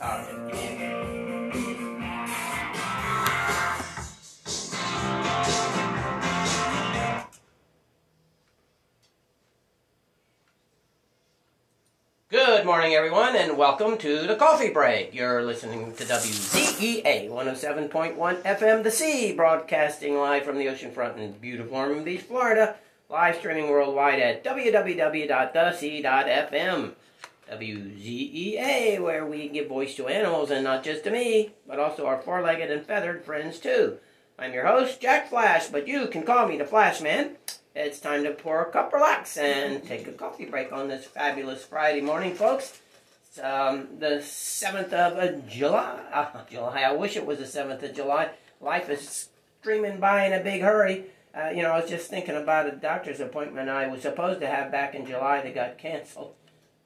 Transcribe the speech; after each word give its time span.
Good 0.00 0.08
morning, 12.64 12.94
everyone, 12.94 13.36
and 13.36 13.58
welcome 13.58 13.98
to 13.98 14.26
the 14.26 14.36
Coffee 14.36 14.70
Break. 14.70 15.14
You're 15.14 15.42
listening 15.42 15.92
to 15.92 16.04
WZEA 16.04 17.28
107.1 17.28 18.16
FM, 18.16 18.82
The 18.82 18.90
Sea, 18.90 19.34
broadcasting 19.34 20.16
live 20.16 20.44
from 20.44 20.56
the 20.56 20.64
oceanfront 20.64 21.18
in 21.18 21.32
beautiful 21.32 21.76
Ormond 21.76 22.06
Beach, 22.06 22.22
Florida. 22.22 22.76
Live 23.10 23.36
streaming 23.36 23.68
worldwide 23.68 24.20
at 24.20 24.42
www.thesea.fm. 24.44 26.92
WZEA, 27.50 29.00
where 29.00 29.26
we 29.26 29.48
give 29.48 29.68
voice 29.68 29.96
to 29.96 30.06
animals, 30.06 30.50
and 30.50 30.64
not 30.64 30.84
just 30.84 31.04
to 31.04 31.10
me, 31.10 31.52
but 31.66 31.78
also 31.78 32.06
our 32.06 32.20
four 32.20 32.42
legged 32.42 32.70
and 32.70 32.86
feathered 32.86 33.24
friends, 33.24 33.58
too. 33.58 33.98
I'm 34.38 34.52
your 34.54 34.66
host, 34.66 35.00
Jack 35.00 35.28
Flash, 35.28 35.66
but 35.66 35.88
you 35.88 36.06
can 36.06 36.22
call 36.22 36.46
me 36.46 36.56
the 36.56 36.64
Flash 36.64 37.00
Man. 37.00 37.36
It's 37.74 38.00
time 38.00 38.24
to 38.24 38.32
pour 38.32 38.62
a 38.62 38.72
cup, 38.72 38.92
relax, 38.92 39.36
and 39.36 39.84
take 39.84 40.06
a 40.08 40.12
coffee 40.12 40.44
break 40.44 40.72
on 40.72 40.88
this 40.88 41.04
fabulous 41.04 41.64
Friday 41.64 42.00
morning, 42.00 42.34
folks. 42.34 42.80
It's 43.28 43.38
um, 43.38 43.88
the 43.98 44.16
7th 44.22 44.92
of 44.92 45.18
uh, 45.18 45.40
July. 45.48 46.00
Uh, 46.12 46.44
July. 46.50 46.82
I 46.82 46.92
wish 46.92 47.16
it 47.16 47.26
was 47.26 47.38
the 47.38 47.44
7th 47.44 47.82
of 47.82 47.94
July. 47.94 48.30
Life 48.60 48.88
is 48.90 49.28
streaming 49.60 50.00
by 50.00 50.26
in 50.26 50.32
a 50.32 50.42
big 50.42 50.62
hurry. 50.62 51.04
Uh, 51.32 51.50
you 51.50 51.62
know, 51.62 51.70
I 51.70 51.80
was 51.80 51.88
just 51.88 52.10
thinking 52.10 52.34
about 52.34 52.66
a 52.66 52.72
doctor's 52.72 53.20
appointment 53.20 53.68
I 53.68 53.86
was 53.86 54.02
supposed 54.02 54.40
to 54.40 54.48
have 54.48 54.72
back 54.72 54.94
in 54.94 55.06
July 55.06 55.42
that 55.42 55.54
got 55.54 55.78
canceled. 55.78 56.34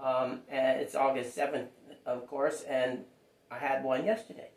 Um, 0.00 0.40
and 0.48 0.80
it's 0.80 0.94
August 0.94 1.36
7th, 1.36 1.68
of 2.06 2.26
course, 2.26 2.62
and 2.62 3.04
I 3.50 3.58
had 3.58 3.84
one 3.84 4.04
yesterday. 4.04 4.48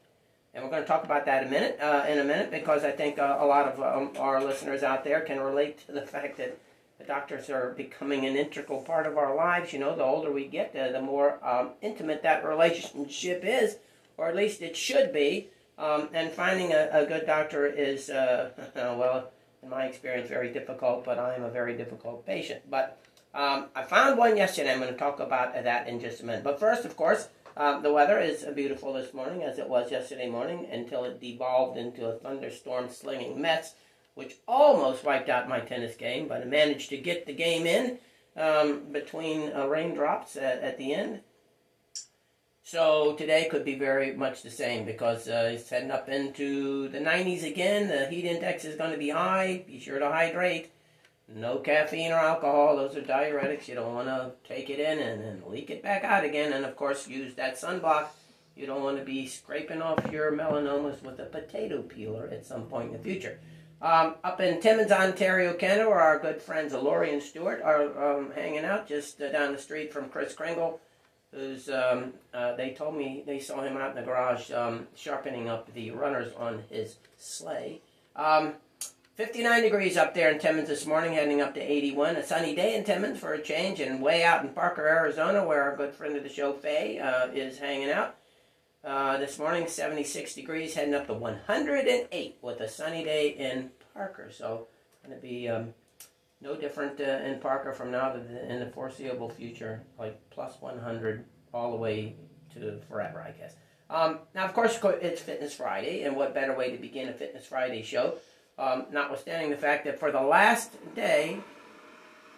And 0.54 0.64
we're 0.64 0.72
going 0.72 0.82
to 0.82 0.88
talk 0.88 1.04
about 1.04 1.26
that 1.26 1.46
a 1.46 1.50
minute, 1.50 1.78
uh, 1.80 2.06
in 2.10 2.18
a 2.18 2.24
minute, 2.24 2.50
because 2.50 2.84
I 2.84 2.92
think 2.92 3.20
uh, 3.20 3.38
a 3.40 3.46
lot 3.46 3.68
of 3.68 3.82
um, 3.82 4.12
our 4.20 4.44
listeners 4.44 4.82
out 4.82 5.04
there 5.04 5.22
can 5.22 5.40
relate 5.40 5.86
to 5.86 5.92
the 5.92 6.02
fact 6.06 6.38
that 6.38 6.58
the 6.98 7.04
doctors 7.04 7.50
are 7.50 7.74
becoming 7.78 8.26
an 8.26 8.36
integral 8.36 8.82
part 8.82 9.06
of 9.06 9.18
our 9.18 9.36
lives. 9.36 9.72
You 9.72 9.80
know, 9.80 9.96
the 9.96 10.04
older 10.04 10.32
we 10.32 10.48
get, 10.48 10.74
the, 10.74 10.90
the 10.92 11.02
more 11.02 11.38
um, 11.48 11.72
intimate 11.82 12.24
that 12.24 12.44
relationship 12.44 13.44
is, 13.46 13.78
or 14.18 14.28
at 14.28 14.36
least 14.36 14.62
it 14.62 14.76
should 14.76 15.14
be. 15.14 15.50
Um, 15.78 16.10
and 16.12 16.32
finding 16.32 16.74
a, 16.74 16.90
a, 16.92 17.06
good 17.06 17.28
doctor 17.28 17.68
is, 17.68 18.10
uh, 18.10 18.50
well, 18.76 19.30
in 19.62 19.70
my 19.70 19.86
experience, 19.86 20.28
very 20.28 20.52
difficult, 20.52 21.06
but 21.06 21.20
I 21.20 21.36
am 21.36 21.44
a 21.44 21.52
very 21.52 21.78
difficult 21.78 22.26
patient. 22.26 22.62
But 22.68 23.00
um, 23.38 23.68
I 23.76 23.84
found 23.84 24.18
one 24.18 24.36
yesterday. 24.36 24.74
I'm 24.74 24.80
going 24.80 24.92
to 24.92 24.98
talk 24.98 25.20
about 25.20 25.54
that 25.54 25.88
in 25.88 26.00
just 26.00 26.22
a 26.22 26.26
minute. 26.26 26.44
But 26.44 26.60
first, 26.60 26.86
of 26.86 26.98
course, 26.98 27.30
um, 27.56 27.84
the 27.84 27.94
weather 27.94 28.20
is 28.20 28.44
beautiful 28.56 28.94
this 28.94 29.14
morning, 29.14 29.44
as 29.44 29.60
it 29.60 29.70
was 29.70 29.92
yesterday 29.92 30.28
morning, 30.28 30.68
until 30.72 31.04
it 31.04 31.22
devolved 31.22 31.78
into 31.78 32.08
a 32.08 32.18
thunderstorm 32.18 32.90
slinging 32.90 33.40
mess, 33.40 33.76
which 34.16 34.38
almost 34.48 35.04
wiped 35.04 35.30
out 35.30 35.48
my 35.48 35.60
tennis 35.60 35.96
game, 35.96 36.28
but 36.28 36.42
I 36.42 36.46
managed 36.46 36.90
to 36.90 36.98
get 36.98 37.28
the 37.28 37.34
game 37.34 37.68
in 37.68 38.00
um, 38.36 38.92
between 38.92 39.52
uh, 39.54 39.68
raindrops 39.68 40.36
at, 40.36 40.64
at, 40.64 40.80
the 40.80 40.96
end. 40.96 41.20
So 42.64 43.14
today 43.14 43.48
could 43.50 43.64
be 43.64 43.76
very 43.76 44.14
much 44.16 44.42
the 44.42 44.50
same 44.50 44.84
because 44.84 45.28
uh, 45.28 45.52
it's 45.54 45.70
heading 45.70 45.92
up 45.92 46.10
into 46.10 46.90
the 46.90 47.00
90s 47.00 47.44
again. 47.44 47.88
The 47.88 48.08
heat 48.08 48.26
index 48.26 48.66
is 48.66 48.76
going 48.76 48.92
to 48.92 48.98
be 48.98 49.10
high. 49.10 49.64
Be 49.68 49.80
sure 49.80 50.00
to 50.00 50.10
hydrate. 50.10 50.72
No 51.28 51.58
caffeine 51.58 52.11
or 52.11 52.16
alcohol. 52.16 52.78
Those 52.78 52.95
are 52.95 53.02
diuretics. 53.02 53.67
You 53.67 53.75
don't 53.75 53.94
want 53.94 54.08
to 54.08 54.31
take 54.47 54.70
it 54.70 54.80
in 54.80 55.00
and 55.00 55.22
then 55.22 55.44
leak 55.47 55.70
it 55.70 55.83
back 55.83 56.03
out 56.03 56.23
again. 56.23 56.53
And 56.53 56.66
of 56.66 56.75
course, 56.75 57.08
use 57.08 57.33
that 57.36 57.59
sunblock. 57.59 58.08
You 58.56 58.66
don't 58.66 58.83
want 58.83 58.97
to 58.97 59.03
be 59.03 59.28
scraping 59.28 59.81
off 59.81 60.11
your 60.11 60.31
melanomas 60.31 61.03
with 61.03 61.20
a 61.20 61.25
potato 61.25 61.81
peeler 61.81 62.30
at 62.31 62.45
some 62.45 62.64
point 62.64 62.88
in 62.88 62.94
the 62.94 63.03
future. 63.03 63.39
Um, 63.82 64.16
up 64.23 64.42
in 64.42 64.60
Timmins, 64.60 64.92
Ontario, 64.92 65.54
Canada, 65.54 65.87
where 65.87 65.99
our 65.99 66.17
good 66.17 66.42
friends 66.42 66.73
Laurie 66.73 67.14
and 67.14 67.21
Stewart 67.21 67.61
are 67.61 68.17
um, 68.17 68.32
hanging 68.32 68.66
out 68.66 68.87
just 68.87 69.21
uh, 69.21 69.32
down 69.32 69.52
the 69.52 69.60
street 69.60 69.93
from 69.93 70.10
Kris 70.10 70.33
Kringle 70.33 70.80
who's 71.33 71.70
um, 71.70 72.14
uh, 72.33 72.55
they 72.55 72.71
told 72.71 72.95
me 72.95 73.23
they 73.26 73.39
saw 73.39 73.61
him 73.61 73.77
out 73.77 73.92
in 73.92 73.95
the 73.95 74.02
garage 74.02 74.52
um, 74.52 74.87
sharpening 74.95 75.49
up 75.49 75.71
the 75.73 75.92
runners 75.92 76.33
on 76.37 76.64
his 76.70 76.98
sleigh. 77.17 77.82
Um, 79.20 79.26
59 79.26 79.64
degrees 79.64 79.98
up 79.98 80.14
there 80.14 80.32
in 80.32 80.39
Timmins 80.39 80.67
this 80.67 80.86
morning, 80.86 81.14
heading 81.14 81.42
up 81.42 81.54
to 81.55 81.60
81. 81.60 82.17
A 82.17 82.23
sunny 82.23 82.55
day 82.55 82.76
in 82.76 82.83
Timmins 82.83 83.20
for 83.20 83.33
a 83.33 83.42
change, 83.42 83.80
and 83.80 84.02
way 84.02 84.23
out 84.23 84.44
in 84.44 84.50
Parker, 84.50 84.88
Arizona, 84.88 85.45
where 85.45 85.64
our 85.64 85.76
good 85.76 85.94
friend 85.94 86.16
of 86.16 86.23
the 86.23 86.30
show, 86.30 86.54
Faye, 86.54 87.00
uh, 87.00 87.28
is 87.33 87.58
hanging 87.58 87.89
out. 87.89 88.16
Uh, 88.83 89.17
this 89.17 89.39
morning, 89.39 89.67
76 89.67 90.36
degrees, 90.36 90.76
heading 90.76 90.94
up 90.94 91.08
to 91.08 91.14
108 91.14 92.38
with 92.42 92.61
a 92.61 92.70
sunny 92.70 93.04
day 93.04 93.30
in 93.30 93.72
Parker. 93.94 94.30
So, 94.32 94.67
going 95.04 95.16
to 95.16 95.22
be 95.22 95.49
um, 95.49 95.73
no 96.42 96.55
different 96.55 96.99
uh, 96.99 97.26
in 97.26 97.39
Parker 97.39 97.73
from 97.73 97.92
now 97.92 98.11
to 98.11 98.20
the, 98.20 98.52
in 98.52 98.60
the 98.60 98.67
foreseeable 98.67 99.30
future, 99.30 99.82
like 99.98 100.17
plus 100.30 100.61
100 100.61 101.26
all 101.54 101.72
the 101.72 101.78
way 101.78 102.16
to 102.54 102.80
forever, 102.88 103.22
I 103.22 103.32
guess. 103.32 103.55
Um, 103.89 104.20
now, 104.36 104.45
of 104.45 104.54
course, 104.54 104.80
it's 105.02 105.22
Fitness 105.22 105.55
Friday, 105.55 106.04
and 106.04 106.16
what 106.16 106.34
better 106.34 106.55
way 106.55 106.72
to 106.72 106.78
begin 106.78 107.10
a 107.10 107.14
Fitness 107.14 107.48
Friday 107.48 107.82
show? 107.82 108.17
Um, 108.60 108.86
notwithstanding 108.92 109.52
the 109.52 109.58
fact 109.58 109.86
that 109.86 110.00
for 110.00 110.12
the 110.12 110.22
last 110.22 110.73
day, 110.95 111.40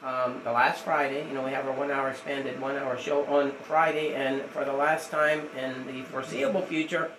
um, 0.03 0.41
the 0.43 0.51
last 0.51 0.83
Friday, 0.83 1.25
you 1.27 1.33
know, 1.33 1.43
we 1.43 1.51
have 1.51 1.65
our 1.65 1.73
one 1.73 1.91
hour 1.91 2.09
expanded 2.09 2.59
one 2.59 2.75
hour 2.75 2.97
show 2.97 3.25
on 3.25 3.51
Friday, 3.63 4.13
and 4.13 4.41
for 4.43 4.65
the 4.65 4.73
last 4.73 5.11
time 5.11 5.47
in 5.57 5.87
the 5.87 6.03
foreseeable 6.03 6.61
future, 6.61 7.11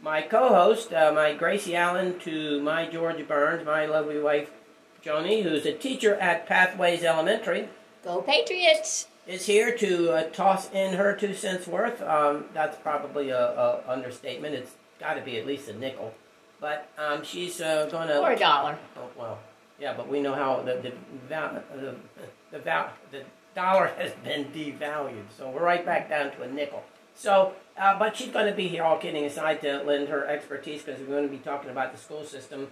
my 0.00 0.22
co 0.22 0.48
host, 0.48 0.92
uh, 0.92 1.12
my 1.14 1.34
Gracie 1.34 1.74
Allen, 1.74 2.18
to 2.20 2.60
my 2.62 2.86
George 2.86 3.26
Burns, 3.26 3.64
my 3.66 3.86
lovely 3.86 4.20
wife, 4.20 4.50
Joni, 5.04 5.42
who's 5.42 5.66
a 5.66 5.72
teacher 5.72 6.14
at 6.16 6.46
Pathways 6.46 7.02
Elementary. 7.02 7.68
Go 8.04 8.22
Patriots! 8.22 9.08
Is 9.26 9.44
here 9.44 9.76
to 9.76 10.12
uh, 10.12 10.22
toss 10.30 10.70
in 10.72 10.94
her 10.94 11.14
two 11.14 11.34
cents 11.34 11.66
worth. 11.66 12.00
Um, 12.00 12.46
that's 12.54 12.78
probably 12.78 13.28
a, 13.28 13.38
a, 13.38 13.82
understatement. 13.86 14.54
It's 14.54 14.72
got 14.98 15.14
to 15.14 15.20
be 15.20 15.38
at 15.38 15.46
least 15.46 15.68
a 15.68 15.74
nickel. 15.74 16.14
But 16.60 16.88
um, 16.98 17.22
she's 17.22 17.60
uh, 17.60 17.86
going 17.86 18.08
to. 18.08 18.20
Or 18.20 18.32
a 18.32 18.38
dollar. 18.38 18.78
Oh, 18.96 19.08
well, 19.16 19.38
yeah, 19.78 19.94
but 19.96 20.08
we 20.08 20.20
know 20.20 20.34
how 20.34 20.62
the 20.62 20.74
the, 20.74 20.92
the, 21.28 21.62
the, 21.76 21.94
the, 22.50 22.86
the 23.10 23.22
dollar 23.54 23.86
has 23.98 24.12
been 24.24 24.46
devalued. 24.46 25.24
So 25.36 25.50
we're 25.50 25.62
right 25.62 25.84
back 25.84 26.08
down 26.08 26.32
to 26.32 26.42
a 26.42 26.48
nickel. 26.48 26.82
So, 27.14 27.54
uh, 27.76 27.98
but 27.98 28.16
she's 28.16 28.30
going 28.30 28.46
to 28.46 28.54
be 28.54 28.68
here, 28.68 28.84
all 28.84 28.98
kidding 28.98 29.24
aside, 29.24 29.60
to 29.62 29.82
lend 29.82 30.08
her 30.08 30.26
expertise 30.26 30.82
because 30.82 31.00
we're 31.00 31.06
going 31.06 31.28
to 31.28 31.28
be 31.28 31.38
talking 31.38 31.70
about 31.70 31.92
the 31.92 31.98
school 31.98 32.24
system 32.24 32.68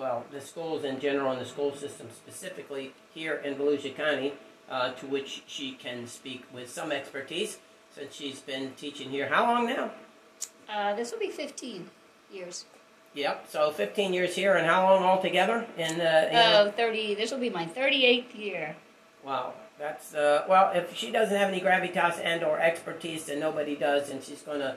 well, 0.00 0.24
the 0.32 0.40
schools 0.40 0.84
in 0.84 0.98
general 0.98 1.30
and 1.30 1.40
the 1.40 1.44
school 1.44 1.74
system 1.74 2.08
specifically 2.10 2.94
here 3.12 3.34
in 3.36 3.54
Volusia 3.54 3.94
County, 3.94 4.32
uh, 4.70 4.92
to 4.92 5.06
which 5.06 5.42
she 5.46 5.72
can 5.72 6.06
speak 6.06 6.44
with 6.52 6.70
some 6.70 6.90
expertise 6.90 7.58
since 7.94 8.14
she's 8.14 8.40
been 8.40 8.72
teaching 8.76 9.10
here. 9.10 9.28
How 9.28 9.44
long 9.44 9.66
now? 9.66 9.90
Uh, 10.68 10.94
this 10.94 11.12
will 11.12 11.18
be 11.18 11.30
15 11.30 11.90
years. 12.32 12.64
Yep, 13.14 13.46
so 13.48 13.70
15 13.72 14.14
years 14.14 14.36
here, 14.36 14.54
and 14.54 14.66
how 14.66 14.84
long 14.84 15.02
altogether? 15.02 15.66
In, 15.76 16.00
uh, 16.00 16.30
uh 16.32 16.70
30, 16.72 17.16
this 17.16 17.32
will 17.32 17.40
be 17.40 17.50
my 17.50 17.66
38th 17.66 18.38
year. 18.38 18.76
Wow, 19.24 19.54
that's, 19.78 20.14
uh, 20.14 20.44
well, 20.48 20.70
if 20.72 20.96
she 20.96 21.10
doesn't 21.10 21.36
have 21.36 21.48
any 21.48 21.60
gravitas 21.60 22.24
and 22.24 22.44
or 22.44 22.60
expertise, 22.60 23.24
then 23.26 23.40
nobody 23.40 23.74
does, 23.74 24.10
and 24.10 24.22
she's 24.22 24.42
going 24.42 24.60
to 24.60 24.76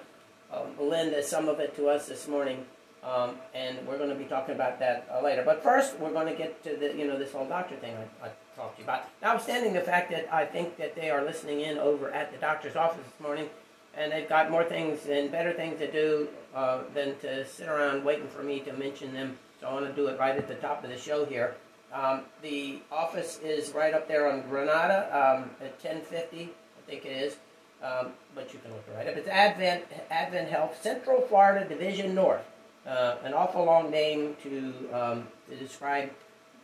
um, 0.52 0.68
lend 0.80 1.14
some 1.24 1.48
of 1.48 1.60
it 1.60 1.76
to 1.76 1.88
us 1.88 2.08
this 2.08 2.28
morning. 2.28 2.66
Um, 3.04 3.36
and 3.54 3.86
we're 3.86 3.98
going 3.98 4.10
to 4.10 4.16
be 4.16 4.24
talking 4.24 4.56
about 4.56 4.80
that 4.80 5.06
uh, 5.14 5.22
later. 5.22 5.44
But 5.44 5.62
first, 5.62 6.00
we're 6.00 6.14
going 6.14 6.28
to 6.28 6.36
get 6.36 6.64
to 6.64 6.78
the, 6.78 6.96
you 6.96 7.06
know, 7.06 7.20
this 7.20 7.34
whole 7.34 7.46
doctor 7.46 7.76
thing 7.76 7.96
I, 7.96 8.28
I 8.28 8.32
talked 8.56 8.78
to 8.78 8.82
you 8.82 8.86
about. 8.86 9.04
Notwithstanding 9.22 9.74
the 9.74 9.82
fact 9.82 10.10
that 10.12 10.34
I 10.34 10.46
think 10.46 10.78
that 10.78 10.96
they 10.96 11.10
are 11.10 11.24
listening 11.24 11.60
in 11.62 11.78
over 11.78 12.12
at 12.12 12.32
the 12.32 12.38
doctor's 12.38 12.78
office 12.78 13.04
this 13.04 13.20
morning, 13.20 13.50
and 13.96 14.12
they've 14.12 14.30
got 14.30 14.52
more 14.52 14.64
things 14.64 15.06
and 15.08 15.32
better 15.32 15.54
things 15.54 15.80
to 15.80 15.92
do 15.92 16.28
uh, 16.56 16.82
than 16.94 17.18
to 17.20 17.46
sit 17.46 17.68
around 17.68 18.04
waiting 18.04 18.28
for 18.28 18.44
me 18.44 18.60
to 18.62 18.74
mention 18.74 19.14
them. 19.14 19.38
So 19.62 19.68
I 19.68 19.74
want 19.74 19.88
to 19.88 19.94
do 19.94 20.08
it 20.08 20.20
right 20.20 20.36
at 20.36 20.48
the 20.48 20.56
top 20.56 20.84
of 20.84 20.90
the 20.90 20.98
show 20.98 21.26
here. 21.26 21.56
Um, 21.94 22.24
the 22.42 22.80
office 22.92 23.40
is 23.44 23.72
right 23.72 23.94
up 23.94 24.08
there 24.08 24.32
on 24.32 24.42
Granada 24.50 25.06
um, 25.12 25.52
at 25.62 25.74
1050, 25.84 26.44
I 26.44 26.90
think 26.90 27.06
it 27.06 27.10
is. 27.10 27.38
Um, 27.84 28.14
but 28.34 28.54
you 28.54 28.60
can 28.60 28.72
look 28.72 28.84
it 28.88 28.96
right 28.96 29.08
up. 29.08 29.16
It's 29.18 29.28
Advent 29.28 29.84
Advent 30.10 30.50
Health 30.50 30.82
Central 30.82 31.22
Florida 31.22 31.68
Division 31.68 32.16
North 32.16 32.46
uh, 32.86 33.16
an 33.24 33.34
awful 33.34 33.64
long 33.64 33.90
name 33.90 34.36
to, 34.44 34.74
um, 34.94 35.28
to 35.50 35.56
describe 35.56 36.10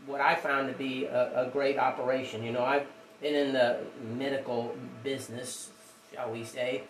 what 0.06 0.22
I 0.22 0.36
found 0.36 0.68
to 0.72 0.78
be 0.78 1.06
a, 1.06 1.48
a, 1.48 1.50
great 1.50 1.78
operation. 1.78 2.44
You 2.44 2.52
know, 2.52 2.64
I've 2.64 2.88
been 3.22 3.36
in 3.36 3.54
the 3.54 3.80
medical 4.18 4.76
business, 5.04 5.70
shall 6.14 6.32
we 6.32 6.44
say, 6.44 6.84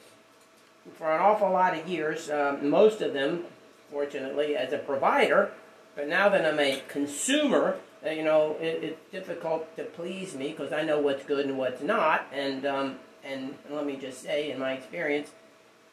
for 0.97 1.11
an 1.11 1.21
awful 1.21 1.51
lot 1.51 1.77
of 1.77 1.87
years. 1.87 2.29
Um, 2.29 2.69
most 2.69 3.01
of 3.01 3.13
them, 3.13 3.45
fortunately, 3.91 4.55
as 4.55 4.73
a 4.73 4.77
provider. 4.77 5.51
But 5.95 6.07
now 6.07 6.29
that 6.29 6.45
I'm 6.45 6.59
a 6.59 6.81
consumer, 6.87 7.77
uh, 8.05 8.11
you 8.11 8.23
know, 8.23 8.55
it, 8.61 8.83
it's 8.83 9.11
difficult 9.11 9.75
to 9.75 9.83
please 9.83 10.35
me 10.35 10.49
because 10.49 10.71
I 10.71 10.83
know 10.83 10.99
what's 10.99 11.25
good 11.25 11.45
and 11.45 11.57
what's 11.57 11.81
not. 11.81 12.25
And 12.31 12.65
um, 12.65 12.99
and 13.23 13.55
let 13.69 13.85
me 13.85 13.97
just 13.97 14.21
say, 14.21 14.51
in 14.51 14.59
my 14.59 14.73
experience, 14.73 15.31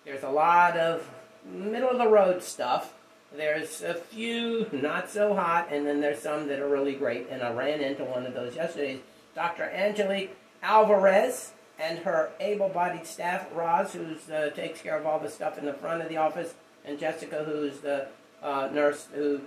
there's 0.04 0.22
a 0.22 0.30
lot 0.30 0.76
of 0.76 1.08
middle 1.44 1.90
of 1.90 1.98
the 1.98 2.08
road 2.08 2.42
stuff. 2.42 2.94
There's 3.36 3.82
a 3.82 3.94
few 3.94 4.68
not 4.72 5.10
so 5.10 5.34
hot, 5.34 5.68
and 5.70 5.86
then 5.86 6.00
there's 6.00 6.20
some 6.20 6.46
that 6.48 6.60
are 6.60 6.68
really 6.68 6.94
great. 6.94 7.28
And 7.30 7.42
I 7.42 7.52
ran 7.52 7.80
into 7.80 8.04
one 8.04 8.26
of 8.26 8.34
those 8.34 8.54
yesterday. 8.54 9.00
Dr. 9.34 9.64
Angelique 9.64 10.34
Alvarez 10.62 11.52
and 11.78 11.98
her 12.00 12.30
able-bodied 12.40 13.06
staff, 13.06 13.46
Roz, 13.52 13.92
who 13.92 14.16
uh, 14.32 14.50
takes 14.50 14.80
care 14.80 14.98
of 14.98 15.06
all 15.06 15.18
the 15.18 15.30
stuff 15.30 15.58
in 15.58 15.66
the 15.66 15.74
front 15.74 16.02
of 16.02 16.08
the 16.08 16.16
office, 16.16 16.54
and 16.84 16.98
Jessica, 16.98 17.44
who's 17.44 17.80
the 17.80 18.08
uh, 18.42 18.68
nurse 18.72 19.08
who 19.14 19.40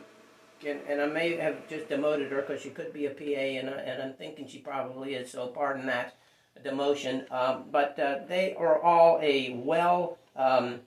can, 0.59 0.79
and 0.87 1.01
I 1.01 1.07
may 1.07 1.37
have 1.37 1.67
just 1.67 1.89
demoted 1.89 2.31
her 2.31 2.41
because 2.41 2.61
she 2.61 2.69
could 2.69 2.93
be 2.93 3.05
a 3.05 3.11
PA, 3.11 3.23
and, 3.23 3.69
and 3.69 4.03
I'm 4.03 4.13
thinking 4.13 4.47
she 4.47 4.59
probably 4.59 5.15
is, 5.15 5.31
so 5.31 5.47
pardon 5.47 5.85
that 5.87 6.15
demotion. 6.63 7.31
Um, 7.31 7.65
but 7.71 7.97
uh, 7.99 8.19
they 8.27 8.55
are 8.55 8.81
all 8.81 9.19
a 9.21 9.53
well 9.63 10.17
um, 10.35 10.81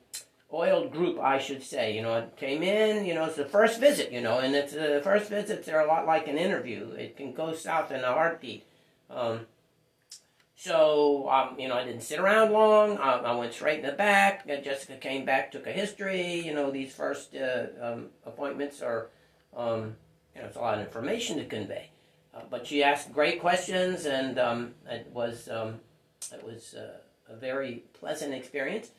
oiled 0.52 0.92
group, 0.92 1.18
I 1.18 1.38
should 1.38 1.62
say. 1.62 1.94
You 1.94 2.02
know, 2.02 2.18
it 2.18 2.36
came 2.36 2.62
in, 2.62 3.06
you 3.06 3.14
know, 3.14 3.24
it's 3.24 3.36
the 3.36 3.44
first 3.44 3.80
visit, 3.80 4.12
you 4.12 4.20
know, 4.20 4.38
and 4.38 4.54
it's 4.54 4.74
the 4.74 4.98
uh, 4.98 5.02
first 5.02 5.30
visits 5.30 5.68
are 5.68 5.80
a 5.80 5.86
lot 5.86 6.06
like 6.06 6.28
an 6.28 6.38
interview. 6.38 6.90
It 6.90 7.16
can 7.16 7.32
go 7.32 7.54
south 7.54 7.90
in 7.90 8.00
a 8.00 8.12
heartbeat. 8.12 8.64
Um, 9.10 9.46
so, 10.62 11.28
um, 11.28 11.58
you 11.58 11.66
know, 11.66 11.74
I 11.74 11.82
didn't 11.82 12.02
sit 12.02 12.20
around 12.20 12.52
long. 12.52 12.96
I, 12.98 13.14
I 13.14 13.34
went 13.34 13.52
straight 13.52 13.80
in 13.80 13.86
the 13.86 13.90
back. 13.90 14.46
Jessica 14.46 14.94
came 14.94 15.24
back, 15.24 15.50
took 15.50 15.66
a 15.66 15.72
history. 15.72 16.38
You 16.46 16.54
know, 16.54 16.70
these 16.70 16.94
first 16.94 17.34
uh, 17.34 17.64
um, 17.80 18.10
appointments 18.24 18.80
are, 18.80 19.08
um, 19.56 19.96
you 20.36 20.40
know, 20.40 20.46
it's 20.46 20.56
a 20.56 20.60
lot 20.60 20.78
of 20.78 20.86
information 20.86 21.38
to 21.38 21.44
convey. 21.46 21.90
Uh, 22.32 22.42
but 22.48 22.64
she 22.64 22.84
asked 22.84 23.12
great 23.12 23.40
questions, 23.40 24.06
and 24.06 24.38
um, 24.38 24.74
it 24.88 25.08
was 25.12 25.48
um, 25.48 25.80
it 26.32 26.44
was 26.44 26.74
uh, 26.74 26.98
a 27.28 27.34
very 27.34 27.82
pleasant 27.92 28.32
experience. 28.32 28.90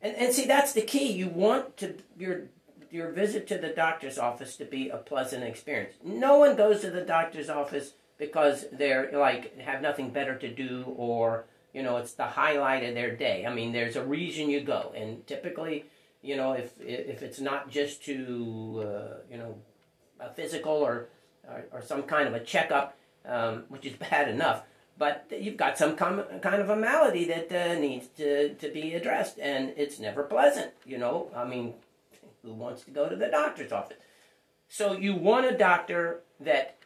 And 0.00 0.16
and 0.16 0.32
see, 0.32 0.46
that's 0.46 0.72
the 0.72 0.80
key. 0.80 1.12
You 1.12 1.28
want 1.28 1.76
to 1.76 1.96
your 2.16 2.44
your 2.90 3.10
visit 3.10 3.46
to 3.48 3.58
the 3.58 3.68
doctor's 3.68 4.16
office 4.16 4.56
to 4.56 4.64
be 4.64 4.88
a 4.88 4.96
pleasant 4.96 5.44
experience. 5.44 5.96
No 6.02 6.38
one 6.38 6.56
goes 6.56 6.80
to 6.80 6.90
the 6.90 7.02
doctor's 7.02 7.50
office 7.50 7.92
because 8.26 8.66
they're 8.72 9.10
like 9.12 9.58
have 9.60 9.82
nothing 9.82 10.10
better 10.10 10.36
to 10.36 10.48
do 10.48 10.84
or 10.96 11.44
you 11.72 11.82
know 11.82 11.96
it's 11.98 12.12
the 12.12 12.26
highlight 12.26 12.84
of 12.84 12.94
their 12.94 13.14
day. 13.14 13.44
I 13.46 13.52
mean, 13.52 13.72
there's 13.72 13.96
a 13.96 14.04
reason 14.04 14.48
you 14.48 14.60
go, 14.60 14.92
and 14.96 15.26
typically, 15.26 15.84
you 16.22 16.36
know, 16.36 16.52
if 16.52 16.72
if 16.80 17.22
it's 17.22 17.40
not 17.40 17.70
just 17.70 18.04
to 18.04 18.84
uh, 18.86 19.14
you 19.30 19.38
know 19.38 19.56
a 20.20 20.32
physical 20.32 20.72
or, 20.72 21.08
or, 21.48 21.64
or 21.72 21.82
some 21.82 22.04
kind 22.04 22.28
of 22.28 22.34
a 22.34 22.40
checkup, 22.40 22.96
um, 23.26 23.64
which 23.68 23.84
is 23.84 23.94
bad 24.10 24.28
enough, 24.28 24.62
but 24.96 25.26
you've 25.30 25.56
got 25.56 25.76
some 25.76 25.96
kind 25.96 26.20
of 26.20 26.70
a 26.70 26.76
malady 26.76 27.24
that 27.26 27.52
uh, 27.52 27.78
needs 27.78 28.06
to 28.16 28.54
to 28.54 28.70
be 28.70 28.94
addressed, 28.94 29.38
and 29.38 29.72
it's 29.76 29.98
never 29.98 30.22
pleasant. 30.22 30.72
You 30.86 30.98
know, 30.98 31.30
I 31.34 31.44
mean, 31.44 31.74
who 32.42 32.54
wants 32.54 32.82
to 32.84 32.90
go 32.90 33.08
to 33.08 33.16
the 33.16 33.28
doctor's 33.28 33.72
office? 33.72 33.98
So 34.68 34.92
you 34.92 35.14
want 35.14 35.46
a 35.46 35.56
doctor 35.56 36.22
that 36.40 36.78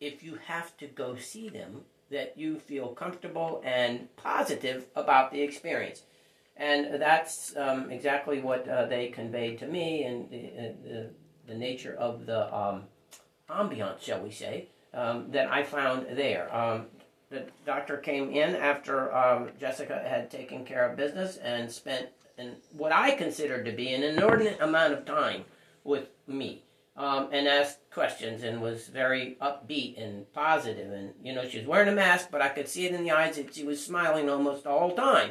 if 0.00 0.22
you 0.22 0.38
have 0.46 0.76
to 0.78 0.86
go 0.86 1.16
see 1.16 1.48
them, 1.48 1.82
that 2.10 2.36
you 2.36 2.58
feel 2.58 2.88
comfortable 2.88 3.62
and 3.64 4.14
positive 4.16 4.86
about 4.96 5.30
the 5.30 5.40
experience. 5.40 6.02
And 6.56 7.00
that's 7.00 7.56
um, 7.56 7.90
exactly 7.90 8.40
what 8.40 8.68
uh, 8.68 8.86
they 8.86 9.08
conveyed 9.08 9.58
to 9.60 9.66
me 9.66 10.04
and 10.04 10.30
the, 10.30 10.46
uh, 10.46 10.72
the, 10.82 11.10
the, 11.46 11.54
nature 11.54 11.94
of 11.94 12.26
the 12.26 12.54
um, 12.54 12.82
ambiance, 13.48 14.02
shall 14.02 14.20
we 14.20 14.30
say, 14.30 14.68
um, 14.92 15.30
that 15.30 15.50
I 15.50 15.62
found 15.62 16.06
there. 16.18 16.54
Um, 16.54 16.86
the 17.30 17.46
doctor 17.64 17.96
came 17.96 18.30
in 18.30 18.56
after 18.56 19.14
um, 19.14 19.50
Jessica 19.58 20.02
had 20.06 20.30
taken 20.30 20.64
care 20.64 20.88
of 20.88 20.96
business 20.96 21.36
and 21.38 21.70
spent 21.70 22.08
in 22.36 22.56
what 22.72 22.92
I 22.92 23.12
considered 23.12 23.64
to 23.66 23.72
be 23.72 23.94
an 23.94 24.02
inordinate 24.02 24.60
amount 24.60 24.92
of 24.92 25.04
time 25.04 25.44
with 25.84 26.08
me 26.26 26.64
um, 26.96 27.28
and 27.32 27.46
asked 27.46 27.78
questions 27.92 28.42
and 28.42 28.60
was 28.60 28.88
very 28.88 29.36
upbeat 29.40 30.00
and 30.02 30.32
positive. 30.32 30.92
And, 30.92 31.12
you 31.22 31.32
know, 31.34 31.48
she 31.48 31.58
was 31.58 31.66
wearing 31.66 31.88
a 31.88 31.92
mask, 31.92 32.28
but 32.30 32.42
I 32.42 32.48
could 32.48 32.68
see 32.68 32.86
it 32.86 32.94
in 32.94 33.02
the 33.02 33.10
eyes 33.10 33.36
that 33.36 33.54
she 33.54 33.64
was 33.64 33.84
smiling 33.84 34.30
almost 34.30 34.66
all 34.66 34.90
the 34.90 34.96
time. 34.96 35.30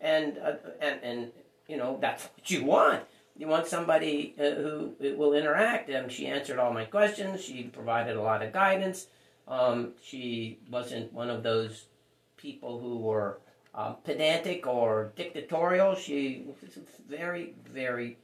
And, 0.00 0.38
uh, 0.38 0.54
and, 0.80 1.00
and, 1.02 1.32
you 1.66 1.76
know, 1.76 1.98
that's 2.00 2.24
what 2.24 2.50
you 2.50 2.64
want. 2.64 3.02
You 3.36 3.46
want 3.46 3.66
somebody 3.66 4.34
uh, 4.38 4.50
who 4.54 4.94
will 5.16 5.34
interact. 5.34 5.90
And 5.90 6.10
she 6.10 6.26
answered 6.26 6.58
all 6.58 6.72
my 6.72 6.84
questions. 6.84 7.42
She 7.42 7.64
provided 7.64 8.16
a 8.16 8.22
lot 8.22 8.42
of 8.42 8.52
guidance. 8.52 9.06
Um, 9.46 9.92
she 10.02 10.58
wasn't 10.70 11.12
one 11.12 11.30
of 11.30 11.42
those 11.42 11.86
people 12.36 12.78
who 12.78 12.98
were 12.98 13.40
um, 13.74 13.96
pedantic 14.04 14.66
or 14.66 15.12
dictatorial. 15.16 15.94
She 15.94 16.46
was 16.46 16.78
very, 17.08 17.54
very. 17.70 18.18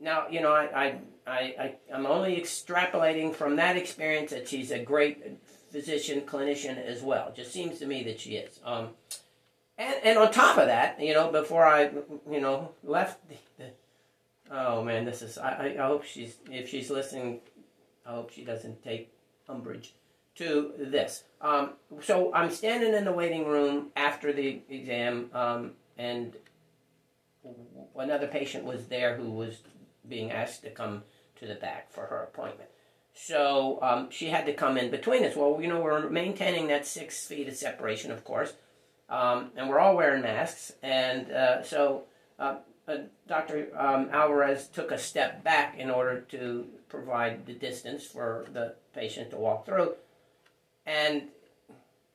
Now, 0.00 0.28
you 0.28 0.40
know, 0.40 0.52
I, 0.52 0.84
I 0.84 0.98
I, 1.28 1.74
I'm 1.92 2.06
only 2.06 2.36
extrapolating 2.40 3.34
from 3.34 3.56
that 3.56 3.76
experience 3.76 4.30
that 4.30 4.48
she's 4.48 4.70
a 4.70 4.78
great 4.78 5.22
physician, 5.70 6.22
clinician 6.22 6.82
as 6.82 7.02
well. 7.02 7.28
It 7.28 7.36
just 7.36 7.52
seems 7.52 7.78
to 7.80 7.86
me 7.86 8.02
that 8.04 8.20
she 8.20 8.36
is. 8.36 8.58
Um, 8.64 8.90
and, 9.76 9.94
and 10.02 10.18
on 10.18 10.32
top 10.32 10.58
of 10.58 10.66
that, 10.66 11.00
you 11.00 11.14
know, 11.14 11.30
before 11.30 11.66
I, 11.66 11.90
you 12.30 12.40
know, 12.40 12.72
left 12.82 13.28
the, 13.28 13.36
the 13.58 13.70
oh 14.50 14.82
man, 14.82 15.04
this 15.04 15.22
is, 15.22 15.38
I, 15.38 15.74
I 15.78 15.86
hope 15.86 16.04
she's, 16.04 16.36
if 16.50 16.68
she's 16.68 16.90
listening, 16.90 17.40
I 18.06 18.12
hope 18.12 18.30
she 18.30 18.44
doesn't 18.44 18.82
take 18.82 19.12
umbrage 19.48 19.92
to 20.36 20.72
this. 20.78 21.24
Um, 21.40 21.72
so 22.02 22.32
I'm 22.32 22.50
standing 22.50 22.94
in 22.94 23.04
the 23.04 23.12
waiting 23.12 23.46
room 23.46 23.88
after 23.96 24.32
the 24.32 24.62
exam, 24.70 25.30
um, 25.34 25.72
and 25.96 26.36
another 27.96 28.28
patient 28.28 28.64
was 28.64 28.86
there 28.86 29.16
who 29.16 29.30
was 29.30 29.58
being 30.08 30.30
asked 30.30 30.62
to 30.62 30.70
come 30.70 31.02
to 31.36 31.46
the 31.46 31.54
back 31.54 31.92
for 31.92 32.06
her 32.06 32.22
appointment. 32.22 32.70
So 33.14 33.78
um, 33.82 34.10
she 34.10 34.26
had 34.26 34.46
to 34.46 34.52
come 34.52 34.78
in 34.78 34.90
between 34.90 35.24
us. 35.24 35.34
Well, 35.34 35.58
you 35.60 35.68
know, 35.68 35.80
we're 35.80 36.08
maintaining 36.08 36.68
that 36.68 36.86
six 36.86 37.26
feet 37.26 37.48
of 37.48 37.56
separation, 37.56 38.12
of 38.12 38.24
course, 38.24 38.52
um, 39.08 39.50
and 39.56 39.68
we're 39.68 39.80
all 39.80 39.96
wearing 39.96 40.22
masks. 40.22 40.72
And 40.82 41.30
uh, 41.32 41.62
so 41.62 42.04
uh, 42.38 42.56
uh, 42.86 42.96
Dr. 43.26 43.68
Um, 43.76 44.08
Alvarez 44.12 44.68
took 44.68 44.92
a 44.92 44.98
step 44.98 45.42
back 45.42 45.76
in 45.78 45.90
order 45.90 46.20
to 46.30 46.66
provide 46.88 47.44
the 47.44 47.54
distance 47.54 48.04
for 48.04 48.46
the 48.52 48.74
patient 48.94 49.30
to 49.30 49.36
walk 49.36 49.66
through. 49.66 49.94
And 50.86 51.24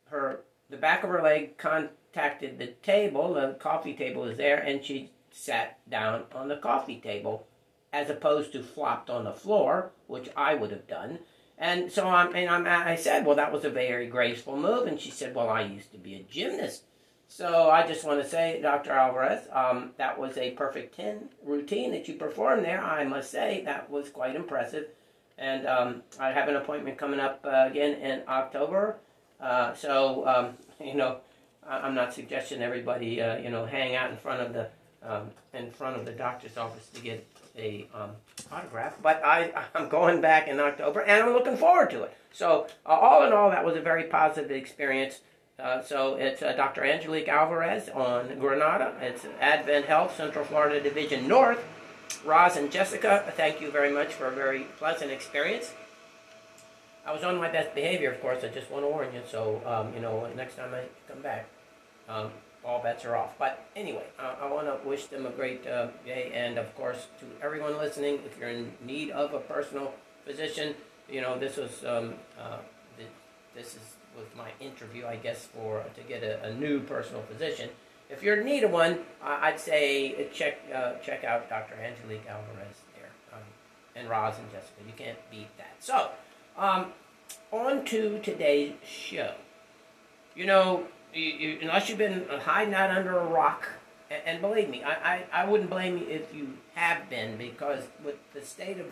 her, 0.10 0.42
the 0.69 0.78
back 0.78 1.04
of 1.04 1.10
her 1.10 1.22
leg 1.22 1.57
contacted 1.57 2.57
the 2.57 2.68
table. 2.81 3.34
The 3.34 3.57
coffee 3.60 3.94
table 3.94 4.24
is 4.25 4.38
there, 4.38 4.57
and 4.57 4.84
she 4.84 5.12
sat 5.31 5.78
down 5.90 6.23
on 6.33 6.47
the 6.47 6.57
coffee 6.57 7.00
table 7.00 7.45
as 7.94 8.09
opposed 8.09 8.52
to 8.52 8.64
flopped 8.64 9.09
on 9.09 9.23
the 9.23 9.31
floor, 9.31 9.92
which 10.07 10.28
I 10.35 10.56
would 10.56 10.71
have 10.71 10.88
done. 10.88 11.19
And 11.59 11.92
so 11.92 12.07
I'm, 12.07 12.35
and 12.35 12.50
I'm, 12.50 12.66
I 12.68 12.95
said, 12.95 13.26
well, 13.26 13.35
that 13.35 13.54
was 13.54 13.64
a 13.64 13.69
very 13.69 14.07
graceful 14.07 14.57
move. 14.57 14.88
And 14.88 15.00
she 15.00 15.12
said, 15.12 15.35
well, 15.35 15.50
I 15.50 15.62
used 15.62 15.92
to 15.92 16.00
be 16.00 16.16
a 16.16 16.23
gymnast. 16.23 16.83
So 17.28 17.69
I 17.69 17.88
just 17.88 18.04
want 18.04 18.21
to 18.21 18.28
say, 18.28 18.59
Dr. 18.62 18.92
Alvarez, 18.92 19.47
um, 19.52 19.92
that 19.97 20.19
was 20.19 20.38
a 20.38 20.52
perfect 20.52 20.95
10 20.97 21.30
routine 21.45 21.92
that 21.92 22.07
you 22.07 22.16
performed 22.16 22.66
there. 22.66 22.83
I 22.83 23.06
must 23.06 23.31
say 23.31 23.62
that 23.66 23.90
was 23.90 24.09
quite 24.09 24.35
impressive. 24.35 24.88
And 25.38 25.68
um, 25.68 26.04
I 26.19 26.31
have 26.31 26.47
an 26.47 26.56
appointment 26.56 26.97
coming 26.97 27.19
up 27.19 27.45
uh, 27.45 27.68
again 27.68 27.94
in 28.00 28.23
October. 28.28 28.97
Uh, 29.40 29.73
so, 29.73 30.28
um, 30.28 30.57
you 30.85 30.95
know, 30.95 31.18
I'm 31.68 31.95
not 31.95 32.14
suggesting 32.14 32.62
everybody, 32.62 33.21
uh, 33.21 33.38
you 33.38 33.50
know, 33.50 33.66
hang 33.66 33.95
out 33.95 34.12
in 34.12 34.18
front 34.18 34.42
of 34.42 34.54
the 34.54 34.69
um, 35.02 35.31
in 35.54 35.69
front 35.69 35.97
of 35.97 36.06
the 36.06 36.12
doctor's 36.12 36.57
office 36.57 36.88
to 36.90 37.02
get 37.02 37.28
a 37.57 37.88
um, 37.94 38.12
autograph. 38.52 38.95
But 39.02 39.24
I, 39.24 39.52
I'm 39.76 39.90
going 39.90 40.22
back 40.22 40.48
in 40.48 40.60
October, 40.60 41.02
and 41.02 41.24
I'm 41.24 41.33
looking 41.33 41.57
forward 41.57 41.90
to 41.92 42.04
it. 42.04 42.18
So 42.31 42.68
uh, 42.86 42.90
all 42.90 43.26
in 43.26 43.33
all, 43.33 43.50
that 43.52 43.66
was 43.66 43.76
a 43.76 43.81
very 43.81 44.04
positive 44.06 44.52
experience. 44.52 45.22
Uh, 45.60 45.81
so 45.83 46.16
it's 46.16 46.42
uh, 46.42 46.54
Dr. 46.54 46.83
Angelique 46.83 47.28
Alvarez 47.28 47.88
on 47.90 48.40
Granada. 48.40 48.95
It's 49.02 49.26
Advent 49.40 49.86
Health, 49.86 50.16
Central 50.16 50.44
Florida 50.44 50.81
Division 50.81 51.28
North. 51.28 51.64
Roz 52.26 52.57
and 52.57 52.72
Jessica, 52.72 53.31
thank 53.36 53.60
you 53.60 53.69
very 53.69 53.92
much 53.92 54.14
for 54.14 54.28
a 54.28 54.31
very 54.31 54.64
pleasant 54.78 55.12
experience. 55.12 55.74
I 57.06 57.12
was 57.12 57.24
on 57.24 57.38
my 57.38 57.50
best 57.50 57.76
behavior, 57.76 58.12
of 58.12 58.22
course. 58.22 58.44
I 58.44 58.48
just 58.48 58.72
want 58.72 58.86
to 58.86 58.88
warn 58.88 59.14
you. 59.14 59.22
So, 59.30 59.62
um, 59.66 59.94
you 59.94 60.00
know, 60.00 60.28
next 60.36 60.56
time 60.56 60.74
I 60.74 60.83
come 61.12 61.22
back, 61.22 61.48
um, 62.07 62.31
all 62.66 62.82
bets 62.82 63.06
are 63.06 63.16
off. 63.16 63.32
But 63.38 63.66
anyway, 63.76 64.06
uh, 64.20 64.36
I 64.42 64.52
want 64.52 64.68
to 64.68 64.88
wish 64.88 65.06
them 65.06 65.26
a 65.26 65.32
great 65.32 65.66
uh, 65.68 65.88
day, 66.06 66.32
and 66.34 66.58
of 66.58 66.74
course 66.76 67.08
to 67.20 67.26
everyone 67.46 67.78
listening, 67.78 68.20
if 68.26 68.38
you're 68.40 68.50
in 68.50 68.74
need 68.86 69.12
of 69.12 69.34
a 69.34 69.40
personal 69.40 69.94
physician, 70.26 70.76
you 71.10 71.22
know 71.22 71.38
this 71.38 71.58
was 71.58 71.84
um, 71.86 72.16
uh, 72.40 72.58
this 73.56 73.76
is 73.76 73.82
was 74.16 74.28
my 74.38 74.50
interview, 74.60 75.06
I 75.06 75.16
guess, 75.16 75.46
for 75.46 75.84
to 75.96 76.02
get 76.02 76.24
a, 76.24 76.44
a 76.46 76.54
new 76.54 76.80
personal 76.82 77.22
physician. 77.24 77.70
If 78.10 78.22
you're 78.22 78.38
in 78.38 78.46
need 78.46 78.64
of 78.64 78.72
one, 78.72 79.00
I'd 79.24 79.60
say 79.60 80.28
check 80.34 80.60
uh, 80.74 80.94
check 81.04 81.24
out 81.24 81.50
Dr. 81.50 81.76
Angelique 81.76 82.28
Alvarez 82.28 82.78
there, 82.96 83.10
um, 83.34 83.40
and 83.96 84.10
Roz 84.10 84.38
and 84.38 84.52
Jessica. 84.52 84.82
You 84.86 84.94
can't 84.96 85.18
beat 85.32 85.56
that. 85.58 85.76
So, 85.80 86.12
um, 86.58 86.94
on 87.52 87.86
to 87.86 88.20
today's 88.20 88.74
show. 88.86 89.34
You 90.36 90.46
know, 90.46 90.86
you, 91.16 91.60
unless 91.62 91.90
you've 91.90 91.98
been 91.98 92.26
hiding 92.42 92.74
out 92.74 92.90
under 92.90 93.18
a 93.18 93.26
rock 93.26 93.68
and, 94.10 94.22
and 94.26 94.42
believe 94.42 94.70
me, 94.70 94.84
I, 94.84 94.92
I, 94.92 95.24
I 95.32 95.46
wouldn't 95.46 95.70
blame 95.70 95.98
you 95.98 96.08
if 96.08 96.34
you 96.34 96.54
have 96.76 97.10
been, 97.10 97.38
because 97.38 97.84
with 98.04 98.16
the 98.34 98.42
state 98.42 98.80
of 98.80 98.88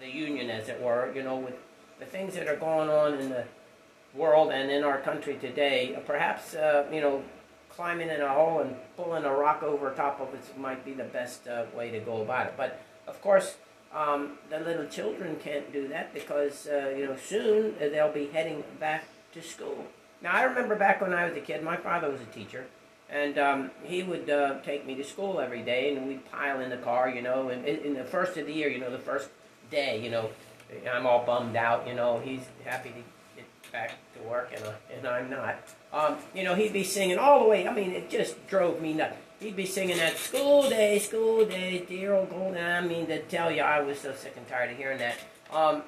the 0.00 0.08
union, 0.08 0.50
as 0.50 0.68
it 0.68 0.80
were, 0.80 1.12
you 1.14 1.22
know, 1.22 1.36
with 1.36 1.56
the 1.98 2.06
things 2.06 2.34
that 2.34 2.48
are 2.48 2.56
going 2.56 2.88
on 2.88 3.14
in 3.14 3.28
the 3.28 3.44
world 4.14 4.50
and 4.50 4.70
in 4.70 4.82
our 4.82 4.98
country 4.98 5.36
today, 5.40 5.98
perhaps, 6.06 6.54
uh, 6.54 6.86
you 6.92 7.00
know, 7.00 7.22
climbing 7.68 8.08
in 8.08 8.20
a 8.20 8.28
hole 8.28 8.60
and 8.60 8.74
pulling 8.96 9.24
a 9.24 9.32
rock 9.32 9.62
over 9.62 9.90
top 9.92 10.20
of 10.20 10.34
it 10.34 10.58
might 10.58 10.84
be 10.84 10.92
the 10.92 11.04
best 11.04 11.46
uh, 11.46 11.64
way 11.74 11.90
to 11.90 12.00
go 12.00 12.22
about 12.22 12.46
it. 12.46 12.54
But, 12.56 12.80
of 13.06 13.20
course, 13.22 13.56
um, 13.94 14.38
the 14.48 14.58
little 14.58 14.86
children 14.86 15.36
can't 15.36 15.72
do 15.72 15.86
that 15.88 16.12
because, 16.12 16.66
uh, 16.66 16.92
you 16.96 17.06
know, 17.06 17.16
soon 17.16 17.74
they'll 17.78 18.12
be 18.12 18.26
heading 18.26 18.64
back 18.78 19.04
to 19.32 19.42
school. 19.42 19.86
Now, 20.22 20.32
I 20.32 20.42
remember 20.42 20.76
back 20.76 21.00
when 21.00 21.14
I 21.14 21.26
was 21.26 21.36
a 21.36 21.40
kid, 21.40 21.62
my 21.62 21.76
father 21.76 22.10
was 22.10 22.20
a 22.20 22.26
teacher, 22.26 22.66
and 23.08 23.38
um, 23.38 23.70
he 23.82 24.02
would 24.02 24.28
uh, 24.28 24.60
take 24.62 24.86
me 24.86 24.94
to 24.96 25.04
school 25.04 25.40
every 25.40 25.62
day, 25.62 25.94
and 25.94 26.06
we'd 26.06 26.30
pile 26.30 26.60
in 26.60 26.70
the 26.70 26.76
car, 26.76 27.08
you 27.08 27.22
know, 27.22 27.48
and 27.48 27.64
in 27.64 27.94
the 27.94 28.04
first 28.04 28.36
of 28.36 28.46
the 28.46 28.52
year, 28.52 28.68
you 28.68 28.78
know, 28.78 28.90
the 28.90 28.98
first 28.98 29.30
day, 29.70 30.00
you 30.00 30.10
know, 30.10 30.30
I'm 30.92 31.06
all 31.06 31.24
bummed 31.24 31.56
out, 31.56 31.88
you 31.88 31.94
know, 31.94 32.20
he's 32.20 32.42
happy 32.64 32.90
to 32.90 33.02
get 33.36 33.72
back 33.72 33.92
to 34.14 34.28
work, 34.28 34.52
and, 34.54 34.64
uh, 34.64 34.72
and 34.94 35.06
I'm 35.06 35.30
not. 35.30 35.56
Um, 35.92 36.18
you 36.34 36.44
know, 36.44 36.54
he'd 36.54 36.72
be 36.72 36.84
singing 36.84 37.18
all 37.18 37.42
the 37.42 37.48
way, 37.48 37.66
I 37.66 37.72
mean, 37.72 37.92
it 37.92 38.10
just 38.10 38.46
drove 38.46 38.80
me 38.80 38.92
nuts. 38.92 39.16
He'd 39.40 39.56
be 39.56 39.64
singing 39.64 39.96
that 39.96 40.18
school 40.18 40.68
day, 40.68 40.98
school 40.98 41.46
day, 41.46 41.82
dear 41.88 42.12
old 42.12 42.28
golden. 42.28 42.62
I 42.62 42.82
mean, 42.82 43.06
to 43.06 43.22
tell 43.22 43.50
you, 43.50 43.62
I 43.62 43.80
was 43.80 43.98
so 43.98 44.14
sick 44.14 44.34
and 44.36 44.46
tired 44.46 44.70
of 44.70 44.76
hearing 44.76 44.98
that. 44.98 45.16
Um, 45.50 45.82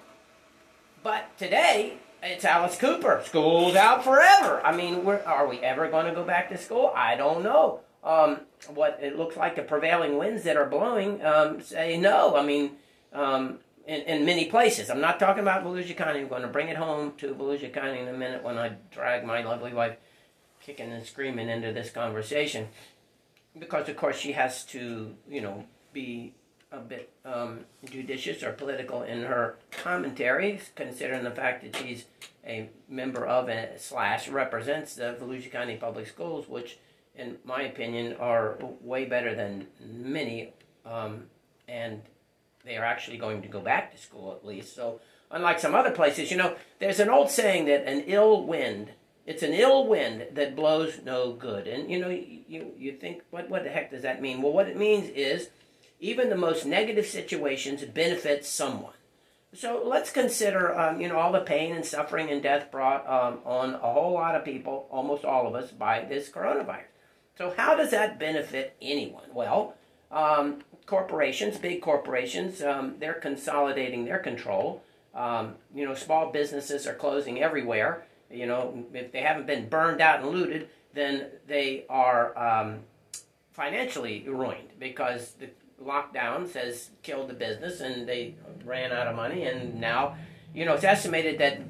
but 1.02 1.36
today, 1.38 1.98
it's 2.22 2.44
Alice 2.44 2.76
Cooper. 2.76 3.22
School's 3.24 3.74
out 3.74 4.04
forever. 4.04 4.60
I 4.64 4.74
mean, 4.74 5.06
are 5.06 5.48
we 5.48 5.58
ever 5.58 5.90
going 5.90 6.06
to 6.06 6.14
go 6.14 6.24
back 6.24 6.48
to 6.50 6.58
school? 6.58 6.92
I 6.94 7.16
don't 7.16 7.42
know. 7.42 7.80
Um, 8.04 8.40
what 8.68 8.98
it 9.00 9.16
looks 9.16 9.36
like 9.36 9.54
the 9.56 9.62
prevailing 9.62 10.18
winds 10.18 10.42
that 10.44 10.56
are 10.56 10.66
blowing 10.66 11.24
um, 11.24 11.60
say 11.60 11.96
no. 11.96 12.36
I 12.36 12.44
mean, 12.44 12.72
um, 13.12 13.58
in, 13.86 14.02
in, 14.02 14.24
many 14.24 14.46
places. 14.46 14.90
I'm 14.90 15.00
not 15.00 15.20
talking 15.20 15.42
about 15.42 15.64
Volusia 15.64 15.96
County. 15.96 16.20
I'm 16.20 16.28
going 16.28 16.42
to 16.42 16.48
bring 16.48 16.68
it 16.68 16.76
home 16.76 17.12
to 17.18 17.34
Volusia 17.34 17.72
County 17.72 18.00
in 18.00 18.08
a 18.08 18.12
minute 18.12 18.42
when 18.42 18.58
I 18.58 18.72
drag 18.90 19.24
my 19.24 19.42
lovely 19.42 19.72
wife 19.72 19.96
kicking 20.60 20.92
and 20.92 21.04
screaming 21.04 21.48
into 21.48 21.72
this 21.72 21.90
conversation. 21.90 22.68
Because, 23.58 23.88
of 23.88 23.96
course, 23.96 24.18
she 24.18 24.32
has 24.32 24.64
to, 24.66 25.14
you 25.28 25.40
know, 25.40 25.64
be 25.92 26.34
a 26.72 26.78
bit 26.78 27.12
um, 27.24 27.60
judicious 27.84 28.42
or 28.42 28.52
political 28.52 29.02
in 29.02 29.22
her 29.22 29.56
commentaries, 29.70 30.70
considering 30.74 31.22
the 31.22 31.30
fact 31.30 31.62
that 31.62 31.76
she's 31.76 32.06
a 32.46 32.68
member 32.88 33.26
of 33.26 33.48
and 33.48 33.78
slash 33.78 34.28
represents 34.28 34.94
the 34.94 35.16
Volusia 35.20 35.50
County 35.50 35.76
Public 35.76 36.08
Schools, 36.08 36.48
which, 36.48 36.78
in 37.14 37.36
my 37.44 37.62
opinion, 37.62 38.16
are 38.18 38.58
way 38.80 39.04
better 39.04 39.34
than 39.34 39.66
many, 39.80 40.52
um, 40.84 41.24
and 41.68 42.02
they 42.64 42.76
are 42.76 42.84
actually 42.84 43.18
going 43.18 43.42
to 43.42 43.48
go 43.48 43.60
back 43.60 43.92
to 43.92 43.98
school 43.98 44.32
at 44.32 44.46
least. 44.46 44.74
So, 44.74 45.00
unlike 45.30 45.60
some 45.60 45.74
other 45.74 45.90
places, 45.90 46.30
you 46.30 46.36
know, 46.36 46.56
there's 46.78 47.00
an 47.00 47.10
old 47.10 47.30
saying 47.30 47.66
that 47.66 47.86
an 47.86 48.04
ill 48.06 48.44
wind 48.44 48.90
it's 49.24 49.42
an 49.42 49.52
ill 49.52 49.86
wind 49.86 50.26
that 50.32 50.56
blows 50.56 51.00
no 51.04 51.32
good. 51.32 51.68
And 51.68 51.90
you 51.90 52.00
know, 52.00 52.08
you, 52.08 52.72
you 52.76 52.92
think, 52.92 53.22
what, 53.30 53.48
what 53.48 53.64
the 53.64 53.70
heck 53.70 53.90
does 53.90 54.02
that 54.02 54.20
mean? 54.20 54.42
Well, 54.42 54.52
what 54.52 54.68
it 54.68 54.76
means 54.76 55.08
is 55.10 55.50
even 56.02 56.28
the 56.28 56.36
most 56.36 56.66
negative 56.66 57.06
situations 57.06 57.84
benefit 57.84 58.44
someone. 58.44 58.92
So 59.54 59.82
let's 59.84 60.10
consider, 60.10 60.76
um, 60.78 61.00
you 61.00 61.08
know, 61.08 61.16
all 61.16 61.30
the 61.30 61.40
pain 61.40 61.72
and 61.72 61.84
suffering 61.84 62.28
and 62.28 62.42
death 62.42 62.70
brought 62.72 63.08
um, 63.08 63.38
on 63.44 63.74
a 63.74 63.92
whole 63.92 64.12
lot 64.12 64.34
of 64.34 64.44
people, 64.44 64.88
almost 64.90 65.24
all 65.24 65.46
of 65.46 65.54
us, 65.54 65.70
by 65.70 66.04
this 66.04 66.28
coronavirus. 66.28 66.86
So 67.38 67.54
how 67.56 67.76
does 67.76 67.92
that 67.92 68.18
benefit 68.18 68.76
anyone? 68.82 69.24
Well, 69.32 69.74
um, 70.10 70.64
corporations, 70.86 71.56
big 71.58 71.80
corporations, 71.80 72.62
um, 72.62 72.96
they're 72.98 73.14
consolidating 73.14 74.04
their 74.04 74.18
control. 74.18 74.82
Um, 75.14 75.54
you 75.74 75.84
know, 75.84 75.94
small 75.94 76.32
businesses 76.32 76.86
are 76.86 76.94
closing 76.94 77.40
everywhere. 77.40 78.06
You 78.28 78.46
know, 78.46 78.84
if 78.92 79.12
they 79.12 79.20
haven't 79.20 79.46
been 79.46 79.68
burned 79.68 80.00
out 80.00 80.20
and 80.20 80.30
looted, 80.30 80.68
then 80.94 81.26
they 81.46 81.84
are 81.88 82.36
um, 82.36 82.80
financially 83.52 84.24
ruined 84.26 84.70
because 84.78 85.32
the 85.32 85.50
lockdowns 85.84 86.54
has 86.54 86.90
killed 87.02 87.28
the 87.28 87.34
business 87.34 87.80
and 87.80 88.08
they 88.08 88.34
ran 88.64 88.92
out 88.92 89.06
of 89.06 89.16
money. 89.16 89.44
And 89.44 89.80
now 89.80 90.16
you 90.54 90.64
know 90.64 90.74
it's 90.74 90.84
estimated 90.84 91.38
that 91.38 91.60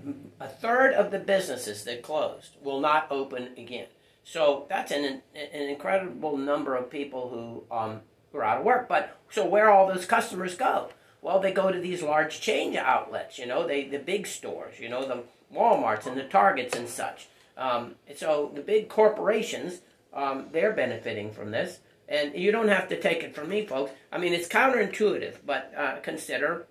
a 0.41 0.49
third 0.49 0.95
of 0.95 1.11
the 1.11 1.19
businesses 1.19 1.85
that 1.85 2.03
closed 2.03 2.57
will 2.63 2.81
not 2.81 3.07
open 3.11 3.51
again. 3.57 3.87
So 4.25 4.67
that's 4.69 4.93
an, 4.93 5.23
an 5.35 5.69
incredible 5.69 6.37
number 6.37 6.77
of 6.77 6.91
people 6.91 7.29
who 7.29 7.77
um, 7.77 8.01
are 8.33 8.45
out 8.45 8.59
of 8.59 8.65
work. 8.65 8.89
But 8.89 9.19
so 9.31 9.45
where 9.45 9.71
all 9.71 9.87
those 9.87 10.07
customers 10.07 10.55
go? 10.55 10.91
Well 11.21 11.41
they 11.41 11.53
go 11.53 11.71
to 11.71 11.79
these 11.79 12.03
large 12.03 12.41
chain 12.41 12.77
outlets 12.77 13.39
you 13.39 13.47
know 13.47 13.67
they 13.67 13.85
the 13.85 13.99
big 13.99 14.27
stores 14.27 14.81
you 14.81 14.89
know 14.89 15.07
the 15.07 15.23
walmarts 15.55 16.07
and 16.07 16.17
the 16.17 16.25
targets 16.25 16.77
and 16.77 16.89
such. 16.89 17.29
Um, 17.57 17.97
so 18.17 18.51
the 18.55 18.63
big 18.63 18.89
corporations 18.89 19.83
um, 20.13 20.49
they're 20.53 20.73
benefiting 20.73 21.33
from 21.33 21.51
this 21.51 21.81
and 22.13 22.35
you 22.35 22.53
don't 22.53 22.69
have 22.69 22.89
to 22.91 23.01
take 23.01 23.23
it 23.23 23.35
from 23.35 23.49
me, 23.49 23.65
folks. 23.67 23.91
I 24.13 24.19
mean, 24.19 24.35
it's 24.35 24.47
counterintuitive, 24.47 25.37
but 25.47 25.73
uh, 25.75 25.97
consider 26.01 26.67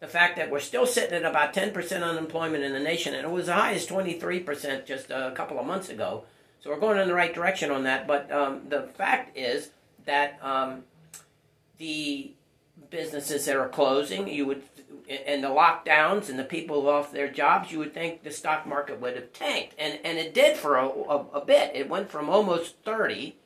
the 0.00 0.08
fact 0.08 0.36
that 0.36 0.50
we're 0.50 0.58
still 0.58 0.84
sitting 0.84 1.14
at 1.14 1.24
about 1.24 1.54
10% 1.54 2.02
unemployment 2.02 2.64
in 2.64 2.72
the 2.72 2.80
nation, 2.80 3.14
and 3.14 3.24
it 3.24 3.30
was 3.30 3.48
as 3.48 3.54
high 3.54 3.74
as 3.74 3.86
23% 3.86 4.84
just 4.84 5.10
a 5.10 5.32
couple 5.36 5.60
of 5.60 5.64
months 5.64 5.88
ago. 5.88 6.24
So 6.60 6.70
we're 6.70 6.80
going 6.80 6.98
in 6.98 7.06
the 7.06 7.14
right 7.14 7.32
direction 7.32 7.70
on 7.70 7.84
that. 7.84 8.08
But 8.08 8.30
um, 8.32 8.62
the 8.68 8.82
fact 8.82 9.38
is 9.38 9.70
that 10.06 10.40
um, 10.42 10.82
the 11.78 12.32
businesses 12.90 13.44
that 13.44 13.56
are 13.56 13.68
closing, 13.68 14.26
you 14.26 14.44
would, 14.46 14.64
and 15.08 15.44
the 15.44 15.48
lockdowns 15.48 16.28
and 16.28 16.36
the 16.36 16.44
people 16.44 16.88
off 16.88 17.12
their 17.12 17.30
jobs, 17.30 17.70
you 17.70 17.78
would 17.78 17.94
think 17.94 18.24
the 18.24 18.32
stock 18.32 18.66
market 18.66 19.00
would 19.00 19.14
have 19.14 19.32
tanked, 19.32 19.76
and 19.78 20.00
and 20.02 20.18
it 20.18 20.34
did 20.34 20.56
for 20.56 20.76
a, 20.76 20.88
a, 20.88 21.26
a 21.34 21.44
bit. 21.44 21.76
It 21.76 21.88
went 21.88 22.10
from 22.10 22.28
almost 22.28 22.74
30 22.84 23.36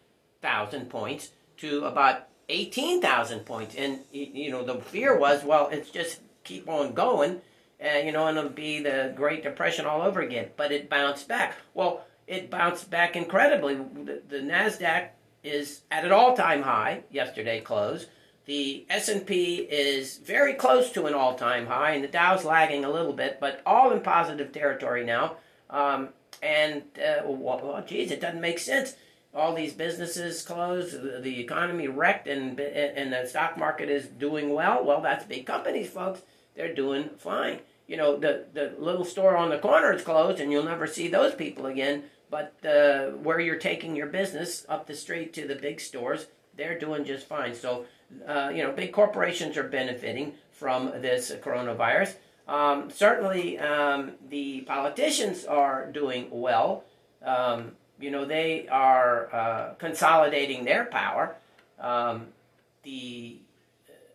thousand 0.43 0.91
points 0.91 1.31
to 1.59 1.85
about 1.85 2.29
eighteen 2.49 3.01
thousand 3.01 3.41
points, 3.41 3.75
and 3.77 4.01
you 4.13 4.51
know 4.51 4.65
the 4.65 4.81
fear 4.81 5.17
was, 5.17 5.45
well, 5.45 5.69
it's 5.69 5.91
just 5.91 6.21
keep 6.45 6.69
on 6.69 6.93
going, 6.93 7.41
and 7.79 8.07
you 8.07 8.13
know, 8.13 8.27
and 8.27 8.39
it'll 8.39 8.51
be 8.51 8.81
the 8.81 9.13
Great 9.17 9.43
Depression 9.43 9.87
all 9.87 10.03
over 10.03 10.21
again. 10.21 10.49
But 10.57 10.73
it 10.73 10.91
bounced 10.91 11.29
back. 11.29 11.57
Well, 11.75 12.05
it 12.27 12.51
bounced 12.51 12.91
back 12.91 13.17
incredibly. 13.17 13.75
The, 13.75 14.23
the 14.29 14.39
Nasdaq 14.39 15.09
is 15.43 15.83
at 15.91 16.05
an 16.05 16.13
all-time 16.13 16.63
high. 16.63 17.03
Yesterday 17.11 17.61
closed. 17.61 18.09
The 18.47 18.85
S&P 18.91 19.57
is 19.57 20.17
very 20.19 20.55
close 20.55 20.91
to 20.93 21.07
an 21.07 21.15
all-time 21.15 21.67
high, 21.67 21.93
and 21.93 22.03
the 22.03 22.09
Dow's 22.09 22.45
lagging 22.45 22.85
a 22.85 22.91
little 22.91 23.13
bit, 23.13 23.39
but 23.39 23.61
all 23.65 23.93
in 23.93 24.01
positive 24.01 24.51
territory 24.51 25.05
now. 25.05 25.37
Um, 25.69 26.09
and 26.43 26.83
uh, 26.99 27.23
well, 27.27 27.61
well, 27.63 27.85
geez, 27.87 28.11
it 28.11 28.21
doesn't 28.21 28.41
make 28.41 28.59
sense 28.59 28.95
all 29.35 29.55
these 29.55 29.73
businesses 29.73 30.43
closed, 30.43 31.23
the 31.23 31.41
economy 31.41 31.89
wrecked, 31.89 32.27
and 32.27 32.59
and 32.59 33.13
the 33.13 33.27
stock 33.27 33.57
market 33.57 33.89
is 33.89 34.07
doing 34.07 34.53
well. 34.53 34.85
Well, 34.85 35.01
that's 35.01 35.25
big 35.25 35.47
companies, 35.47 35.91
folks. 35.91 36.23
They're 36.57 36.75
doing 36.75 37.11
fine. 37.17 37.61
You 37.87 37.97
know, 37.97 38.17
the 38.17 38.47
the 38.53 38.75
little 38.79 39.05
store 39.05 39.37
on 39.37 39.51
the 39.51 39.59
corner 39.59 39.93
is 39.93 40.03
closed, 40.03 40.41
and 40.41 40.51
you'll 40.51 40.65
never 40.65 40.87
see 40.87 41.09
those 41.09 41.35
people 41.35 41.67
again. 41.67 42.05
But 42.31 42.55
uh, 42.65 43.11
where 43.11 43.41
you're 43.41 43.57
taking 43.57 43.97
your 43.97 44.07
business 44.07 44.65
up 44.69 44.87
the 44.87 44.95
street 44.95 45.33
to 45.35 45.47
the 45.47 45.57
big 45.57 45.81
stores, 45.81 46.27
they're 46.57 46.79
doing 46.79 47.05
just 47.05 47.27
fine. 47.27 47.55
So, 47.55 47.87
uh, 48.27 48.53
you 48.55 48.63
know, 48.63 48.73
big 48.73 48.93
corporations 48.93 49.57
are 49.57 49.65
benefiting 49.65 50.35
from 50.53 50.87
this 51.01 51.33
coronavirus. 51.33 52.15
Um, 52.47 52.91
certainly, 52.91 53.59
um, 53.59 54.13
the 54.29 54.63
politicians 54.63 55.45
are 55.45 55.91
doing 55.91 56.29
well. 56.31 56.85
Um, 57.25 57.73
you 58.01 58.11
know, 58.11 58.25
they 58.25 58.67
are 58.69 59.35
uh, 59.35 59.75
consolidating 59.79 60.65
their 60.65 60.85
power. 60.87 61.37
Um, 61.79 62.29
the, 62.83 63.39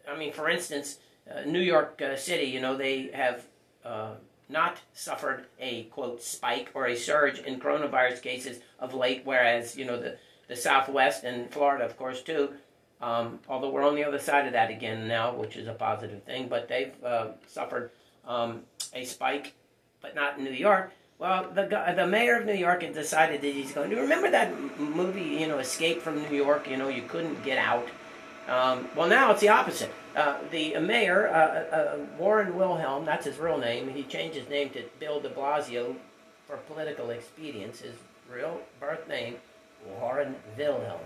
I 0.09 0.17
mean, 0.17 0.33
for 0.33 0.49
instance, 0.49 0.97
uh, 1.29 1.41
New 1.41 1.59
York 1.59 2.01
uh, 2.01 2.15
City, 2.15 2.45
you 2.45 2.61
know, 2.61 2.75
they 2.75 3.09
have 3.13 3.45
uh, 3.83 4.15
not 4.49 4.79
suffered 4.93 5.45
a 5.59 5.83
quote 5.83 6.21
spike 6.21 6.71
or 6.73 6.87
a 6.87 6.95
surge 6.95 7.39
in 7.39 7.59
coronavirus 7.59 8.21
cases 8.21 8.59
of 8.79 8.93
late, 8.93 9.21
whereas 9.23 9.75
you 9.75 9.85
know 9.85 9.99
the 9.99 10.17
the 10.47 10.55
Southwest 10.55 11.23
and 11.23 11.49
Florida, 11.49 11.83
of 11.85 11.97
course, 11.97 12.21
too. 12.21 12.53
Um, 13.01 13.39
although 13.49 13.69
we're 13.69 13.87
on 13.87 13.95
the 13.95 14.03
other 14.03 14.19
side 14.19 14.45
of 14.45 14.53
that 14.53 14.69
again 14.69 15.07
now, 15.07 15.33
which 15.33 15.57
is 15.57 15.67
a 15.67 15.73
positive 15.73 16.23
thing, 16.23 16.47
but 16.47 16.67
they've 16.67 16.93
uh, 17.03 17.29
suffered 17.47 17.91
um, 18.27 18.61
a 18.93 19.03
spike, 19.05 19.53
but 20.01 20.15
not 20.15 20.37
in 20.37 20.43
New 20.43 20.51
York. 20.51 20.91
Well, 21.17 21.49
the 21.53 21.93
the 21.95 22.07
mayor 22.07 22.37
of 22.37 22.45
New 22.45 22.53
York 22.53 22.83
had 22.83 22.93
decided 22.93 23.41
that 23.41 23.53
he's 23.53 23.71
going 23.71 23.89
to 23.89 23.95
remember 24.01 24.29
that 24.31 24.53
movie, 24.79 25.21
you 25.21 25.47
know, 25.47 25.59
Escape 25.59 26.01
from 26.01 26.21
New 26.21 26.35
York. 26.35 26.69
You 26.69 26.75
know, 26.75 26.89
you 26.89 27.03
couldn't 27.03 27.41
get 27.43 27.57
out. 27.57 27.87
Um, 28.47 28.87
well, 28.95 29.07
now 29.07 29.31
it's 29.31 29.41
the 29.41 29.49
opposite. 29.49 29.91
Uh, 30.15 30.37
the 30.51 30.77
mayor, 30.79 31.27
uh, 31.29 31.33
uh, 31.33 31.75
uh, 31.75 31.97
Warren 32.17 32.55
Wilhelm, 32.55 33.05
that's 33.05 33.25
his 33.25 33.37
real 33.37 33.57
name. 33.57 33.89
He 33.89 34.03
changed 34.03 34.37
his 34.37 34.47
name 34.49 34.69
to 34.71 34.83
Bill 34.99 35.19
De 35.19 35.29
Blasio 35.29 35.95
for 36.47 36.57
political 36.57 37.09
expedience. 37.11 37.79
His 37.79 37.95
real 38.31 38.59
birth 38.79 39.07
name, 39.07 39.37
Warren 39.99 40.35
Wilhelm. 40.57 40.99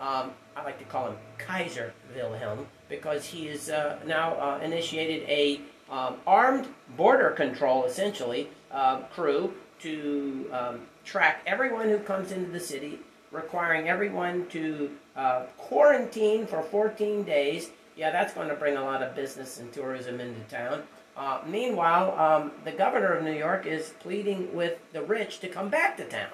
Um, 0.00 0.30
I 0.56 0.64
like 0.64 0.78
to 0.78 0.84
call 0.84 1.08
him 1.08 1.16
Kaiser 1.36 1.92
Wilhelm 2.14 2.66
because 2.88 3.24
he 3.24 3.48
has 3.48 3.68
uh, 3.68 3.98
now 4.06 4.34
uh, 4.34 4.60
initiated 4.62 5.28
a 5.28 5.60
um, 5.90 6.16
armed 6.26 6.66
border 6.96 7.30
control, 7.30 7.84
essentially, 7.84 8.48
uh, 8.70 9.00
crew 9.14 9.54
to 9.80 10.50
um, 10.52 10.80
track 11.04 11.42
everyone 11.46 11.88
who 11.88 11.98
comes 11.98 12.32
into 12.32 12.50
the 12.50 12.60
city, 12.60 12.98
requiring 13.30 13.88
everyone 13.88 14.46
to 14.48 14.90
uh, 15.16 15.44
quarantine 15.56 16.46
for 16.46 16.62
14 16.62 17.24
days. 17.24 17.70
Yeah, 17.96 18.10
that's 18.10 18.32
going 18.32 18.48
to 18.48 18.54
bring 18.54 18.76
a 18.76 18.84
lot 18.84 19.02
of 19.02 19.14
business 19.14 19.58
and 19.58 19.72
tourism 19.72 20.20
into 20.20 20.40
town. 20.42 20.82
Uh, 21.16 21.40
meanwhile, 21.46 22.16
um, 22.16 22.52
the 22.64 22.70
governor 22.70 23.12
of 23.14 23.24
New 23.24 23.32
York 23.32 23.66
is 23.66 23.94
pleading 23.98 24.54
with 24.54 24.78
the 24.92 25.02
rich 25.02 25.40
to 25.40 25.48
come 25.48 25.68
back 25.68 25.96
to 25.96 26.04
town. 26.04 26.30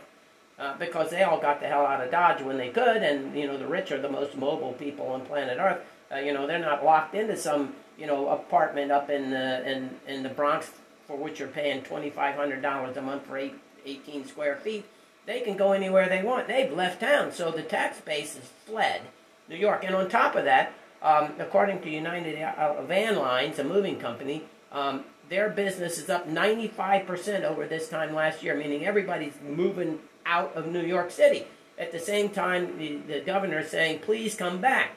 Uh, 0.57 0.77
because 0.79 1.11
they 1.11 1.23
all 1.25 1.41
got 1.41 1.59
the 1.61 1.67
hell 1.67 1.85
out 1.85 2.01
of 2.01 2.13
Dodge 2.13 2.41
when 2.41 2.57
they 2.57 2.69
could, 2.69 3.03
and 3.03 3.37
you 3.37 3.45
know 3.45 3.59
the 3.59 3.67
rich 3.67 3.91
are 3.91 4.01
the 4.01 4.09
most 4.09 4.37
mobile 4.37 4.73
people 4.75 5.09
on 5.09 5.23
planet 5.23 5.59
Earth. 5.59 5.81
Uh, 6.13 6.19
you 6.19 6.33
know 6.33 6.47
they're 6.47 6.61
not 6.61 6.85
locked 6.85 7.13
into 7.17 7.37
some 7.37 7.75
you 7.99 8.07
know 8.07 8.29
apartment 8.29 8.91
up 8.91 9.11
in 9.11 9.31
the 9.31 9.71
in 9.71 9.91
in 10.07 10.23
the 10.23 10.29
Bronx 10.29 10.71
for 11.07 11.17
which 11.17 11.39
you're 11.39 11.49
paying 11.49 11.83
twenty 11.83 12.11
five 12.11 12.35
hundred 12.35 12.63
dollars 12.63 12.97
a 12.97 13.03
month 13.03 13.27
for 13.27 13.37
eight, 13.37 13.55
18 13.87 14.27
square 14.27 14.57
feet. 14.57 14.85
They 15.27 15.41
can 15.41 15.57
go 15.57 15.73
anywhere 15.73 16.09
they 16.09 16.23
want. 16.23 16.49
They've 16.49 16.73
left 16.73 17.01
town, 17.01 17.33
so 17.33 17.51
the 17.51 17.63
tax 17.63 18.01
base 18.01 18.35
has 18.35 18.45
fled 18.67 19.03
New 19.49 19.57
York. 19.57 19.85
And 19.85 19.95
on 19.95 20.09
top 20.09 20.37
of 20.37 20.45
that, 20.45 20.75
um, 21.03 21.33
according 21.39 21.81
to 21.83 21.91
United 21.91 22.41
uh, 22.43 22.83
Van 22.83 23.17
Lines, 23.17 23.59
a 23.59 23.65
moving 23.65 23.99
company, 23.99 24.45
um, 24.73 25.05
their 25.29 25.49
business 25.49 25.99
is 25.99 26.11
up 26.11 26.29
95% 26.29 27.45
over 27.45 27.67
this 27.67 27.89
time 27.89 28.15
last 28.15 28.43
year, 28.43 28.55
meaning 28.55 28.85
everybody's 28.85 29.35
moving 29.47 30.01
out 30.27 30.55
of 30.55 30.67
New 30.67 30.83
York 30.83 31.11
City. 31.11 31.47
At 31.79 31.93
the 31.93 31.99
same 31.99 32.29
time, 32.29 32.79
the, 32.79 32.97
the 32.97 33.21
governor 33.21 33.61
is 33.61 33.71
saying, 33.71 34.01
please 34.01 34.35
come 34.35 34.61
back. 34.61 34.93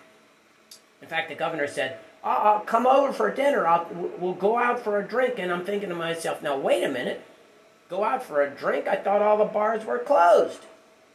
In 1.02 1.08
fact, 1.08 1.30
the 1.30 1.36
governor 1.36 1.68
said, 1.68 2.00
I'll, 2.28 2.60
come 2.62 2.86
over 2.86 3.14
for 3.14 3.34
dinner. 3.34 3.68
I'll, 3.68 3.88
we'll 4.20 4.34
go 4.34 4.58
out 4.58 4.80
for 4.80 5.00
a 5.00 5.08
drink. 5.08 5.36
And 5.38 5.52
I'm 5.52 5.66
thinking 5.66 5.90
to 5.90 5.96
myself, 5.96 6.42
now, 6.42 6.58
wait 6.58 6.84
a 6.84 6.90
minute. 6.90 7.22
Go 7.90 8.04
out 8.04 8.24
for 8.24 8.42
a 8.42 8.50
drink? 8.50 8.88
I 8.88 8.96
thought 8.96 9.22
all 9.22 9.38
the 9.38 9.46
bars 9.46 9.86
were 9.86 10.00
closed. 10.00 10.60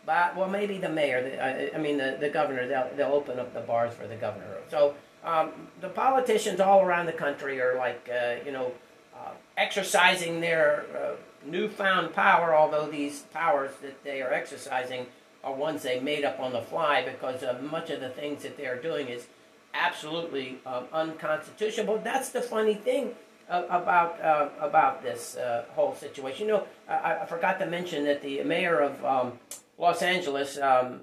But, 0.07 0.37
well, 0.37 0.49
maybe 0.49 0.79
the 0.79 0.89
mayor, 0.89 1.23
the, 1.23 1.75
I, 1.75 1.79
mean, 1.79 1.99
the, 1.99 2.17
the 2.19 2.29
governor, 2.29 2.67
they'll, 2.67 2.91
they'll 2.97 3.13
open 3.13 3.39
up 3.39 3.55
the 3.55 3.61
bars 3.61 3.95
for 3.95 4.07
the 4.07 4.17
governor. 4.17 4.47
So 4.69 4.95
um, 5.25 5.51
the 5.81 5.89
politicians 5.89 6.61
all 6.61 6.81
around 6.81 7.07
the 7.07 7.13
country 7.13 7.61
are 7.61 7.77
like, 7.77 8.09
uh, 8.13 8.37
you 8.45 8.51
know, 8.51 8.73
uh, 9.15 9.31
exercising 9.57 10.41
their 10.41 10.85
uh, 10.97 11.15
newfound 11.47 12.15
power, 12.15 12.55
although 12.55 12.91
these 12.91 13.21
powers 13.33 13.71
that 13.83 14.03
they 14.03 14.23
are 14.23 14.33
exercising 14.33 15.07
are 15.45 15.53
ones 15.53 15.83
they 15.83 16.01
made 16.01 16.25
up 16.25 16.41
on 16.41 16.53
the 16.53 16.63
fly 16.63 17.05
because 17.05 17.43
uh, 17.43 17.59
much 17.63 17.91
of 17.91 18.01
the 18.01 18.09
things 18.09 18.43
that 18.43 18.57
they 18.57 18.67
are 18.67 18.81
doing 18.81 19.09
is 19.09 19.27
absolutely 19.75 20.59
um, 20.67 20.87
unconstitutional. 20.93 21.97
But 21.97 22.05
that's 22.05 22.31
the 22.31 22.43
funny 22.43 22.75
thing 22.75 23.15
uh, 23.49 23.65
about 23.69 24.21
uh, 24.21 24.49
about 24.61 25.03
this 25.03 25.37
uh, 25.37 25.65
whole 25.75 25.95
situation. 25.95 26.47
You 26.47 26.55
know, 26.55 26.67
I, 26.89 27.21
I, 27.21 27.27
forgot 27.27 27.59
to 27.61 27.67
mention 27.67 28.05
that 28.05 28.23
the 28.23 28.43
mayor 28.45 28.79
of 28.81 29.05
um, 29.05 29.39
Los 29.79 30.03
Angeles, 30.03 30.59
um, 30.59 31.03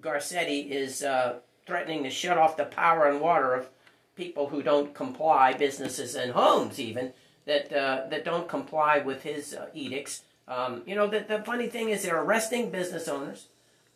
Garcetti, 0.00 0.70
is 0.70 1.02
uh, 1.02 1.36
threatening 1.66 2.02
to 2.04 2.10
shut 2.10 2.38
off 2.38 2.56
the 2.56 2.64
power 2.64 3.08
and 3.08 3.20
water 3.20 3.54
of 3.54 3.68
people 4.14 4.48
who 4.48 4.62
don't 4.62 4.94
comply, 4.94 5.52
businesses 5.52 6.14
and 6.14 6.32
homes 6.32 6.80
even 6.80 7.12
that 7.46 7.72
uh, 7.72 8.06
that 8.10 8.24
don't 8.24 8.48
comply 8.48 8.98
with 8.98 9.22
his 9.22 9.54
uh, 9.54 9.66
edicts. 9.74 10.22
Um, 10.46 10.82
you 10.86 10.94
know, 10.94 11.06
the, 11.06 11.20
the 11.20 11.42
funny 11.42 11.68
thing 11.68 11.90
is 11.90 12.02
they're 12.02 12.22
arresting 12.22 12.70
business 12.70 13.08
owners. 13.08 13.46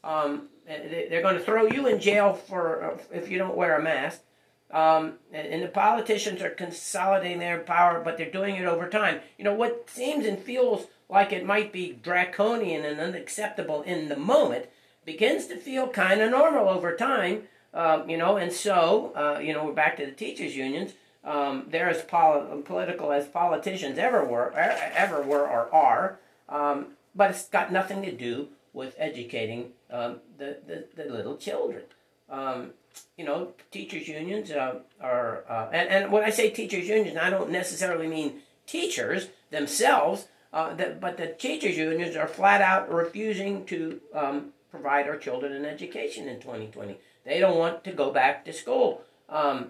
Um, 0.04 0.48
they're 0.66 1.22
going 1.22 1.36
to 1.36 1.44
throw 1.44 1.66
you 1.66 1.86
in 1.86 2.00
jail 2.00 2.34
for 2.34 2.84
uh, 2.84 2.98
if 3.12 3.30
you 3.30 3.38
don't 3.38 3.56
wear 3.56 3.78
a 3.78 3.82
mask. 3.82 4.20
Um, 4.70 5.14
and 5.34 5.62
the 5.62 5.68
politicians 5.68 6.40
are 6.40 6.48
consolidating 6.48 7.40
their 7.40 7.58
power, 7.58 8.00
but 8.02 8.16
they're 8.16 8.30
doing 8.30 8.56
it 8.56 8.64
over 8.64 8.88
time. 8.88 9.20
You 9.36 9.44
know, 9.44 9.52
what 9.52 9.90
seems 9.90 10.24
and 10.24 10.38
feels 10.38 10.86
like 11.10 11.30
it 11.30 11.44
might 11.44 11.72
be 11.72 11.98
draconian 12.02 12.82
and 12.82 12.98
unacceptable 12.98 13.82
in 13.82 14.08
the 14.08 14.16
moment 14.16 14.70
begins 15.04 15.46
to 15.48 15.56
feel 15.56 15.88
kind 15.88 16.22
of 16.22 16.30
normal 16.30 16.70
over 16.70 16.96
time. 16.96 17.42
Um, 17.74 18.08
you 18.08 18.16
know, 18.16 18.38
and 18.38 18.50
so, 18.50 19.12
uh, 19.14 19.40
you 19.40 19.52
know, 19.52 19.64
we're 19.66 19.72
back 19.72 19.98
to 19.98 20.06
the 20.06 20.12
teachers' 20.12 20.56
unions 20.56 20.92
um, 21.24 21.66
they're 21.68 21.88
as 21.88 22.02
pol- 22.02 22.62
political 22.64 23.12
as 23.12 23.26
politicians 23.26 23.98
ever 23.98 24.24
were, 24.24 24.52
ever 24.52 25.22
were 25.22 25.46
or 25.46 25.72
are. 25.72 26.18
Um, 26.48 26.88
but 27.14 27.30
it's 27.30 27.48
got 27.48 27.70
nothing 27.70 28.02
to 28.02 28.12
do 28.12 28.48
with 28.72 28.94
educating 28.98 29.72
um, 29.92 30.20
the, 30.38 30.58
the, 30.66 30.86
the, 30.96 31.10
little 31.10 31.36
children. 31.36 31.82
Um, 32.30 32.70
you 33.16 33.24
know, 33.24 33.52
teachers' 33.70 34.08
unions 34.08 34.50
uh, 34.50 34.80
are, 35.00 35.44
uh, 35.48 35.68
and, 35.72 35.88
and 35.88 36.12
when 36.12 36.24
I 36.24 36.30
say 36.30 36.50
teachers' 36.50 36.88
unions, 36.88 37.16
I 37.16 37.30
don't 37.30 37.50
necessarily 37.50 38.06
mean 38.06 38.40
teachers 38.66 39.28
themselves, 39.50 40.28
uh, 40.52 40.74
but 41.00 41.16
the 41.16 41.28
teachers' 41.28 41.76
unions 41.76 42.16
are 42.16 42.26
flat 42.26 42.60
out 42.60 42.92
refusing 42.92 43.64
to 43.66 44.00
um, 44.14 44.52
provide 44.70 45.08
our 45.08 45.16
children 45.16 45.52
an 45.52 45.64
education 45.64 46.28
in 46.28 46.40
2020. 46.40 46.98
They 47.24 47.38
don't 47.38 47.58
want 47.58 47.84
to 47.84 47.92
go 47.92 48.10
back 48.10 48.44
to 48.46 48.52
school. 48.52 49.02
Um, 49.28 49.68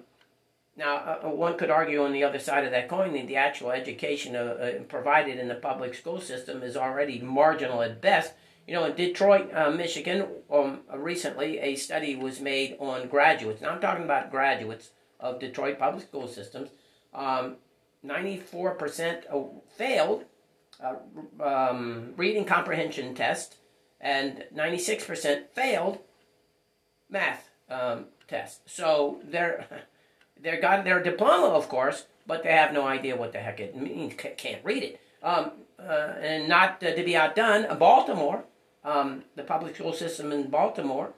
now, 0.76 0.96
uh, 0.96 1.20
uh, 1.24 1.30
one 1.30 1.58
could 1.58 1.70
argue 1.70 2.02
on 2.02 2.12
the 2.12 2.24
other 2.24 2.38
side 2.38 2.64
of 2.64 2.70
that 2.70 2.88
coin 2.88 3.12
that 3.12 3.26
the 3.26 3.36
actual 3.36 3.72
education 3.72 4.34
uh, 4.34 4.38
uh, 4.38 4.82
provided 4.84 5.38
in 5.38 5.48
the 5.48 5.54
public 5.54 5.94
school 5.94 6.20
system 6.20 6.62
is 6.62 6.76
already 6.76 7.20
marginal 7.20 7.82
at 7.82 8.00
best. 8.00 8.32
You 8.66 8.74
know, 8.74 8.84
in 8.84 8.94
Detroit, 8.94 9.52
uh, 9.52 9.70
Michigan, 9.70 10.26
um, 10.50 10.80
recently 10.94 11.58
a 11.58 11.74
study 11.74 12.14
was 12.14 12.40
made 12.40 12.76
on 12.78 13.08
graduates. 13.08 13.60
Now, 13.60 13.70
I'm 13.70 13.80
talking 13.80 14.04
about 14.04 14.30
graduates 14.30 14.90
of 15.18 15.40
Detroit 15.40 15.78
public 15.78 16.04
school 16.04 16.28
systems. 16.28 16.70
Um, 17.12 17.56
94% 18.04 19.24
failed 19.76 20.24
uh, 20.82 20.94
um, 21.42 22.12
reading 22.16 22.44
comprehension 22.44 23.14
test, 23.14 23.56
and 24.00 24.44
96% 24.54 25.48
failed 25.54 25.98
math 27.08 27.50
um, 27.70 28.06
test. 28.28 28.68
So 28.68 29.20
they're 29.24 29.66
they 30.40 30.56
got 30.56 30.84
their 30.84 31.02
diploma, 31.02 31.48
of 31.48 31.68
course, 31.68 32.06
but 32.26 32.42
they 32.42 32.52
have 32.52 32.72
no 32.72 32.86
idea 32.86 33.16
what 33.16 33.32
the 33.32 33.38
heck 33.38 33.60
it 33.60 33.76
means. 33.76 34.14
Can't 34.36 34.64
read 34.64 34.82
it. 34.82 35.00
Um, 35.22 35.52
uh, 35.78 36.14
and 36.20 36.48
not 36.48 36.82
uh, 36.82 36.94
to 36.94 37.04
be 37.04 37.16
outdone, 37.16 37.66
uh, 37.66 37.74
Baltimore, 37.74 38.44
um, 38.84 39.24
the 39.36 39.42
public 39.42 39.76
school 39.76 39.92
system 39.92 40.32
in 40.32 40.48
Baltimore, 40.48 41.12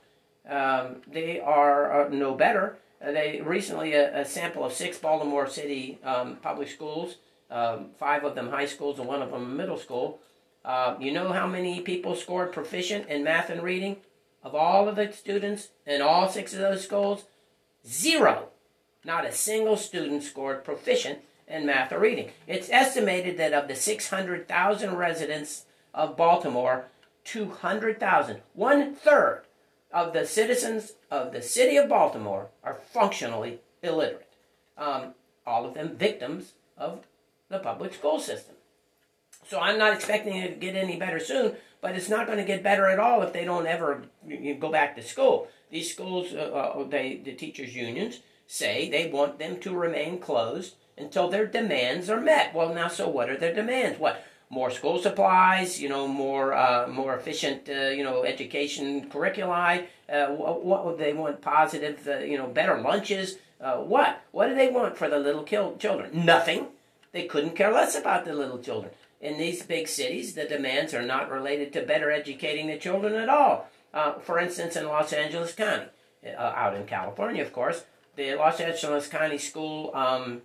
um, 0.49 0.97
they 1.07 1.41
are 1.41 2.07
uh, 2.07 2.09
no 2.09 2.35
better. 2.35 2.77
Uh, 3.03 3.13
they 3.13 3.41
recently 3.45 3.95
a, 3.95 4.21
a, 4.21 4.25
sample 4.25 4.65
of 4.65 4.73
six 4.73 4.99
Baltimore 4.99 5.49
City 5.49 5.99
um, 6.05 6.37
public 6.37 6.69
schools, 6.69 7.17
um, 7.51 7.91
five 7.99 8.25
of 8.25 8.35
them 8.35 8.51
high 8.51 8.67
schools 8.67 8.99
and 8.99 9.09
one 9.09 9.23
of 9.23 9.31
them 9.31 9.57
middle 9.57 9.79
school. 9.79 10.21
Uh, 10.65 10.97
you 10.99 11.13
know 11.13 11.33
how 11.33 11.47
many 11.47 11.81
people 11.81 12.15
scored 12.15 12.53
proficient 12.53 13.09
in 13.09 13.25
math 13.25 13.51
and 13.51 13.63
reading 13.63 13.97
of 14.43 14.55
all 14.55 14.89
of 14.89 14.97
the 14.97 15.13
students 15.13 15.69
in 15.87 16.03
all 16.03 16.29
six 16.29 16.53
of 16.53 16.61
those 16.61 16.85
schools? 16.85 17.25
Zero. 17.87 18.49
Not 19.05 19.27
a 19.27 19.33
single 19.33 19.77
student 19.77 20.23
scored 20.23 20.65
proficient 20.65 21.19
in 21.47 21.67
math 21.67 21.93
or 21.93 21.99
reading. 21.99 22.31
It's 22.47 22.71
estimated 22.71 23.37
that 23.37 23.53
of 23.53 23.69
the 23.69 23.75
600,000 23.75 24.97
residents 24.97 25.67
of 25.93 26.17
Baltimore, 26.17 26.87
200,000, 27.25 28.41
one 28.53 28.95
third 28.95 29.43
of 29.93 30.13
the 30.13 30.27
citizens 30.27 30.93
of 31.11 31.33
the 31.33 31.43
city 31.43 31.77
of 31.77 31.89
Baltimore 31.89 32.49
are 32.63 32.75
functionally 32.75 33.61
illiterate. 33.83 34.29
Um, 34.77 35.15
all 35.47 35.65
of 35.65 35.75
them 35.75 35.97
victims 35.97 36.53
of 36.77 37.07
the 37.49 37.59
public 37.59 37.95
school 37.95 38.19
system. 38.19 38.57
So 39.47 39.61
I'm 39.61 39.79
not 39.79 39.93
expecting 39.95 40.37
it 40.37 40.49
to 40.49 40.55
get 40.55 40.75
any 40.75 40.97
better 40.97 41.21
soon, 41.21 41.57
but 41.81 41.95
it's 41.95 42.09
not 42.09 42.27
going 42.27 42.39
to 42.39 42.45
get 42.45 42.63
better 42.63 42.87
at 42.87 42.99
all 42.99 43.23
if 43.23 43.33
they 43.33 43.45
don't 43.45 43.67
ever 43.67 44.05
go 44.59 44.71
back 44.71 44.97
to 44.97 45.03
school. 45.03 45.49
These 45.71 45.93
schools, 45.93 46.33
uh, 46.33 46.39
uh, 46.39 46.85
they, 46.85 47.17
the 47.17 47.35
teachers' 47.35 47.77
unions, 47.77 48.21
say 48.47 48.89
they 48.89 49.11
want 49.11 49.39
them 49.39 49.59
to 49.61 49.77
remain 49.77 50.19
closed 50.19 50.77
until 50.97 51.29
their 51.29 51.47
demands 51.47 52.09
are 52.09 52.21
met. 52.21 52.55
Well, 52.55 52.75
now, 52.75 52.89
so 52.89 53.09
what 53.09 53.29
are 53.29 53.37
their 53.37 53.55
demands? 53.55 53.99
What? 53.99 54.25
More 54.55 54.71
school 54.71 54.99
supplies, 55.01 55.83
you 55.83 55.89
know, 55.89 56.07
more 56.07 56.55
uh, 56.55 56.87
more 56.87 57.17
efficient, 57.17 57.69
uh, 57.69 57.89
you 57.99 58.05
know, 58.05 58.23
education 58.23 59.11
curriculi. 59.11 59.87
Uh, 60.09 60.27
what, 60.29 60.65
what 60.65 60.87
would 60.87 60.97
they 60.97 61.13
want? 61.13 61.41
Positive, 61.41 61.99
uh, 62.07 62.19
you 62.19 62.39
know, 62.39 62.47
better 62.47 62.81
lunches. 62.81 63.39
Uh, 63.61 63.79
what? 63.79 64.23
What 64.31 64.47
do 64.49 64.55
they 64.55 64.69
want 64.69 64.97
for 64.97 65.09
the 65.09 65.19
little 65.19 65.43
children? 65.43 66.25
Nothing. 66.25 66.69
They 67.11 67.25
couldn't 67.27 67.57
care 67.57 67.73
less 67.73 67.99
about 67.99 68.25
the 68.25 68.33
little 68.33 68.61
children. 68.61 68.93
In 69.21 69.39
these 69.39 69.65
big 69.65 69.89
cities, 69.89 70.35
the 70.35 70.45
demands 70.45 70.95
are 70.95 71.03
not 71.15 71.33
related 71.33 71.73
to 71.73 71.83
better 71.83 72.13
educating 72.13 72.69
the 72.69 72.79
children 72.79 73.15
at 73.15 73.29
all. 73.29 73.69
Uh, 73.93 74.13
for 74.21 74.39
instance, 74.39 74.77
in 74.77 74.87
Los 74.87 75.13
Angeles 75.13 75.53
County, 75.53 75.87
out 76.39 76.77
in 76.77 76.87
California, 76.87 77.43
of 77.43 77.53
course, 77.53 77.83
the 78.15 78.37
Los 78.37 78.61
Angeles 78.61 79.09
County 79.09 79.39
School 79.39 79.91
um, 79.95 80.43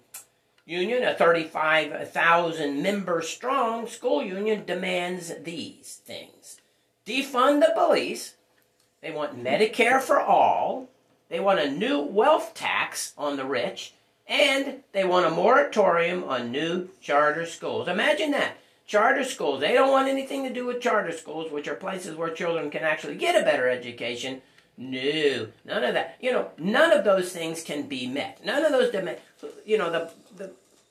Union, 0.70 1.04
a 1.04 1.16
35,000 1.16 2.82
member 2.82 3.22
strong 3.22 3.88
school 3.88 4.24
union, 4.24 4.66
demands 4.66 5.34
these 5.44 6.00
things 6.06 6.60
defund 7.10 7.62
the 7.62 7.74
police, 7.74 8.36
They 9.02 9.12
want 9.12 9.42
Medicare 9.42 10.02
for 10.02 10.20
all. 10.20 10.90
They 11.30 11.40
want 11.40 11.60
a 11.60 11.72
new 11.72 12.02
wealth 12.02 12.54
tax 12.54 13.14
on 13.18 13.38
the 13.38 13.46
rich. 13.46 13.94
And 14.28 14.84
they 14.92 15.06
want 15.06 15.26
a 15.26 15.32
moratorium 15.32 16.24
on 16.24 16.52
new 16.52 16.90
charter 17.02 17.46
schools. 17.46 17.88
Imagine 17.88 18.32
that. 18.32 18.58
Charter 18.86 19.24
schools. 19.24 19.62
They 19.62 19.74
don't 19.74 19.92
want 19.92 20.10
anything 20.10 20.44
to 20.44 20.54
do 20.54 20.66
with 20.66 20.82
charter 20.82 21.12
schools, 21.12 21.52
which 21.52 21.68
are 21.68 21.76
places 21.76 22.16
where 22.16 22.30
children 22.30 22.70
can 22.70 22.84
actually 22.84 23.16
get 23.16 23.40
a 23.40 23.46
better 23.46 23.70
education. 23.70 24.42
No, 24.78 25.48
none 25.66 25.84
of 25.84 25.94
that. 25.94 26.18
You 26.22 26.32
know, 26.32 26.52
none 26.58 26.92
of 26.92 27.04
those 27.04 27.32
things 27.32 27.64
can 27.64 27.88
be 27.88 28.08
met. 28.08 28.44
None 28.46 28.64
of 28.64 28.72
those 28.72 28.92
demands. 28.92 29.22
You 29.66 29.78
know, 29.78 29.92
the 29.92 30.12
the 30.29 30.29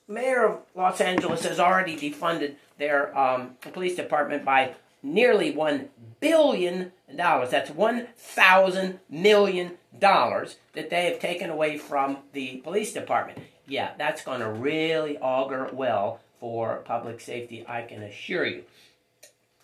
mayor 0.09 0.45
of 0.45 0.59
Los 0.75 0.99
Angeles 0.99 1.43
has 1.43 1.59
already 1.59 1.95
defunded 1.95 2.55
their 2.77 3.17
um, 3.17 3.57
police 3.61 3.95
department 3.95 4.43
by 4.43 4.75
nearly 5.01 5.51
one 5.51 5.89
billion 6.19 6.91
dollars. 7.15 7.51
That's 7.51 7.69
one 7.69 8.07
thousand 8.17 8.99
million 9.09 9.77
dollars 9.97 10.57
that 10.73 10.89
they 10.89 11.05
have 11.05 11.19
taken 11.19 11.49
away 11.49 11.77
from 11.77 12.17
the 12.33 12.57
police 12.57 12.91
department. 12.91 13.39
Yeah, 13.67 13.91
that's 13.97 14.23
going 14.23 14.39
to 14.39 14.49
really 14.49 15.17
augur 15.19 15.69
well 15.71 16.19
for 16.39 16.77
public 16.85 17.19
safety, 17.21 17.65
I 17.67 17.83
can 17.83 18.01
assure 18.01 18.45
you. 18.45 18.63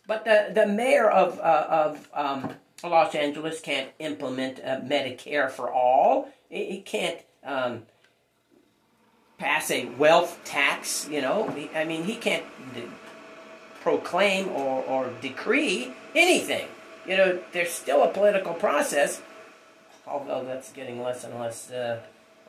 But 0.08 0.26
the, 0.26 0.52
the 0.54 0.68
mayor 0.68 1.10
of, 1.10 1.40
uh, 1.40 1.68
of 1.70 2.10
um, 2.14 2.54
Los 2.84 3.16
Angeles 3.16 3.60
can't 3.62 3.90
implement 3.98 4.60
uh, 4.60 4.82
Medicare 4.82 5.50
for 5.50 5.72
all. 5.72 6.30
He, 6.50 6.66
he 6.66 6.82
can't 6.82 7.20
um, 7.44 7.84
pass 9.38 9.70
a 9.72 9.86
wealth 9.86 10.40
tax, 10.44 11.08
you 11.10 11.22
know. 11.22 11.54
I 11.74 11.84
mean, 11.84 12.04
he 12.04 12.16
can't 12.16 12.46
d- 12.74 12.84
proclaim 13.82 14.50
or, 14.50 14.84
or 14.84 15.10
decree 15.22 15.94
anything. 16.14 16.68
You 17.08 17.18
know, 17.18 17.40
there's 17.52 17.72
still 17.72 18.04
a 18.04 18.10
political 18.10 18.54
process, 18.54 19.22
although 20.08 20.44
that's 20.44 20.72
getting 20.72 21.02
less 21.02 21.24
and 21.24 21.40
less 21.40 21.70
uh, 21.70 22.02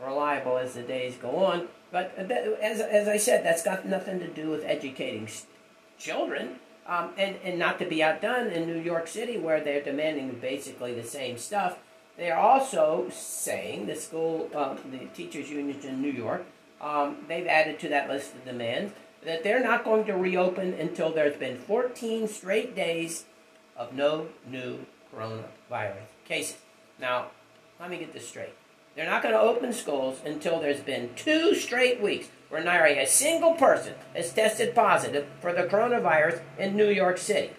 reliable 0.02 0.58
as 0.58 0.74
the 0.74 0.82
days 0.82 1.16
go 1.16 1.44
on. 1.44 1.68
But 1.92 2.14
as, 2.16 2.80
as 2.80 3.08
I 3.08 3.16
said, 3.16 3.44
that's 3.44 3.62
got 3.62 3.86
nothing 3.86 4.18
to 4.20 4.28
do 4.28 4.50
with 4.50 4.64
educating 4.64 5.28
children. 5.98 6.56
Um, 6.86 7.10
and, 7.18 7.36
and 7.42 7.58
not 7.58 7.80
to 7.80 7.84
be 7.84 8.00
outdone 8.00 8.46
in 8.46 8.68
New 8.68 8.80
York 8.80 9.08
City, 9.08 9.38
where 9.38 9.60
they're 9.60 9.82
demanding 9.82 10.38
basically 10.40 10.94
the 10.94 11.02
same 11.02 11.36
stuff, 11.36 11.78
they 12.16 12.30
are 12.30 12.38
also 12.38 13.08
saying 13.10 13.86
the 13.86 13.96
school, 13.96 14.48
um, 14.54 14.78
the 14.92 15.06
teachers' 15.06 15.50
unions 15.50 15.84
in 15.84 16.00
New 16.00 16.12
York, 16.12 16.46
um, 16.80 17.18
they've 17.28 17.46
added 17.46 17.78
to 17.80 17.88
that 17.88 18.08
list 18.08 18.34
of 18.34 18.44
demands 18.44 18.92
that 19.24 19.42
they're 19.42 19.62
not 19.62 19.84
going 19.84 20.04
to 20.06 20.14
reopen 20.14 20.74
until 20.74 21.12
there's 21.12 21.36
been 21.36 21.58
14 21.58 22.28
straight 22.28 22.76
days 22.76 23.24
of 23.76 23.92
no 23.92 24.28
new 24.48 24.78
coronavirus 25.14 26.06
cases. 26.24 26.58
Now, 26.98 27.26
let 27.80 27.90
me 27.90 27.98
get 27.98 28.12
this 28.12 28.28
straight. 28.28 28.54
They're 28.94 29.06
not 29.06 29.22
going 29.22 29.34
to 29.34 29.40
open 29.40 29.72
schools 29.72 30.20
until 30.24 30.60
there's 30.60 30.80
been 30.80 31.10
two 31.16 31.54
straight 31.54 32.00
weeks 32.00 32.28
where 32.48 32.62
not 32.62 32.86
a 32.86 33.06
single 33.06 33.52
person 33.54 33.94
has 34.14 34.32
tested 34.32 34.74
positive 34.74 35.26
for 35.40 35.52
the 35.52 35.64
coronavirus 35.64 36.40
in 36.58 36.76
New 36.76 36.88
York 36.88 37.18
City. 37.18 37.50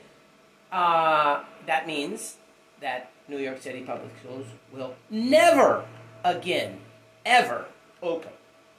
Uh, 0.71 1.43
that 1.65 1.86
means 1.86 2.38
that 2.82 3.12
New 3.27 3.38
York 3.38 3.62
City 3.62 3.82
public 3.82 4.12
schools 4.19 4.47
will 4.73 4.95
never 5.10 5.86
again, 6.23 6.80
ever 7.25 7.65
open. 8.01 8.32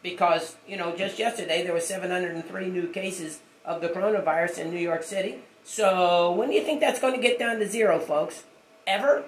Because, 0.02 0.56
you 0.66 0.76
know, 0.76 0.94
just 0.96 1.18
yesterday 1.18 1.62
there 1.62 1.72
were 1.72 1.80
703 1.80 2.68
new 2.68 2.88
cases 2.88 3.40
of 3.64 3.80
the 3.80 3.88
coronavirus 3.88 4.58
in 4.58 4.70
New 4.70 4.80
York 4.80 5.02
City. 5.02 5.40
So 5.64 6.32
when 6.32 6.48
do 6.48 6.54
you 6.54 6.62
think 6.62 6.80
that's 6.80 7.00
going 7.00 7.14
to 7.14 7.20
get 7.20 7.38
down 7.38 7.58
to 7.58 7.68
zero, 7.68 7.98
folks? 7.98 8.44
Ever? 8.86 9.24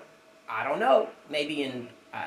I 0.48 0.64
don't 0.64 0.80
know. 0.80 1.09
Maybe 1.28 1.62
in, 1.62 1.88
uh, 2.14 2.24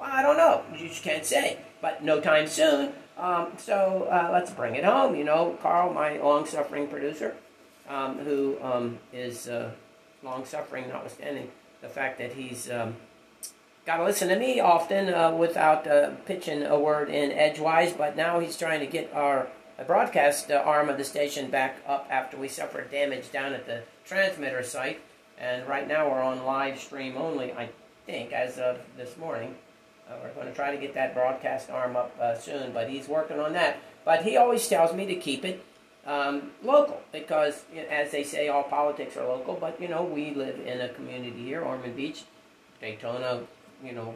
well, 0.00 0.10
I 0.12 0.22
don't 0.22 0.36
know. 0.36 0.62
You 0.78 0.88
just 0.88 1.02
can't 1.02 1.24
say. 1.24 1.58
But 1.80 2.04
no 2.04 2.20
time 2.20 2.46
soon. 2.46 2.92
Um, 3.18 3.52
so 3.56 4.08
uh, 4.10 4.30
let's 4.32 4.50
bring 4.50 4.74
it 4.74 4.84
home. 4.84 5.16
You 5.16 5.24
know, 5.24 5.58
Carl, 5.62 5.92
my 5.92 6.18
long-suffering 6.18 6.88
producer, 6.88 7.34
um, 7.88 8.18
who 8.18 8.56
um, 8.62 8.98
is 9.12 9.48
uh, 9.48 9.70
long-suffering, 10.22 10.88
notwithstanding 10.88 11.50
the 11.80 11.88
fact 11.88 12.18
that 12.18 12.32
he's 12.32 12.70
um, 12.70 12.96
got 13.86 13.98
to 13.98 14.04
listen 14.04 14.28
to 14.28 14.36
me 14.36 14.58
often 14.58 15.08
uh, 15.08 15.30
without 15.30 15.86
uh, 15.86 16.10
pitching 16.26 16.64
a 16.64 16.78
word 16.78 17.08
in 17.08 17.30
edgewise. 17.30 17.92
But 17.92 18.16
now 18.16 18.40
he's 18.40 18.58
trying 18.58 18.80
to 18.80 18.86
get 18.86 19.12
our 19.14 19.48
broadcast 19.86 20.50
uh, 20.50 20.56
arm 20.56 20.88
of 20.88 20.98
the 20.98 21.04
station 21.04 21.50
back 21.50 21.76
up 21.86 22.06
after 22.10 22.36
we 22.36 22.48
suffered 22.48 22.90
damage 22.90 23.30
down 23.30 23.52
at 23.52 23.66
the 23.66 23.82
transmitter 24.04 24.62
site. 24.62 25.00
And 25.38 25.66
right 25.68 25.86
now 25.86 26.10
we're 26.10 26.22
on 26.22 26.44
live 26.44 26.80
stream 26.80 27.16
only, 27.16 27.52
I 27.52 27.68
think, 28.06 28.32
as 28.32 28.58
of 28.58 28.78
this 28.96 29.16
morning. 29.16 29.54
Uh, 30.08 30.14
we're 30.22 30.32
going 30.32 30.46
to 30.46 30.54
try 30.54 30.74
to 30.74 30.80
get 30.80 30.94
that 30.94 31.14
broadcast 31.14 31.70
arm 31.70 31.96
up 31.96 32.14
uh, 32.20 32.36
soon, 32.36 32.72
but 32.72 32.88
he's 32.88 33.08
working 33.08 33.38
on 33.38 33.52
that. 33.52 33.78
But 34.04 34.22
he 34.22 34.36
always 34.36 34.66
tells 34.68 34.94
me 34.94 35.04
to 35.06 35.16
keep 35.16 35.44
it 35.44 35.64
um, 36.06 36.52
local 36.62 37.02
because, 37.12 37.64
as 37.90 38.12
they 38.12 38.22
say, 38.22 38.48
all 38.48 38.62
politics 38.62 39.16
are 39.16 39.26
local. 39.26 39.54
But 39.54 39.80
you 39.80 39.88
know, 39.88 40.04
we 40.04 40.32
live 40.32 40.60
in 40.60 40.80
a 40.80 40.88
community 40.90 41.44
here, 41.44 41.60
Ormond 41.60 41.96
Beach, 41.96 42.22
Daytona, 42.80 43.42
you 43.84 43.92
know, 43.92 44.14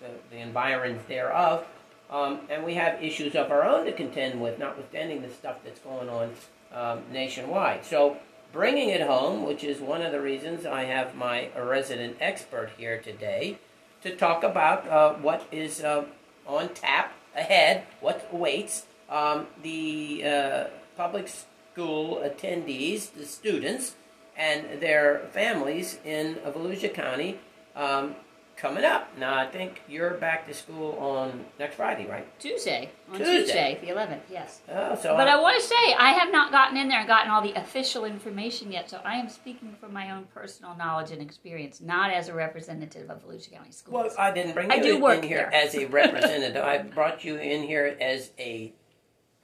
the, 0.00 0.08
the 0.30 0.40
environs 0.40 1.02
thereof, 1.08 1.66
um, 2.10 2.40
and 2.50 2.64
we 2.64 2.74
have 2.74 3.02
issues 3.02 3.34
of 3.34 3.50
our 3.50 3.64
own 3.64 3.86
to 3.86 3.92
contend 3.92 4.40
with, 4.40 4.58
notwithstanding 4.58 5.22
the 5.22 5.30
stuff 5.30 5.58
that's 5.64 5.80
going 5.80 6.08
on 6.08 6.32
um, 6.74 7.02
nationwide. 7.12 7.84
So. 7.84 8.16
Bringing 8.52 8.90
it 8.90 9.00
home, 9.00 9.46
which 9.46 9.64
is 9.64 9.80
one 9.80 10.02
of 10.02 10.12
the 10.12 10.20
reasons 10.20 10.66
I 10.66 10.84
have 10.84 11.14
my 11.14 11.48
resident 11.56 12.18
expert 12.20 12.68
here 12.76 13.00
today, 13.00 13.56
to 14.02 14.14
talk 14.14 14.44
about 14.44 14.86
uh, 14.86 15.14
what 15.14 15.46
is 15.50 15.82
uh, 15.82 16.04
on 16.46 16.68
tap 16.74 17.14
ahead, 17.34 17.84
what 18.02 18.28
awaits 18.30 18.84
um, 19.08 19.46
the 19.62 20.22
uh, 20.22 20.64
public 20.98 21.28
school 21.28 22.22
attendees, 22.22 23.12
the 23.14 23.24
students, 23.24 23.94
and 24.36 24.82
their 24.82 25.22
families 25.32 25.98
in 26.04 26.34
Volusia 26.46 26.92
County 26.92 27.38
um, 27.74 28.16
coming 28.56 28.84
up. 28.84 29.16
Now, 29.18 29.34
I 29.36 29.46
think 29.46 29.82
you're 29.88 30.14
back 30.14 30.46
to 30.46 30.54
school 30.54 30.92
on 30.98 31.44
next 31.58 31.76
Friday, 31.76 32.06
right? 32.08 32.26
Tuesday. 32.38 32.90
On 33.10 33.18
Tuesday. 33.18 33.36
Tuesday, 33.42 33.78
the 33.80 33.88
11th, 33.88 34.20
yes. 34.30 34.60
Oh, 34.68 34.94
so 34.94 35.16
But 35.16 35.28
I- 35.28 35.32
I 35.36 35.40
want 35.40 35.60
to 35.60 35.66
say, 35.66 35.94
I 35.98 36.12
have 36.12 36.30
not 36.30 36.52
gotten 36.52 36.76
in 36.76 36.88
there 36.88 36.98
and 37.00 37.08
gotten 37.08 37.30
all 37.30 37.42
the 37.42 37.52
official 37.54 38.04
information 38.04 38.70
yet, 38.70 38.88
so 38.88 39.00
I 39.04 39.16
am 39.16 39.28
speaking 39.28 39.74
from 39.80 39.92
my 39.92 40.10
own 40.12 40.24
personal 40.32 40.76
knowledge 40.76 41.10
and 41.10 41.20
experience, 41.20 41.80
not 41.80 42.12
as 42.12 42.28
a 42.28 42.34
representative 42.34 43.10
of 43.10 43.24
Volusia 43.24 43.52
County 43.52 43.72
Schools. 43.72 43.92
Well, 43.94 44.14
I 44.18 44.30
didn't 44.32 44.52
bring 44.54 44.70
I 44.70 44.76
you 44.76 44.82
do 44.82 44.94
in, 44.96 45.02
work 45.02 45.18
in 45.18 45.28
here 45.28 45.48
there. 45.50 45.54
as 45.54 45.74
a 45.74 45.86
representative. 45.86 46.62
I 46.64 46.78
brought 46.78 47.24
you 47.24 47.36
in 47.36 47.62
here 47.64 47.96
as 48.00 48.30
a 48.38 48.72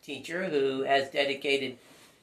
teacher 0.03 0.45
who 0.45 0.83
has 0.83 1.11
dedicated 1.11 1.79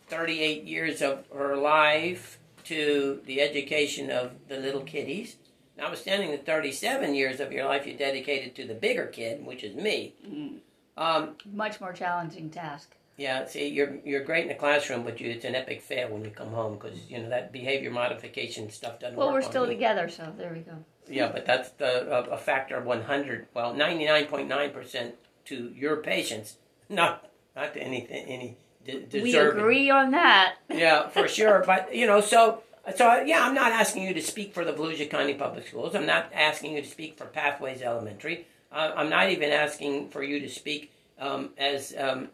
38 0.07 0.63
years 0.63 1.01
of 1.01 1.25
her 1.35 1.55
life 1.57 2.39
to 2.65 3.21
the 3.25 3.41
education 3.41 4.09
of 4.09 4.31
the 4.47 4.57
little 4.57 4.81
kiddies. 4.81 5.35
Notwithstanding 5.77 6.31
the 6.31 6.37
37 6.37 7.15
years 7.15 7.39
of 7.39 7.51
your 7.51 7.65
life 7.65 7.85
you 7.85 7.93
dedicated 7.95 8.55
to 8.55 8.65
the 8.65 8.73
bigger 8.73 9.07
kid, 9.07 9.45
which 9.45 9.63
is 9.63 9.75
me. 9.75 10.13
Mm-hmm. 10.25 10.57
Um, 10.97 11.35
Much 11.51 11.81
more 11.81 11.91
challenging 11.91 12.49
task. 12.49 12.95
yeah, 13.17 13.45
see, 13.45 13.67
you're 13.67 13.97
you're 14.05 14.23
great 14.23 14.43
in 14.43 14.47
the 14.47 14.55
classroom, 14.55 15.03
but 15.03 15.19
you, 15.19 15.29
it's 15.29 15.43
an 15.43 15.53
epic 15.55 15.81
fail 15.81 16.09
when 16.09 16.23
you 16.23 16.31
come 16.31 16.49
home 16.51 16.75
because 16.75 16.97
you 17.09 17.17
know 17.21 17.27
that 17.29 17.51
behavior 17.51 17.91
modification 17.91 18.69
stuff 18.69 18.99
doesn't 18.99 19.17
work. 19.17 19.25
Well, 19.25 19.33
we're 19.33 19.41
still 19.41 19.65
together, 19.65 20.07
so 20.07 20.33
there 20.37 20.53
we 20.53 20.59
go. 20.61 20.77
Yeah, 21.09 21.29
but 21.31 21.45
that's 21.45 21.69
the 21.71 22.09
a, 22.09 22.21
a 22.31 22.37
factor 22.37 22.77
of 22.77 22.85
one 22.85 23.01
hundred. 23.03 23.47
Well, 23.53 23.73
ninety 23.73 24.05
nine 24.05 24.25
point 24.27 24.47
nine 24.47 24.71
percent 24.71 25.15
to 25.45 25.71
your 25.75 25.97
patients, 25.97 26.57
not 26.87 27.29
not 27.55 27.73
to 27.73 27.81
anything 27.81 28.25
any 28.25 28.57
de- 28.85 29.21
We 29.21 29.35
agree 29.35 29.89
on 29.89 30.11
that. 30.11 30.55
Yeah, 30.69 31.09
for 31.09 31.27
sure. 31.27 31.61
But 31.67 31.93
you 31.93 32.07
know, 32.07 32.21
so 32.21 32.63
so 32.95 33.21
yeah, 33.21 33.45
I'm 33.45 33.55
not 33.55 33.71
asking 33.71 34.03
you 34.03 34.13
to 34.13 34.21
speak 34.21 34.53
for 34.53 34.63
the 34.63 34.73
Volusia 34.73 35.09
County 35.09 35.33
Public 35.33 35.67
Schools. 35.67 35.95
I'm 35.95 36.05
not 36.05 36.31
asking 36.33 36.75
you 36.75 36.81
to 36.81 36.87
speak 36.87 37.17
for 37.17 37.25
Pathways 37.25 37.81
Elementary. 37.81 38.47
Uh, 38.71 38.91
I'm 38.95 39.09
not 39.09 39.29
even 39.29 39.51
asking 39.51 40.09
for 40.09 40.21
you 40.21 40.39
to 40.41 40.49
speak 40.49 40.91
um, 41.19 41.51
as 41.57 41.95
um, 41.97 42.29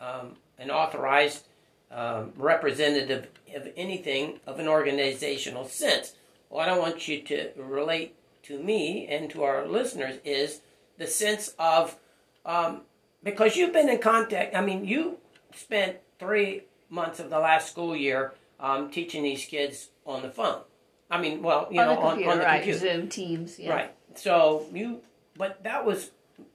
um, 0.00 0.36
an 0.58 0.70
authorized 0.70 1.46
um, 1.90 2.32
representative 2.36 3.28
of 3.54 3.68
anything 3.76 4.40
of 4.46 4.58
an 4.58 4.68
organizational 4.68 5.66
sense. 5.66 6.14
What 6.48 6.68
I 6.68 6.78
want 6.78 7.08
you 7.08 7.22
to 7.22 7.50
relate 7.56 8.14
to 8.44 8.58
me 8.58 9.06
and 9.06 9.30
to 9.30 9.44
our 9.44 9.66
listeners 9.66 10.16
is 10.24 10.60
the 10.98 11.06
sense 11.06 11.54
of 11.58 11.96
um, 12.44 12.82
because 13.22 13.56
you've 13.56 13.72
been 13.72 13.88
in 13.88 13.98
contact. 13.98 14.54
I 14.54 14.60
mean, 14.60 14.84
you 14.84 15.18
spent 15.54 15.96
three 16.18 16.62
months 16.90 17.18
of 17.18 17.30
the 17.30 17.38
last 17.38 17.70
school 17.70 17.96
year 17.96 18.34
um, 18.60 18.90
teaching 18.90 19.22
these 19.22 19.44
kids 19.44 19.90
on 20.04 20.22
the 20.22 20.30
phone. 20.30 20.62
I 21.10 21.20
mean, 21.20 21.42
well, 21.42 21.68
you 21.70 21.80
on 21.80 21.86
know, 21.86 21.94
the 21.94 22.00
on, 22.00 22.08
computer, 22.10 22.30
on 22.32 22.38
the 22.38 22.44
right? 22.44 22.62
computer. 22.62 22.78
Zoom, 22.78 23.08
Teams, 23.08 23.58
yeah. 23.58 23.72
Right. 23.74 23.94
So 24.14 24.66
you, 24.72 25.00
but 25.36 25.62
that 25.64 25.84
was 25.84 26.10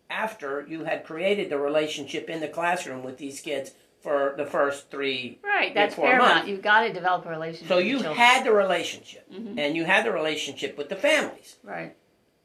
after 0.09 0.65
you 0.67 0.83
had 0.83 1.05
created 1.05 1.49
the 1.49 1.57
relationship 1.57 2.29
in 2.29 2.39
the 2.41 2.47
classroom 2.47 3.03
with 3.03 3.17
these 3.17 3.39
kids 3.39 3.71
for 4.01 4.33
the 4.35 4.45
first 4.45 4.89
three. 4.89 5.39
Right, 5.43 5.73
that's 5.75 5.95
four 5.95 6.05
paramount. 6.07 6.33
months. 6.35 6.49
You've 6.49 6.61
got 6.63 6.81
to 6.81 6.91
develop 6.93 7.25
a 7.25 7.29
relationship. 7.29 7.67
So 7.67 7.77
you 7.77 7.99
had 7.99 8.43
the 8.43 8.51
relationship, 8.51 9.31
Mhm. 9.31 9.57
and 9.59 9.75
you 9.75 9.85
had 9.85 10.05
the 10.05 10.11
relationship 10.11 10.77
with 10.77 10.89
the 10.89 10.95
families. 10.95 11.57
right. 11.63 11.95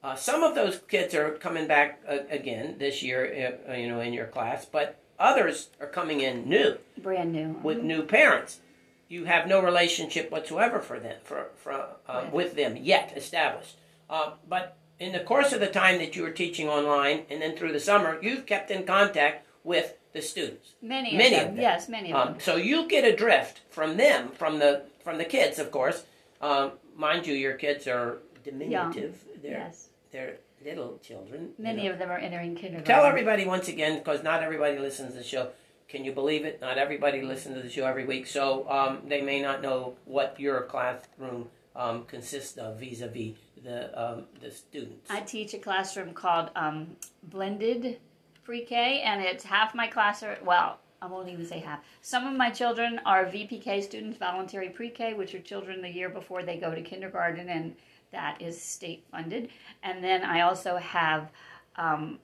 Uh, 0.05 0.15
some 0.15 0.45
of 0.45 0.55
those 0.55 0.79
kids 0.87 1.15
are 1.17 1.33
coming 1.33 1.67
back 1.67 2.01
uh, 2.09 2.19
again 2.31 2.77
this 2.79 3.03
year, 3.03 3.59
uh, 3.69 3.73
you 3.73 3.89
know, 3.89 3.99
in 4.01 4.13
your 4.13 4.27
class, 4.27 4.65
but 4.65 4.97
others 5.19 5.71
are 5.81 5.89
coming 5.89 6.21
in 6.21 6.49
new 6.49 6.77
Brand 6.99 7.33
new. 7.33 7.59
with 7.65 7.83
new 7.83 8.03
parents. 8.05 8.61
You 9.09 9.25
have 9.25 9.47
no 9.47 9.61
relationship 9.61 10.31
whatsoever 10.31 10.81
for 10.81 10.99
them, 10.99 11.17
for, 11.23 11.49
for 11.57 11.87
uh, 12.09 12.27
with 12.33 12.57
them 12.57 12.77
yet 12.77 13.13
established. 13.17 13.77
Uh, 14.11 14.33
but 14.49 14.77
in 14.99 15.13
the 15.13 15.21
course 15.21 15.53
of 15.53 15.61
the 15.61 15.69
time 15.69 15.99
that 15.99 16.17
you 16.17 16.23
were 16.23 16.31
teaching 16.31 16.69
online, 16.69 17.23
and 17.31 17.41
then 17.41 17.57
through 17.57 17.73
the 17.73 17.81
summer, 17.81 18.19
you've 18.21 18.47
kept 18.47 18.71
in 18.71 18.85
contact 18.85 19.47
with 19.63 19.95
the 20.13 20.23
students. 20.23 20.71
many, 20.83 21.11
of 21.13 21.19
many 21.19 21.37
them. 21.37 21.49
of 21.49 21.55
them. 21.55 21.61
Yes, 21.63 21.89
many 21.89 22.13
of 22.13 22.17
Um, 22.19 22.29
them. 22.33 22.41
so 22.41 22.57
you 22.57 22.89
get 22.89 23.05
adrift 23.05 23.61
from 23.71 23.97
them, 23.97 24.29
from 24.31 24.59
the 24.59 24.83
from 25.05 25.19
the 25.19 25.25
kids, 25.25 25.59
of 25.61 25.71
course. 25.71 26.05
Um, 26.41 26.73
mind 26.97 27.27
you, 27.29 27.35
your 27.35 27.55
kids 27.55 27.87
are 27.87 28.19
diminutive. 28.43 29.23
They're 29.43 29.53
Yes. 29.53 29.89
they're 30.11 30.37
little 30.65 30.99
children. 30.99 31.53
you 31.59 31.63
Many 31.65 31.85
know. 31.85 31.93
of 31.93 31.99
them 32.01 32.11
are 32.11 32.19
entering 32.19 32.57
kindergarten. 32.57 32.85
Tell 32.87 33.05
everybody 33.05 33.45
once 33.45 33.69
again, 33.69 33.99
because 33.99 34.23
not 34.25 34.43
everybody 34.43 34.79
listens 34.79 35.13
to 35.13 35.19
the 35.19 35.25
show. 35.25 35.51
Can 35.89 36.05
you 36.05 36.13
believe 36.13 36.45
it? 36.45 36.61
Not 36.61 36.79
everybody 36.79 37.23
listens 37.23 37.57
to 37.57 37.63
the 37.63 37.71
show 37.71 37.87
every 37.87 38.05
week, 38.05 38.27
so 38.27 38.69
um, 38.69 39.03
they 39.09 39.21
may 39.23 39.41
not 39.41 39.63
know 39.63 39.95
what 40.05 40.39
your 40.39 40.63
classroom 40.63 41.49
um, 41.77 42.05
consists 42.05 42.57
of 42.57 42.81
vis-a-vis 42.81 43.35
the 43.63 44.01
um, 44.01 44.25
the 44.41 44.51
students. 44.51 45.11
I 45.11 45.21
teach 45.21 45.55
a 45.55 45.59
classroom 45.59 46.13
called 46.13 46.51
um, 46.57 46.97
Blended 47.25 47.99
Pre-K, 48.45 49.03
and 49.03 49.23
it's 49.23 49.45
half 49.45 49.75
my 49.75 49.87
class 49.87 50.23
are 50.23 50.39
well. 50.45 50.79
I 51.03 51.07
won't 51.07 51.29
even 51.29 51.47
say 51.47 51.59
half. 51.59 51.81
Some 52.01 52.27
of 52.27 52.35
my 52.35 52.51
children 52.51 53.01
are 53.05 53.27
VPK 53.27 53.83
students, 53.83 54.19
voluntary 54.19 54.71
pre-K, 54.71 55.15
which 55.15 55.35
are 55.35 55.41
children 55.41 55.83
the 55.83 55.91
year 55.91 56.09
before 56.09 56.43
they 56.43 56.57
go 56.57 56.75
to 56.75 56.81
kindergarten, 56.81 57.49
and 57.49 57.77
that 58.13 58.41
is 58.41 58.61
state 58.61 59.05
funded. 59.11 59.51
And 59.83 60.03
then 60.03 60.25
I 60.25 60.41
also 60.41 60.77
have 60.79 61.31
um, 61.77 62.19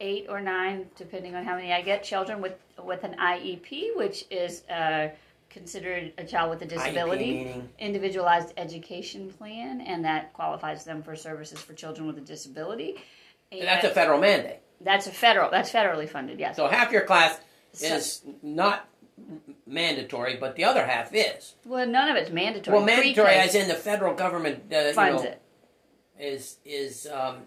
eight 0.00 0.26
or 0.28 0.40
nine, 0.40 0.86
depending 0.96 1.34
on 1.34 1.44
how 1.44 1.54
many 1.56 1.72
I 1.72 1.82
get, 1.82 2.02
children 2.02 2.40
with 2.40 2.54
with 2.82 3.04
an 3.04 3.16
IEP, 3.20 3.96
which 3.96 4.24
is 4.30 4.62
uh, 4.68 5.08
considered 5.50 6.12
a 6.18 6.24
child 6.24 6.50
with 6.50 6.62
a 6.62 6.66
disability 6.66 7.62
individualized 7.78 8.52
education 8.56 9.30
plan, 9.30 9.80
and 9.82 10.04
that 10.04 10.32
qualifies 10.32 10.84
them 10.84 11.02
for 11.02 11.14
services 11.16 11.60
for 11.60 11.74
children 11.74 12.06
with 12.06 12.16
a 12.18 12.22
disability. 12.22 12.96
And 13.52 13.62
that's 13.62 13.84
a 13.84 13.90
federal 13.90 14.20
mandate. 14.20 14.60
that's 14.80 15.06
a 15.06 15.10
federal. 15.12 15.50
That's 15.50 15.70
federally 15.70 16.08
funded. 16.08 16.38
Yes. 16.38 16.56
So 16.56 16.68
half 16.68 16.90
your 16.92 17.02
class 17.02 17.38
So- 17.72 17.86
is 17.96 18.22
not 18.42 18.88
mandatory, 19.66 20.36
but 20.36 20.56
the 20.56 20.64
other 20.64 20.86
half 20.86 21.14
is. 21.14 21.54
well, 21.66 21.86
none 21.86 22.08
of 22.08 22.16
it's 22.16 22.30
mandatory. 22.30 22.76
Well, 22.76 22.86
mandatory 22.86 23.26
Pre-K 23.26 23.40
as 23.40 23.54
in 23.54 23.68
the 23.68 23.74
federal 23.74 24.14
government 24.14 24.72
uh, 24.72 24.92
funds 24.92 25.22
you 25.22 25.28
know, 25.28 25.34
it. 25.34 25.42
is 26.18 26.56
is 26.64 27.06
um, 27.12 27.42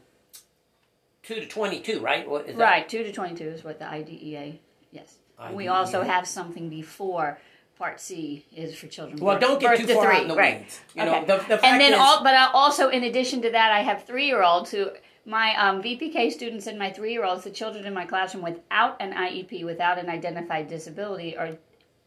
two 1.23 1.35
to 1.35 1.45
twenty-two, 1.47 1.99
right? 1.99 2.29
What 2.29 2.47
is 2.47 2.55
that? 2.57 2.63
Right, 2.63 2.87
two 2.87 3.03
to 3.03 3.11
twenty-two 3.11 3.47
is 3.47 3.63
what 3.63 3.79
the 3.79 3.89
IDEA. 3.89 4.53
Yes. 4.91 5.17
We 5.51 5.67
also 5.67 6.03
have 6.03 6.25
something 6.27 6.69
before 6.69 7.37
Part 7.77 7.99
C 7.99 8.45
is 8.55 8.75
for 8.75 8.87
children. 8.87 9.19
Well, 9.19 9.35
birth- 9.35 9.41
don't 9.41 9.59
get 9.59 9.77
too 9.79 9.87
to 9.87 9.93
far 9.95 10.05
three. 10.05 10.15
out 10.17 10.21
in 10.21 10.27
the 10.29 10.35
right. 10.35 10.59
weeds. 10.59 10.79
You 10.95 11.05
know, 11.05 11.15
Okay. 11.17 11.25
the, 11.25 11.35
the 11.37 11.57
fact 11.57 11.63
and 11.65 11.81
then 11.81 11.93
is, 11.93 11.99
all, 11.99 12.23
but 12.23 12.33
I 12.35 12.49
also, 12.53 12.89
in 12.89 13.03
addition 13.03 13.41
to 13.41 13.49
that, 13.51 13.71
I 13.71 13.81
have 13.81 14.05
three-year-olds 14.05 14.71
who 14.71 14.91
my 15.25 15.55
um, 15.55 15.81
VPK 15.81 16.31
students 16.31 16.67
and 16.67 16.77
my 16.77 16.91
three-year-olds, 16.91 17.43
the 17.43 17.49
children 17.49 17.85
in 17.85 17.93
my 17.93 18.05
classroom 18.05 18.43
without 18.43 19.01
an 19.01 19.11
IEP, 19.13 19.65
without 19.65 19.97
an 19.97 20.07
identified 20.09 20.67
disability, 20.67 21.35
are 21.35 21.57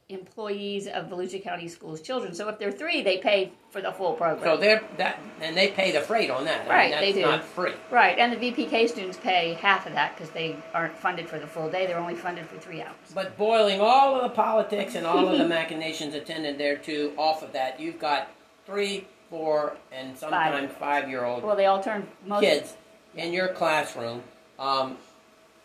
employees 0.08 0.86
of 0.86 1.06
Volusia 1.06 1.42
County 1.42 1.66
Schools 1.66 2.00
children. 2.00 2.32
So 2.34 2.48
if 2.48 2.58
they're 2.58 2.70
three, 2.70 3.02
they 3.02 3.18
pay 3.18 3.50
for 3.70 3.80
the 3.80 3.90
full 3.90 4.12
program. 4.14 4.44
so 4.44 4.56
they're 4.56 4.82
that, 4.98 5.18
and 5.40 5.56
they 5.56 5.68
pay 5.68 5.90
the 5.90 6.00
freight 6.00 6.30
on 6.30 6.44
that. 6.44 6.66
I 6.66 6.68
Right, 6.68 6.90
that's 6.92 7.00
they 7.02 7.12
do. 7.12 7.22
not 7.22 7.44
free. 7.44 7.72
right, 7.90 8.16
and 8.18 8.32
the 8.32 8.36
VPK 8.36 8.88
students 8.88 9.16
pay 9.18 9.54
half 9.54 9.86
of 9.86 9.94
that 9.94 10.16
because 10.16 10.30
they 10.30 10.56
aren't 10.72 10.96
funded 10.96 11.28
for 11.28 11.38
the 11.40 11.46
full 11.46 11.68
day. 11.68 11.86
They're 11.86 11.98
only 11.98 12.14
funded 12.14 12.46
for 12.46 12.56
three 12.58 12.82
hours. 12.82 12.94
But 13.14 13.36
boiling 13.36 13.80
all 13.80 14.14
of 14.14 14.22
the 14.22 14.28
politics 14.28 14.94
and 14.94 15.06
all 15.06 15.28
of 15.28 15.38
the 15.38 15.48
machinations 15.48 16.14
attended 16.14 16.56
thereto 16.58 17.12
off 17.16 17.42
of 17.42 17.52
that, 17.54 17.80
you've 17.80 17.98
got 17.98 18.30
three, 18.64 19.08
four, 19.28 19.76
and 19.90 20.16
sometimes 20.16 20.70
five-year-old 20.78 21.42
Well, 21.42 21.56
they 21.56 21.66
all 21.66 21.82
turn 21.82 22.06
most 22.24 22.42
kids 22.42 22.76
in 23.16 23.32
your 23.32 23.48
classroom, 23.48 24.22
um, 24.60 24.98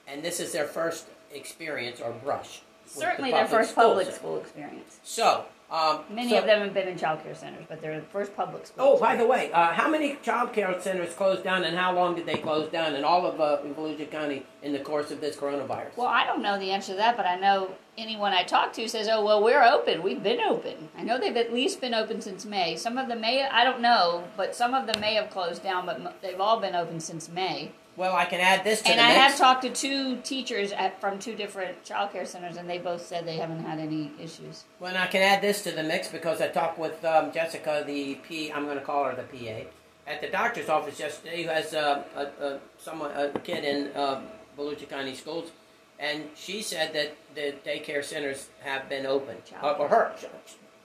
and 0.07 0.23
this 0.23 0.39
is 0.39 0.51
their 0.51 0.65
first 0.65 1.05
experience 1.31 2.01
or 2.01 2.11
brush. 2.11 2.61
Certainly 2.91 3.31
their 3.31 3.47
first 3.47 3.75
public 3.75 4.11
school 4.11 4.37
experience. 4.37 4.99
So, 5.03 5.45
um, 5.71 6.01
Many 6.09 6.31
so- 6.31 6.39
of 6.39 6.45
them 6.45 6.61
have 6.61 6.73
been 6.73 6.87
in 6.87 6.97
child 6.97 7.23
care 7.23 7.33
centers, 7.35 7.65
but 7.69 7.81
they're 7.81 7.99
the 7.99 8.05
first 8.07 8.35
public 8.35 8.65
school. 8.67 8.85
Oh, 8.95 8.99
by 8.99 9.15
the 9.15 9.25
way, 9.25 9.51
uh, 9.53 9.67
how 9.71 9.89
many 9.89 10.17
child 10.21 10.51
care 10.53 10.79
centers 10.81 11.13
closed 11.13 11.43
down, 11.43 11.63
and 11.63 11.77
how 11.77 11.93
long 11.93 12.15
did 12.15 12.25
they 12.25 12.35
close 12.35 12.69
down 12.69 12.93
in 12.95 13.03
all 13.03 13.25
of 13.25 13.39
uh, 13.39 13.57
Volusia 13.77 14.09
County 14.11 14.45
in 14.63 14.73
the 14.73 14.79
course 14.79 15.11
of 15.11 15.21
this 15.21 15.35
coronavirus? 15.37 15.95
Well, 15.95 16.07
I 16.07 16.25
don't 16.25 16.41
know 16.41 16.59
the 16.59 16.71
answer 16.71 16.91
to 16.93 16.97
that, 16.97 17.15
but 17.15 17.25
I 17.25 17.37
know 17.37 17.71
anyone 17.97 18.33
I 18.33 18.43
talk 18.43 18.73
to 18.73 18.87
says, 18.89 19.07
"Oh, 19.09 19.23
well, 19.23 19.41
we're 19.41 19.63
open. 19.63 20.03
We've 20.03 20.21
been 20.21 20.41
open." 20.41 20.89
I 20.97 21.03
know 21.03 21.17
they've 21.17 21.37
at 21.37 21.53
least 21.53 21.79
been 21.79 21.93
open 21.93 22.19
since 22.19 22.43
May. 22.45 22.75
Some 22.75 22.97
of 22.97 23.07
them 23.07 23.21
may, 23.21 23.43
I 23.45 23.63
don't 23.63 23.79
know, 23.81 24.25
but 24.35 24.53
some 24.55 24.73
of 24.73 24.87
them 24.87 24.99
may 24.99 25.13
have 25.15 25.29
closed 25.29 25.63
down, 25.63 25.85
but 25.85 26.21
they've 26.21 26.39
all 26.41 26.59
been 26.59 26.75
open 26.75 26.99
since 26.99 27.29
May. 27.29 27.71
Well, 27.97 28.15
I 28.15 28.25
can 28.25 28.39
add 28.39 28.63
this 28.63 28.79
to 28.79 28.83
the 28.85 28.89
mix. 28.89 28.99
And 28.99 28.99
the 28.99 29.03
I 29.21 29.23
mix. 29.25 29.31
have 29.31 29.37
talked 29.39 29.61
to 29.63 29.69
two 29.69 30.17
teachers 30.21 30.71
at, 30.71 30.99
from 31.01 31.19
two 31.19 31.35
different 31.35 31.83
child 31.83 32.11
care 32.13 32.25
centers, 32.25 32.57
and 32.57 32.69
they 32.69 32.77
both 32.77 33.05
said 33.05 33.25
they 33.25 33.35
haven't 33.37 33.63
had 33.63 33.79
any 33.79 34.11
issues. 34.19 34.63
Well, 34.79 34.89
and 34.93 34.97
I 34.97 35.07
can 35.07 35.21
add 35.21 35.41
this 35.41 35.61
to 35.63 35.71
the 35.71 35.83
mix 35.83 36.07
because 36.07 36.41
I 36.41 36.47
talked 36.47 36.79
with 36.79 37.03
um, 37.03 37.31
Jessica, 37.31 37.83
the 37.85 38.15
P. 38.15 38.51
I'm 38.51 38.65
going 38.65 38.77
to 38.79 38.83
call 38.83 39.03
her 39.05 39.15
the 39.15 39.23
PA, 39.23 39.67
at 40.07 40.21
the 40.21 40.27
doctor's 40.29 40.69
office 40.69 40.99
yesterday, 40.99 41.43
who 41.43 41.49
has 41.49 41.73
uh, 41.73 42.03
a, 42.15 42.45
a 42.45 42.59
someone 42.79 43.11
a 43.11 43.29
kid 43.39 43.63
in 43.65 43.91
uh, 43.95 44.21
Volusia 44.57 44.87
County 44.89 45.13
schools, 45.13 45.51
and 45.99 46.23
she 46.35 46.61
said 46.61 46.93
that 46.93 47.15
the 47.35 47.53
daycare 47.69 48.03
centers 48.03 48.47
have 48.61 48.87
been 48.89 49.05
open. 49.05 49.35
Child 49.45 49.75
Uh, 49.79 49.83
or 49.83 49.87
her 49.89 50.13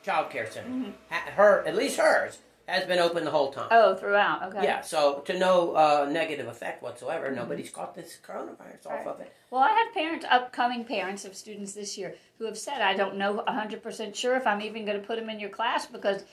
child 0.02 0.30
care 0.30 0.50
center, 0.50 0.92
ha- 1.10 1.30
her 1.36 1.66
at 1.66 1.74
least 1.74 1.98
hers 1.98 2.38
has 2.66 2.84
been 2.84 2.98
open 2.98 3.24
the 3.24 3.30
whole 3.30 3.52
time. 3.52 3.68
Oh, 3.70 3.94
throughout. 3.94 4.42
Okay. 4.48 4.64
Yeah, 4.64 4.80
so 4.80 5.20
to 5.26 5.38
no 5.38 5.74
uh, 5.74 6.08
negative 6.10 6.48
effect 6.48 6.82
whatsoever, 6.82 7.30
nobody's 7.30 7.70
caught 7.70 7.94
this 7.94 8.18
coronavirus 8.26 8.86
off 8.86 9.06
of 9.06 9.20
it. 9.20 9.32
Well, 9.50 9.62
I 9.62 9.70
have 9.70 9.94
parents, 9.94 10.26
upcoming 10.28 10.84
parents 10.84 11.24
of 11.24 11.36
students 11.36 11.72
this 11.72 11.96
year, 11.96 12.14
who 12.38 12.44
have 12.44 12.58
said, 12.58 12.80
I 12.82 12.94
don't 12.94 13.16
know 13.16 13.44
100% 13.46 14.14
sure 14.14 14.36
if 14.36 14.46
I'm 14.46 14.60
even 14.62 14.84
going 14.84 15.00
to 15.00 15.06
put 15.06 15.18
them 15.18 15.30
in 15.30 15.38
your 15.38 15.50
class 15.50 15.86
because 15.86 16.24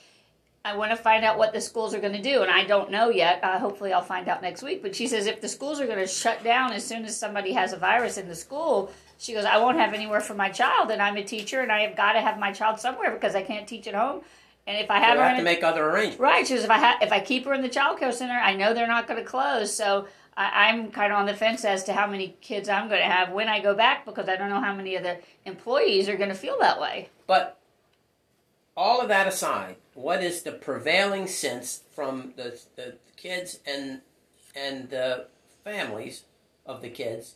I 0.65 0.75
want 0.75 0.91
to 0.91 0.97
find 0.97 1.23
out 1.23 1.37
what 1.37 1.53
the 1.53 1.61
schools 1.61 1.93
are 1.93 1.99
going 1.99 2.13
to 2.13 2.21
do. 2.21 2.41
And 2.41 2.49
I 2.49 2.63
don't 2.63 2.89
know 2.89 3.09
yet. 3.09 3.43
Uh, 3.43 3.59
hopefully, 3.59 3.93
I'll 3.93 4.01
find 4.01 4.27
out 4.27 4.41
next 4.41 4.63
week. 4.63 4.81
But 4.81 4.95
she 4.95 5.07
says, 5.07 5.27
if 5.27 5.39
the 5.39 5.49
schools 5.49 5.79
are 5.79 5.85
going 5.85 5.99
to 5.99 6.07
shut 6.07 6.43
down 6.43 6.71
as 6.73 6.85
soon 6.85 7.05
as 7.05 7.15
somebody 7.17 7.53
has 7.53 7.73
a 7.73 7.77
virus 7.77 8.17
in 8.17 8.27
the 8.27 8.35
school, 8.35 8.91
she 9.19 9.33
goes, 9.33 9.45
I 9.45 9.57
won't 9.57 9.77
have 9.77 9.93
anywhere 9.93 10.21
for 10.21 10.33
my 10.33 10.49
child. 10.49 10.89
And 10.89 11.01
I'm 11.01 11.17
a 11.17 11.23
teacher 11.23 11.59
and 11.59 11.71
I 11.71 11.81
have 11.81 11.95
got 11.95 12.13
to 12.13 12.21
have 12.21 12.39
my 12.39 12.51
child 12.53 12.79
somewhere 12.79 13.11
because 13.11 13.35
I 13.35 13.43
can't 13.43 13.67
teach 13.67 13.87
at 13.87 13.93
home. 13.93 14.21
And 14.65 14.77
if 14.77 14.89
I 14.89 14.99
have 14.99 15.17
her 15.17 15.23
have 15.23 15.31
in 15.31 15.35
to 15.37 15.41
a- 15.41 15.43
make 15.53 15.63
other 15.63 15.83
arrangements. 15.89 16.19
Right. 16.19 16.47
Says 16.47 16.63
if 16.63 16.69
I 16.69 16.77
ha- 16.77 16.97
if 17.01 17.11
I 17.11 17.19
keep 17.19 17.45
her 17.45 17.53
in 17.53 17.61
the 17.61 17.69
child 17.69 17.99
care 17.99 18.11
center, 18.11 18.33
I 18.35 18.55
know 18.55 18.73
they're 18.73 18.87
not 18.87 19.07
going 19.07 19.19
to 19.19 19.25
close. 19.29 19.75
So 19.75 20.07
I- 20.37 20.69
I'm 20.69 20.89
kind 20.91 21.11
of 21.11 21.19
on 21.19 21.25
the 21.25 21.33
fence 21.35 21.65
as 21.65 21.83
to 21.85 21.93
how 21.93 22.07
many 22.07 22.37
kids 22.41 22.69
I'm 22.69 22.87
going 22.87 23.01
to 23.01 23.07
have 23.07 23.31
when 23.31 23.49
I 23.49 23.59
go 23.59 23.73
back 23.75 24.05
because 24.05 24.29
I 24.29 24.35
don't 24.37 24.49
know 24.49 24.61
how 24.61 24.73
many 24.73 24.95
of 24.95 25.03
the 25.03 25.17
employees 25.45 26.07
are 26.07 26.15
going 26.15 26.29
to 26.29 26.35
feel 26.35 26.57
that 26.61 26.79
way. 26.79 27.09
But 27.27 27.59
all 28.75 29.01
of 29.01 29.07
that 29.09 29.27
aside, 29.27 29.75
what 29.93 30.23
is 30.23 30.43
the 30.43 30.51
prevailing 30.53 31.27
sense 31.27 31.83
from 31.93 32.33
the, 32.37 32.59
the 32.75 32.95
kids 33.17 33.59
and 33.67 34.01
and 34.55 34.89
the 34.89 35.27
families 35.63 36.23
of 36.65 36.81
the 36.81 36.89
kids 36.89 37.35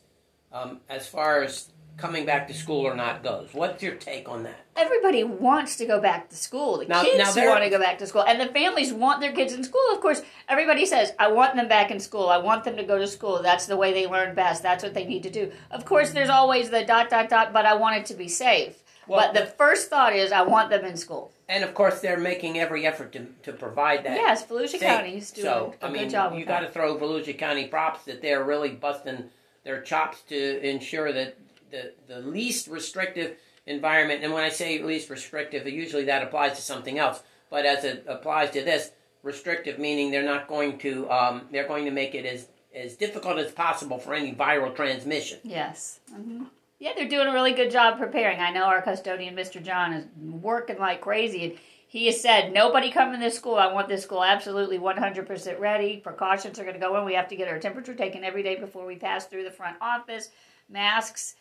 um, 0.54 0.80
as 0.90 1.08
far 1.08 1.42
as 1.44 1.70
coming 1.98 2.26
back 2.26 2.48
to 2.48 2.54
school 2.54 2.86
or 2.86 2.96
not 2.96 3.24
goes? 3.24 3.50
What's 3.54 3.82
your 3.82 3.96
take 3.96 4.30
on 4.30 4.44
that? 4.44 4.56
Everybody 4.76 5.24
wants 5.24 5.76
to 5.78 5.86
go 5.86 6.00
back 6.00 6.30
to 6.30 6.36
school. 6.36 6.78
The 6.78 6.86
Now- 6.86 7.04
kids 7.04 7.36
now 7.36 7.50
want 7.50 7.64
to 7.64 7.70
go 7.70 7.80
back 7.80 7.98
to 8.00 8.08
school, 8.08 8.24
and 8.24 8.40
the 8.40 8.48
families 8.48 8.94
want 8.94 9.20
their 9.20 9.32
kids 9.32 9.54
in 9.54 9.64
school. 9.64 9.82
Of 9.92 10.00
course, 10.00 10.22
everybody 10.48 10.86
says, 10.86 11.14
"I 11.18 11.28
want 11.30 11.56
them 11.56 11.68
back 11.68 11.90
in 11.90 12.00
school. 12.00 12.30
I 12.30 12.38
want 12.38 12.64
them 12.64 12.78
to 12.78 12.84
go 12.84 12.98
to 13.00 13.08
school. 13.08 13.42
That's 13.42 13.66
the 13.66 13.76
way 13.78 13.92
they 13.92 14.06
learn 14.06 14.36
best. 14.36 14.62
That's 14.62 14.84
what 14.84 14.94
they 14.94 15.06
need 15.06 15.24
to 15.24 15.30
do." 15.32 15.52
Of 15.72 15.86
course, 15.86 16.12
there's 16.12 16.30
always 16.30 16.70
the 16.70 16.86
dot 16.86 17.10
dot 17.10 17.30
dot, 17.30 17.52
but 17.52 17.66
I 17.66 17.74
want 17.74 17.98
it 17.98 18.06
to 18.08 18.14
be 18.14 18.28
safe. 18.28 18.84
Well, 19.08 19.20
but 19.22 19.34
the 19.40 19.46
first 19.46 19.90
thought 19.90 20.14
is, 20.14 20.32
I 20.32 20.42
want 20.42 20.70
them 20.70 20.84
in 20.86 20.98
school. 20.98 21.32
And 21.50 21.64
of 21.64 21.74
course, 21.74 22.02
they're 22.02 22.20
making 22.20 22.60
every 22.60 22.86
effort 22.86 23.14
to, 23.14 23.26
to 23.44 23.54
provide 23.54 24.04
that. 24.04 24.18
Yes, 24.18 24.46
Volusia. 24.46 24.82
County 24.82 25.16
is 25.16 25.32
doing 25.32 25.46
so, 25.46 25.74
a 25.82 25.86
I 25.86 25.90
mean, 25.90 26.04
good 26.04 26.10
job 26.12 26.34
you 26.36 26.46
got 26.46 26.60
to 26.60 26.70
throw 26.70 26.98
Volusia 26.98 27.38
County 27.38 27.68
props 27.68 28.04
that 28.04 28.22
they're 28.22 28.44
really 28.44 28.72
busting 28.72 29.30
their 29.64 29.80
chops 29.82 30.22
to 30.24 30.60
ensure 30.62 31.14
that 31.14 31.38
the 31.72 31.94
the 32.08 32.20
least 32.20 32.68
restrictive 32.68 33.38
environment. 33.66 34.24
And 34.24 34.34
when 34.34 34.44
I 34.44 34.50
say 34.50 34.82
least 34.82 35.10
restrictive, 35.10 35.68
usually 35.68 36.06
that 36.06 36.24
applies 36.24 36.56
to 36.56 36.62
something 36.62 36.98
else. 36.98 37.22
But 37.50 37.66
as 37.66 37.84
it 37.84 38.06
applies 38.08 38.52
to 38.52 38.64
this, 38.64 38.92
restrictive 39.24 39.80
meaning 39.80 40.12
they're 40.12 40.24
not 40.24 40.48
going 40.48 40.78
to 40.80 41.10
um, 41.10 41.42
they're 41.52 41.68
going 41.68 41.86
to 41.86 41.92
make 41.92 42.16
it 42.16 42.26
as 42.26 42.48
as 42.76 42.96
difficult 42.96 43.38
as 43.38 43.52
possible 43.52 43.98
for 43.98 44.14
any 44.14 44.34
viral 44.34 44.76
transmission. 44.76 45.40
Yes. 45.44 46.00
hmm 46.14 46.44
Yeah, 46.80 46.92
they're 46.96 47.08
doing 47.08 47.28
a 47.28 47.34
really 47.34 47.54
good 47.54 47.72
job 47.72 47.98
preparing. 47.98 48.40
I 48.40 48.52
know 48.52 48.66
our 48.66 48.82
custodian, 48.82 49.36
Mr. 49.36 49.64
John, 49.64 49.94
is 49.94 50.06
working 50.22 50.78
like 50.78 51.02
crazy. 51.02 51.46
And 51.46 51.54
he 51.88 52.06
has 52.08 52.22
said, 52.22 52.54
nobody 52.54 52.92
come 52.92 53.14
in 53.14 53.20
this 53.20 53.36
school. 53.36 53.56
I 53.56 53.72
want 53.72 53.88
this 53.88 54.04
school 54.04 54.24
absolutely 54.24 54.78
100% 54.78 55.60
ready. 55.60 55.98
Precautions 55.98 56.60
are 56.60 56.64
going 56.64 56.76
to 56.76 56.80
go 56.80 56.98
in. 56.98 57.06
We 57.06 57.14
have 57.16 57.30
to 57.30 57.36
get 57.36 57.48
our 57.48 57.60
temperature 57.60 57.96
taken 57.96 58.24
every 58.24 58.44
day 58.44 58.58
before 58.58 58.86
we 58.86 58.98
pass 58.98 59.26
through 59.26 59.46
the 59.46 59.52
front 59.52 59.78
office. 59.82 60.30
Masks. 60.70 61.36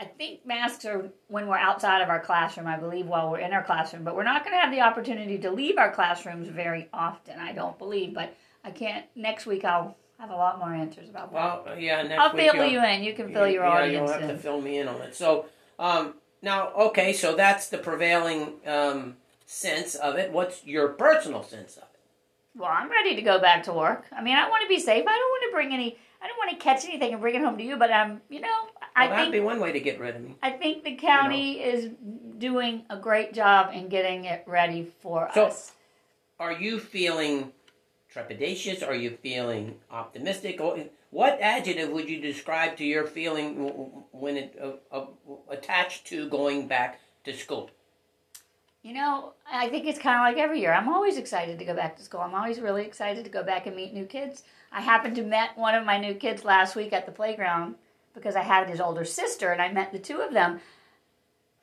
I 0.00 0.04
think 0.04 0.46
masks 0.46 0.84
are 0.84 1.10
when 1.26 1.48
we're 1.48 1.58
outside 1.58 2.02
of 2.02 2.08
our 2.08 2.20
classroom, 2.20 2.68
I 2.68 2.76
believe, 2.76 3.06
while 3.06 3.30
we're 3.30 3.40
in 3.40 3.52
our 3.52 3.64
classroom. 3.64 4.04
But 4.04 4.14
we're 4.14 4.22
not 4.22 4.44
going 4.44 4.56
to 4.56 4.60
have 4.60 4.70
the 4.70 4.80
opportunity 4.80 5.38
to 5.38 5.50
leave 5.50 5.76
our 5.76 5.92
classrooms 5.92 6.48
very 6.48 6.88
often, 6.92 7.38
I 7.38 7.52
don't 7.52 7.76
believe. 7.78 8.14
But 8.14 8.34
I 8.64 8.70
can't, 8.70 9.04
next 9.16 9.46
week 9.46 9.64
I'll 9.64 9.96
have 10.20 10.30
a 10.30 10.36
lot 10.36 10.58
more 10.58 10.72
answers 10.72 11.08
about 11.08 11.32
that. 11.32 11.64
Well, 11.66 11.78
yeah, 11.78 12.02
next 12.02 12.10
week. 12.34 12.48
I'll 12.48 12.54
fill 12.54 12.66
you 12.66 12.84
in. 12.84 13.02
You 13.02 13.12
can 13.12 13.32
fill 13.32 13.48
your 13.48 13.64
yeah, 13.64 13.70
audience 13.70 14.10
you'll 14.10 14.20
have 14.20 14.30
in. 14.30 14.36
to 14.36 14.38
fill 14.38 14.60
me 14.60 14.78
in 14.78 14.86
on 14.86 15.00
it. 15.02 15.16
So, 15.16 15.46
um, 15.78 16.14
now, 16.42 16.72
okay, 16.74 17.12
so 17.12 17.34
that's 17.34 17.68
the 17.68 17.78
prevailing 17.78 18.54
um, 18.66 19.16
sense 19.46 19.96
of 19.96 20.16
it. 20.16 20.30
What's 20.30 20.64
your 20.64 20.88
personal 20.88 21.42
sense 21.42 21.76
of 21.76 21.82
it? 21.82 22.00
Well, 22.54 22.70
I'm 22.72 22.90
ready 22.90 23.16
to 23.16 23.22
go 23.22 23.40
back 23.40 23.64
to 23.64 23.72
work. 23.72 24.06
I 24.16 24.22
mean, 24.22 24.36
I 24.36 24.48
want 24.48 24.62
to 24.62 24.68
be 24.68 24.78
safe. 24.78 25.04
I 25.06 25.16
don't 25.16 25.30
want 25.30 25.42
to 25.48 25.52
bring 25.52 25.72
any. 25.72 25.96
I 26.20 26.26
don't 26.26 26.38
want 26.38 26.50
to 26.50 26.56
catch 26.56 26.84
anything 26.84 27.12
and 27.12 27.20
bring 27.20 27.34
it 27.34 27.42
home 27.42 27.56
to 27.58 27.64
you. 27.64 27.76
But 27.76 27.92
I'm, 27.92 28.20
you 28.28 28.40
know, 28.40 28.68
I 28.98 29.02
Well, 29.06 29.10
that'd 29.10 29.24
think 29.26 29.32
be 29.34 29.46
one 29.46 29.60
way 29.60 29.70
to 29.70 29.78
get 29.80 30.00
rid 30.00 30.16
of 30.16 30.22
me. 30.22 30.34
I 30.42 30.50
think 30.50 30.82
the 30.82 30.96
county 30.96 31.60
is 31.60 31.90
doing 32.38 32.84
a 32.90 32.96
great 32.96 33.32
job 33.32 33.70
in 33.72 33.88
getting 33.88 34.24
it 34.24 34.42
ready 34.46 34.90
for 35.00 35.30
So- 35.32 35.46
us. 35.46 35.72
Are 36.40 36.52
you 36.52 36.80
feeling 36.80 37.52
trepidatious? 38.12 38.86
Are 38.86 38.94
you 38.94 39.10
feeling 39.22 39.78
optimistic? 39.90 40.60
What 41.10 41.40
adjective 41.40 41.90
would 41.90 42.08
you 42.08 42.20
describe 42.20 42.76
to 42.78 42.84
your 42.84 43.06
feeling 43.06 44.04
when 44.10 44.36
it 44.36 44.58
uh, 44.60 44.72
uh, 44.96 45.06
attached 45.48 46.06
to 46.08 46.28
going 46.28 46.66
back 46.66 47.00
to 47.24 47.32
school? 47.32 47.70
You 48.82 48.94
know, 48.94 49.32
I 49.50 49.68
think 49.68 49.86
it's 49.86 49.98
kind 49.98 50.16
of 50.16 50.22
like 50.22 50.42
every 50.42 50.60
year. 50.60 50.72
I'm 50.72 50.88
always 50.88 51.18
excited 51.18 51.58
to 51.58 51.64
go 51.64 51.74
back 51.74 51.96
to 51.96 52.02
school. 52.02 52.20
I'm 52.20 52.34
always 52.34 52.60
really 52.60 52.84
excited 52.84 53.24
to 53.24 53.30
go 53.30 53.42
back 53.42 53.66
and 53.66 53.74
meet 53.76 53.92
new 53.92 54.06
kids. 54.06 54.42
I 54.72 54.80
happened 54.80 55.16
to 55.16 55.22
met 55.22 55.56
one 55.56 55.74
of 55.74 55.84
my 55.84 55.98
new 55.98 56.14
kids 56.14 56.44
last 56.44 56.76
week 56.76 56.92
at 56.92 57.06
the 57.06 57.12
playground 57.12 57.74
because 58.18 58.36
I 58.36 58.42
had 58.42 58.68
his 58.68 58.80
older 58.80 59.04
sister 59.04 59.52
and 59.52 59.62
I 59.62 59.72
met 59.72 59.92
the 59.92 59.98
two 59.98 60.20
of 60.20 60.32
them. 60.32 60.60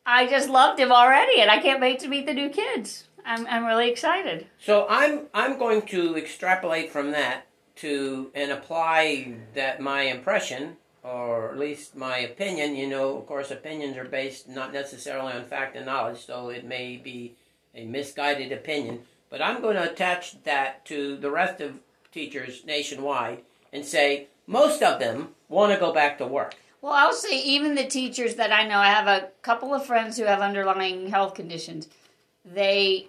I 0.06 0.28
just 0.28 0.50
loved 0.50 0.80
him 0.80 0.92
already 0.92 1.42
and 1.42 1.50
I 1.50 1.60
can't 1.60 1.82
wait 1.82 2.00
to 2.00 2.08
meet 2.08 2.26
the 2.26 2.34
new 2.34 2.50
kids. 2.50 3.06
I'm 3.26 3.48
I'm 3.48 3.66
really 3.66 3.90
excited. 3.90 4.48
So 4.60 4.86
I'm 4.90 5.28
I'm 5.34 5.58
going 5.58 5.82
to 5.88 6.16
extrapolate 6.16 6.92
from 6.92 7.12
that 7.12 7.48
to 7.78 8.32
and 8.36 8.52
apply 8.52 9.36
that 9.56 9.82
my 9.82 10.04
impression 10.04 10.78
or 11.04 11.52
at 11.52 11.60
least 11.60 11.96
my 11.96 12.18
opinion. 12.20 12.76
You 12.76 12.88
know, 12.88 13.18
of 13.18 13.28
course, 13.28 13.52
opinions 13.52 13.98
are 13.98 14.06
based 14.06 14.48
not 14.48 14.74
necessarily 14.74 15.34
on 15.34 15.46
fact 15.46 15.76
and 15.76 15.86
knowledge, 15.86 16.26
so 16.26 16.50
it 16.50 16.66
may 16.66 16.98
be 16.98 17.36
a 17.74 17.86
misguided 17.86 18.52
opinion. 18.52 19.02
But 19.30 19.42
I'm 19.42 19.62
going 19.62 19.76
to 19.76 19.92
attach 19.92 20.44
that 20.44 20.86
to 20.86 21.18
the 21.18 21.32
rest 21.32 21.62
of 21.62 21.80
teachers 22.12 22.64
nationwide 22.66 23.42
and 23.74 23.86
say 23.86 24.28
most 24.48 24.82
of 24.82 25.00
them 25.00 25.35
want 25.50 25.74
to 25.74 25.80
go 25.80 25.94
back 25.94 26.18
to 26.18 26.28
work. 26.28 26.56
Well, 26.82 26.94
I'll 26.94 27.14
say 27.14 27.42
even 27.42 27.76
the 27.76 27.86
teachers 27.86 28.36
that 28.36 28.52
I 28.52 28.68
know, 28.68 28.78
I 28.78 28.90
have 28.90 29.08
a 29.08 29.30
couple 29.42 29.74
of 29.74 29.86
friends 29.86 30.18
who 30.18 30.26
have 30.26 30.42
underlying 30.42 31.08
health 31.08 31.34
conditions. 31.34 31.88
They 32.44 33.08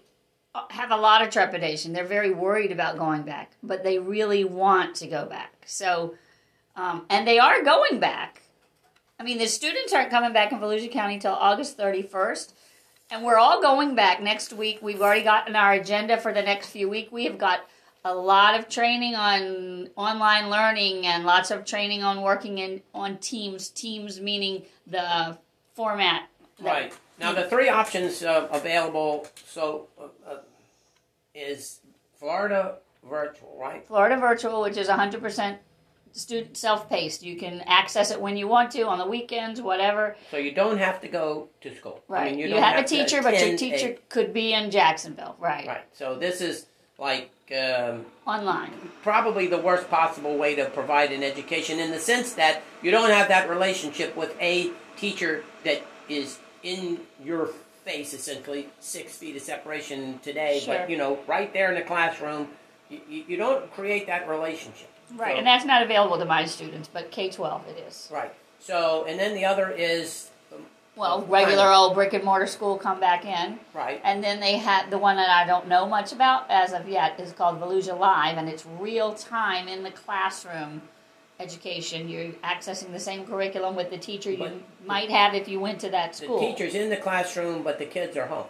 have 0.71 0.91
a 0.91 0.97
lot 0.97 1.23
of 1.23 1.31
trepidation. 1.31 1.93
They're 1.93 2.05
very 2.05 2.33
worried 2.33 2.73
about 2.73 2.99
going 2.99 3.23
back, 3.23 3.53
but 3.63 3.85
they 3.85 3.99
really 3.99 4.45
want 4.45 4.95
to 4.97 5.07
go 5.07 5.27
back. 5.27 5.53
So, 5.67 6.15
um, 6.75 7.05
and 7.11 7.27
they 7.27 7.39
are 7.39 7.63
going 7.63 8.01
back. 8.01 8.43
I 9.19 9.23
mean, 9.23 9.39
the 9.39 9.47
students 9.47 9.93
aren't 9.93 10.11
coming 10.11 10.33
back 10.33 10.53
in 10.53 10.59
Volusia 10.59 10.91
County 10.91 11.19
till 11.19 11.35
August 11.35 11.79
31st, 11.79 12.53
and 13.11 13.25
we're 13.25 13.39
all 13.39 13.63
going 13.63 13.95
back 13.95 14.23
next 14.23 14.53
week. 14.53 14.79
We've 14.83 15.01
already 15.01 15.23
gotten 15.23 15.57
our 15.57 15.73
agenda 15.73 16.19
for 16.19 16.33
the 16.33 16.43
next 16.43 16.69
few 16.69 16.89
weeks. 16.89 17.13
We 17.13 17.25
have 17.25 17.39
got 17.39 17.61
a 18.07 18.15
lot 18.15 18.59
of 18.59 18.69
training 18.69 19.15
on 19.15 19.89
online 19.97 20.49
learning 20.49 21.07
and 21.07 21.25
lots 21.25 21.51
of 21.51 21.65
training 21.65 22.05
on 22.05 22.23
working 22.23 22.59
in 22.59 22.81
on 22.95 23.19
teams. 23.19 23.69
Teams 23.69 24.21
meaning 24.21 24.63
the 24.87 25.37
format. 25.75 26.29
Right. 26.61 26.93
Now, 27.19 27.33
the 27.33 27.45
three 27.45 27.69
options 27.69 28.23
uh, 28.23 28.49
available 28.53 29.27
so 29.47 29.89
uh, 29.99 30.05
uh, 30.31 30.39
is 31.35 31.81
Florida 32.19 32.77
virtual, 33.09 33.57
right? 33.61 33.87
Florida 33.87 34.17
Virtual, 34.17 34.63
which 34.63 34.77
is 34.77 34.89
100% 34.89 35.59
student 36.13 36.57
self-paced. 36.57 37.23
You 37.23 37.37
can 37.37 37.63
access 37.67 38.11
it 38.11 38.21
when 38.21 38.37
you 38.37 38.49
want 38.49 38.71
to 38.73 38.83
on 38.83 38.99
the 38.99 39.07
weekends, 39.07 39.61
whatever. 39.61 40.17
So 40.31 40.37
you 40.37 40.53
don't 40.53 40.79
have 40.79 41.01
to 41.03 41.09
go 41.09 41.49
to 41.63 41.75
school. 41.75 42.03
Right. 42.09 42.29
I 42.29 42.31
mean, 42.31 42.39
you 42.39 42.49
don't 42.49 42.63
have, 42.63 42.85
a 42.85 42.89
teacher, 42.89 43.23
but 43.23 43.39
your 43.39 43.57
teacher 43.57 43.89
a- 43.89 43.99
could 44.09 44.33
be 44.33 44.53
in 44.53 44.71
Jacksonville. 44.71 45.37
Right. 45.39 45.67
right. 45.67 45.85
So 45.93 46.17
this 46.17 46.41
is 46.41 46.67
like 46.99 47.31
um, 47.53 48.05
Online. 48.27 48.71
probably 49.03 49.47
the 49.47 49.59
worst 49.59 49.89
possible 49.91 50.37
way 50.37 50.55
to 50.55 50.65
provide 50.71 51.13
an 51.13 51.23
education 51.23 51.79
in 51.79 51.91
the 51.91 51.99
sense 51.99 52.35
that 52.35 52.63
you 52.83 52.91
don't 52.91 53.11
have 53.11 53.29
that 53.29 53.49
relationship 53.49 54.17
with 54.17 54.35
a 54.41 54.71
teacher 54.97 55.45
that 55.65 55.83
is 56.09 56.39
in 56.63 56.99
your 57.23 57.51
face, 57.85 58.13
essentially 58.13 58.69
six 58.81 59.17
feet 59.17 59.37
of 59.37 59.43
separation 59.43 60.19
today, 60.21 60.61
Sure. 60.61 60.79
but 60.79 60.91
you 60.91 60.97
know, 60.97 61.19
right 61.27 61.53
there 61.53 61.69
in 61.69 61.75
the 61.75 61.83
classroom. 61.83 62.49
You, 62.89 63.25
you, 63.27 63.37
don't 63.37 63.73
create 63.75 64.07
that 64.07 64.29
relationship. 64.29 64.89
Right. 65.17 65.33
So- 65.33 65.39
And 65.39 65.47
that's 65.47 65.65
not 65.65 65.83
available 65.83 66.19
to 66.19 66.25
my 66.25 66.45
students, 66.45 66.89
but 66.93 67.11
K-12 67.11 67.69
it 67.69 67.85
is. 67.89 68.09
Right. 68.13 68.33
So, 68.61 69.05
and 69.09 69.19
then 69.19 69.35
the 69.35 69.45
other 69.45 69.71
is 69.71 70.31
Well, 70.97 71.27
regular 71.27 71.71
old 71.71 71.95
brick 71.95 72.15
and 72.15 72.25
mortar 72.25 72.47
school 72.47 72.79
come 72.79 72.99
back 73.01 73.25
in. 73.27 73.59
right. 73.75 74.01
And 74.03 74.25
then 74.25 74.41
they 74.41 74.57
had 74.57 74.91
the 74.91 74.97
one 74.99 75.17
that 75.17 75.29
I 75.29 75.47
don't 75.47 75.69
know 75.69 75.87
much 75.87 76.13
about 76.13 76.51
as 76.51 76.73
of 76.73 76.89
yet 76.89 77.21
is 77.21 77.33
called 77.33 77.61
Volusia 77.61 77.99
Live, 77.99 78.39
and 78.39 78.49
it's 78.49 78.65
real 78.81 79.13
time 79.15 79.69
in 79.69 79.83
the 79.83 79.91
classroom 79.91 80.81
education. 81.39 82.09
You're 82.09 82.33
accessing 82.43 82.93
the 82.93 82.99
same 83.01 83.27
curriculum 83.27 83.77
with 83.77 83.91
the 83.91 83.99
teacher 83.99 84.31
you 84.31 84.39
But- 84.39 84.87
might 84.87 85.11
have 85.11 85.35
if 85.35 85.49
you 85.49 85.61
went 85.61 85.81
to 85.83 85.91
that 85.91 86.17
school. 86.17 86.41
The 86.41 86.47
teacher's 86.47 86.75
in 86.75 86.89
the 86.89 86.97
classroom, 86.97 87.63
but 87.63 87.79
the 87.79 87.85
kids 87.85 88.17
are 88.17 88.27
home. 88.27 88.47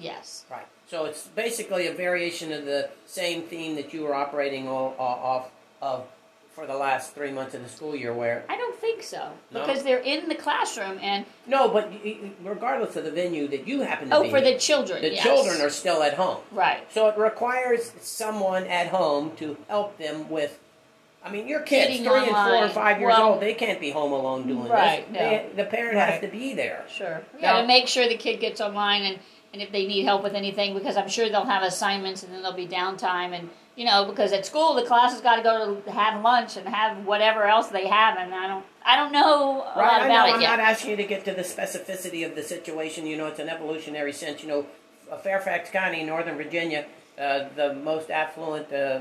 Yes. 0.00 0.46
Right. 0.50 0.66
So 0.88 1.04
it's 1.04 1.26
basically 1.28 1.86
a 1.86 1.92
variation 1.92 2.52
of 2.52 2.64
the 2.64 2.88
same 3.06 3.42
theme 3.42 3.76
that 3.76 3.92
you 3.92 4.02
were 4.04 4.14
operating 4.14 4.66
o- 4.66 4.94
o- 4.98 5.02
off 5.02 5.50
of 5.82 6.06
for 6.54 6.66
the 6.66 6.74
last 6.76 7.14
three 7.14 7.30
months 7.32 7.54
of 7.54 7.62
the 7.62 7.68
school 7.68 7.96
year. 7.96 8.12
Where 8.12 8.44
I 8.48 8.56
don't 8.56 8.76
think 8.76 9.02
so 9.02 9.30
No? 9.50 9.60
because 9.64 9.82
they're 9.82 9.98
in 9.98 10.28
the 10.28 10.34
classroom 10.34 10.98
and 11.00 11.24
no, 11.46 11.68
but 11.68 11.90
regardless 12.42 12.96
of 12.96 13.04
the 13.04 13.10
venue 13.10 13.48
that 13.48 13.66
you 13.66 13.80
happen 13.80 14.10
to 14.10 14.16
oh 14.16 14.22
be, 14.24 14.30
for 14.30 14.40
the 14.40 14.58
children. 14.58 15.02
the 15.02 15.12
yes. 15.14 15.22
children 15.22 15.60
are 15.60 15.70
still 15.70 16.02
at 16.02 16.14
home. 16.14 16.38
right. 16.52 16.80
So 16.92 17.08
it 17.08 17.16
requires 17.18 17.92
someone 18.00 18.66
at 18.66 18.88
home 18.88 19.32
to 19.36 19.56
help 19.68 19.98
them 19.98 20.28
with. 20.28 20.58
I 21.24 21.30
mean, 21.30 21.46
your 21.46 21.60
kids, 21.60 21.86
Getting 21.88 22.04
three 22.04 22.16
and 22.18 22.26
four 22.30 22.36
online. 22.36 22.62
and 22.64 22.72
five 22.72 22.98
years 22.98 23.10
Well- 23.16 23.32
old, 23.34 23.40
they 23.40 23.54
can't 23.54 23.80
be 23.80 23.90
home 23.90 24.12
alone 24.12 24.46
doing 24.48 24.68
Right, 24.68 25.06
this. 25.12 25.18
They, 25.54 25.62
the 25.62 25.68
parent 25.68 25.96
Right. 25.96 26.08
has 26.14 26.20
to 26.22 26.26
be 26.26 26.52
there. 26.54 26.84
Sure. 26.92 27.22
Yeah, 27.38 27.60
to 27.60 27.66
make 27.66 27.86
sure 27.86 28.08
the 28.08 28.16
kid 28.16 28.40
gets 28.40 28.60
online 28.60 29.02
and, 29.04 29.18
and 29.52 29.62
if 29.62 29.70
they 29.70 29.86
need 29.86 30.02
help 30.04 30.24
with 30.24 30.34
anything, 30.34 30.74
because 30.74 30.96
I'm 30.96 31.08
sure 31.08 31.28
they'll 31.28 31.44
have 31.44 31.62
assignments 31.62 32.24
and 32.24 32.34
then 32.34 32.42
there'll 32.42 32.56
be 32.56 32.66
downtime 32.66 33.32
and 33.38 33.50
you 33.76 33.84
know 33.84 34.04
because 34.04 34.32
at 34.32 34.44
school 34.44 34.74
the 34.74 34.82
class 34.82 35.12
has 35.12 35.20
got 35.20 35.36
to 35.36 35.42
go 35.42 35.74
to 35.76 35.90
have 35.90 36.22
lunch 36.22 36.56
and 36.56 36.68
have 36.68 37.04
whatever 37.06 37.44
else 37.44 37.68
they 37.68 37.86
have 37.86 38.18
and 38.18 38.34
I 38.34 38.46
don't 38.46 38.64
I 38.84 38.96
don't 38.96 39.12
know 39.12 39.62
a 39.62 39.78
Right, 39.78 39.92
lot 39.92 40.02
I 40.02 40.06
about 40.06 40.26
know. 40.26 40.32
it 40.32 40.34
I'm 40.36 40.40
yet. 40.42 40.50
not 40.56 40.60
asking 40.60 40.90
you 40.90 40.96
to 40.96 41.04
get 41.04 41.24
to 41.26 41.32
the 41.32 41.42
specificity 41.42 42.26
of 42.26 42.34
the 42.34 42.42
situation. 42.42 43.06
You 43.06 43.16
know, 43.16 43.26
it's 43.28 43.38
an 43.38 43.48
evolutionary 43.48 44.12
sense. 44.12 44.42
You 44.42 44.48
know, 44.48 44.66
Fairfax 45.22 45.70
County, 45.70 46.02
Northern 46.02 46.36
Virginia, 46.36 46.86
uh, 47.16 47.44
the 47.54 47.74
most 47.74 48.10
affluent, 48.10 48.72
uh, 48.72 48.98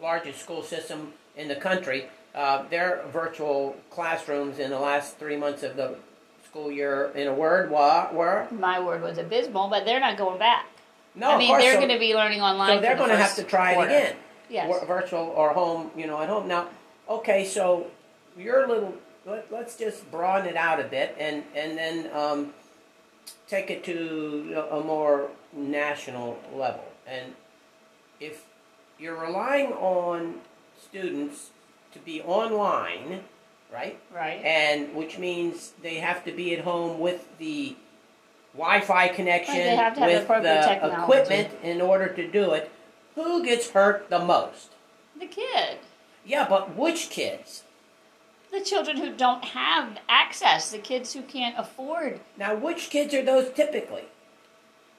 largest 0.00 0.40
school 0.40 0.62
system 0.62 1.12
in 1.36 1.48
the 1.48 1.56
country. 1.56 2.06
Uh, 2.34 2.62
their 2.68 3.02
virtual 3.12 3.76
classrooms 3.90 4.58
in 4.60 4.70
the 4.70 4.78
last 4.78 5.18
three 5.18 5.36
months 5.36 5.62
of 5.64 5.74
the 5.76 5.96
school 6.44 6.70
year, 6.70 7.10
in 7.16 7.26
a 7.26 7.34
word, 7.34 7.70
were 7.70 8.46
My 8.52 8.78
word 8.80 9.02
was 9.02 9.18
abysmal, 9.18 9.68
but 9.68 9.84
they're 9.84 9.98
not 10.00 10.16
going 10.16 10.38
back. 10.38 10.66
no. 11.16 11.30
I 11.30 11.32
of 11.34 11.38
mean, 11.40 11.48
course, 11.48 11.62
they're 11.62 11.74
so, 11.74 11.78
going 11.80 11.92
to 11.92 11.98
be 11.98 12.14
learning 12.14 12.40
online. 12.40 12.76
so 12.78 12.80
they're 12.82 12.96
going 12.96 13.10
to 13.10 13.16
have 13.16 13.34
to 13.36 13.42
try 13.42 13.72
it 13.72 13.84
again. 13.84 14.16
Yes. 14.50 14.68
Wor- 14.68 14.84
virtual 14.86 15.32
or 15.36 15.50
home, 15.52 15.90
you 15.96 16.06
know, 16.06 16.20
at 16.20 16.28
home. 16.28 16.46
Now, 16.48 16.68
okay, 17.08 17.44
so 17.44 17.86
your 18.36 18.66
little, 18.68 18.94
let, 19.26 19.50
let's 19.50 19.76
just 19.76 20.10
broaden 20.10 20.46
it 20.48 20.56
out 20.56 20.80
a 20.80 20.84
bit 20.84 21.16
and, 21.18 21.44
and 21.54 21.76
then 21.78 22.10
um, 22.14 22.52
take 23.48 23.70
it 23.70 23.84
to 23.84 24.52
a 24.70 24.76
a 24.78 24.84
more 24.84 25.30
national 25.52 26.38
level. 26.54 26.84
And 27.06 27.34
if 28.20 28.44
you're 28.98 29.18
relying 29.20 29.72
on 29.72 30.40
students 30.80 31.50
to 31.92 31.98
be 32.00 32.20
online, 32.22 33.22
right? 33.72 33.98
Right. 34.14 34.42
And 34.44 34.94
which 34.94 35.18
means 35.18 35.72
they 35.82 35.96
have 35.96 36.24
to 36.24 36.32
be 36.32 36.54
at 36.56 36.64
home 36.64 36.98
with 37.00 37.26
the 37.38 37.76
Wi-Fi 38.56 39.08
connection, 39.08 39.54
Right, 39.54 39.64
they 39.64 39.76
have 39.76 39.94
to 39.94 40.00
have 40.00 40.10
with 40.12 40.22
appropriate 40.22 40.60
the 40.62 40.66
technology. 40.68 41.02
equipment 41.02 41.48
in 41.62 41.80
order 41.80 42.08
to 42.08 42.28
do 42.28 42.52
it. 42.52 42.70
Who 43.14 43.44
gets 43.44 43.70
hurt 43.70 44.10
the 44.10 44.18
most? 44.18 44.70
The 45.18 45.26
kid. 45.26 45.78
Yeah, 46.24 46.46
but 46.48 46.74
which 46.76 47.10
kids? 47.10 47.62
The 48.50 48.60
children 48.60 48.96
who 48.96 49.12
don't 49.12 49.44
have 49.44 49.98
access, 50.08 50.70
the 50.70 50.78
kids 50.78 51.12
who 51.12 51.22
can't 51.22 51.58
afford. 51.58 52.20
Now, 52.36 52.54
which 52.54 52.90
kids 52.90 53.12
are 53.14 53.22
those 53.22 53.52
typically? 53.52 54.04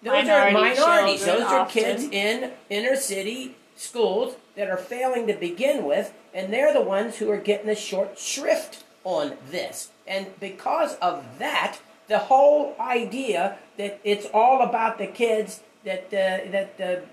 Those 0.03 0.26
Minority 0.26 0.55
are 0.55 0.61
minorities. 0.61 1.26
Those 1.26 1.43
are 1.43 1.61
often. 1.61 1.82
kids 1.82 2.03
in 2.03 2.51
inner 2.70 2.95
city 2.95 3.55
schools 3.76 4.36
that 4.55 4.70
are 4.70 4.78
failing 4.78 5.28
to 5.28 5.34
begin 5.34 5.84
with, 5.84 6.13
and 6.34 6.53
they're 6.53 6.74
the 6.74 6.82
ones 6.82 7.18
who 7.18 7.30
are 7.32 7.38
getting 7.38 7.68
the 7.68 7.76
short 7.76 8.20
shrift 8.20 8.84
on 9.03 9.34
this. 9.49 9.89
And 10.05 10.28
because 10.39 10.95
of 10.95 11.24
that, 11.39 11.78
the 12.07 12.20
whole 12.20 12.76
idea 12.80 13.57
that 13.78 13.99
it's 14.03 14.28
all 14.34 14.61
about 14.61 14.97
the 14.97 15.07
kids 15.07 15.61
that 15.84 16.05
uh, 16.07 16.51
that 16.51 16.74
uh, 16.80 17.05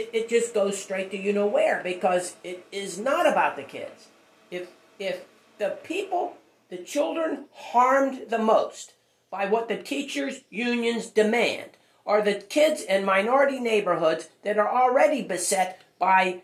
it, 0.00 0.10
it 0.12 0.28
just 0.28 0.54
goes 0.54 0.82
straight 0.82 1.10
to 1.10 1.18
you 1.18 1.32
know 1.32 1.46
where 1.46 1.82
because 1.82 2.36
it 2.42 2.66
is 2.72 2.98
not 2.98 3.26
about 3.26 3.56
the 3.56 3.62
kids. 3.62 4.08
If 4.50 4.68
if 4.98 5.24
the 5.58 5.78
people, 5.82 6.36
the 6.70 6.78
children 6.78 7.44
harmed 7.52 8.30
the 8.30 8.38
most 8.38 8.94
by 9.30 9.46
what 9.46 9.68
the 9.68 9.76
teachers' 9.76 10.40
unions 10.48 11.06
demand 11.08 11.70
are 12.06 12.22
the 12.22 12.34
kids 12.34 12.80
in 12.82 13.04
minority 13.04 13.60
neighborhoods 13.60 14.28
that 14.42 14.58
are 14.58 14.68
already 14.68 15.22
beset 15.22 15.82
by 15.98 16.42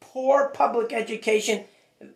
poor 0.00 0.48
public 0.48 0.92
education 0.92 1.64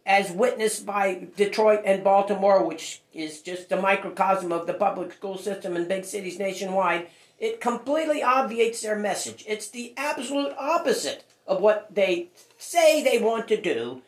as 0.04 0.30
witnessed 0.30 0.84
by 0.84 1.28
Detroit 1.36 1.82
and 1.84 2.04
Baltimore, 2.04 2.64
which 2.64 3.02
is 3.12 3.40
just 3.40 3.72
a 3.72 3.80
microcosm 3.80 4.52
of 4.52 4.66
the 4.66 4.74
public 4.74 5.12
school 5.12 5.38
system 5.38 5.76
in 5.76 5.88
big 5.88 6.04
cities 6.04 6.38
nationwide, 6.38 7.08
it 7.38 7.60
completely 7.60 8.22
obviates 8.22 8.82
their 8.82 8.98
message. 8.98 9.44
It's 9.48 9.68
the 9.68 9.94
absolute 9.96 10.52
opposite 10.58 11.24
of 11.46 11.60
what 11.60 11.94
they 11.94 12.28
say 12.58 13.02
they 13.02 13.18
want 13.18 13.48
to 13.48 13.60
do, 13.60 14.02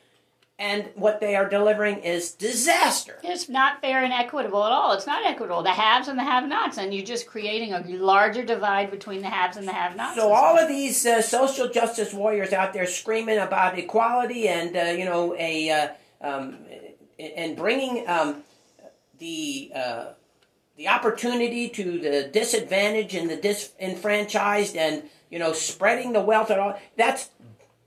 and 0.63 0.89
what 0.95 1.19
they 1.19 1.35
are 1.35 1.49
delivering 1.49 1.99
is 1.99 2.31
disaster. 2.31 3.19
It's 3.25 3.49
not 3.49 3.81
fair 3.81 4.05
and 4.05 4.13
equitable 4.13 4.65
at 4.65 4.71
all. 4.71 4.93
It's 4.93 5.09
not 5.09 5.27
equitable. 5.27 5.65
The 5.65 5.71
haves 5.71 6.07
and 6.07 6.17
the 6.17 6.23
have-nots, 6.23 6.79
and 6.79 6.95
you're 6.95 7.05
just 7.05 7.27
creating 7.27 7.73
a 7.73 7.83
larger 7.97 8.45
divide 8.45 8.93
between 8.93 9.23
the 9.23 9.29
haves 9.29 9.57
and 9.57 9.67
the 9.67 9.73
have-nots. 9.73 10.15
So 10.15 10.33
all 10.33 10.57
of 10.57 10.69
these 10.69 11.05
uh, 11.05 11.21
social 11.21 11.69
justice 11.69 12.15
warriors 12.15 12.53
out 12.53 12.73
there 12.73 12.87
screaming 12.87 13.39
about 13.39 13.77
equality 13.77 14.47
and 14.47 14.77
uh, 14.77 14.83
you 14.97 15.05
know 15.05 15.35
a 15.37 15.69
uh, 15.69 15.89
um, 16.21 16.59
and 17.19 17.57
bringing 17.57 18.09
um, 18.09 18.45
the 19.19 19.73
uh, 19.75 20.05
the 20.77 20.87
opportunity 20.87 21.71
to 21.71 21.99
the 21.99 22.31
disadvantaged 22.33 23.17
and 23.17 23.29
the 23.29 23.37
disenfranchised 23.37 24.77
and 24.77 25.03
you 25.29 25.41
know 25.41 25.53
spreading 25.53 26.13
the 26.13 26.21
wealth 26.21 26.51
and 26.51 26.61
all 26.61 26.81
that's 26.97 27.31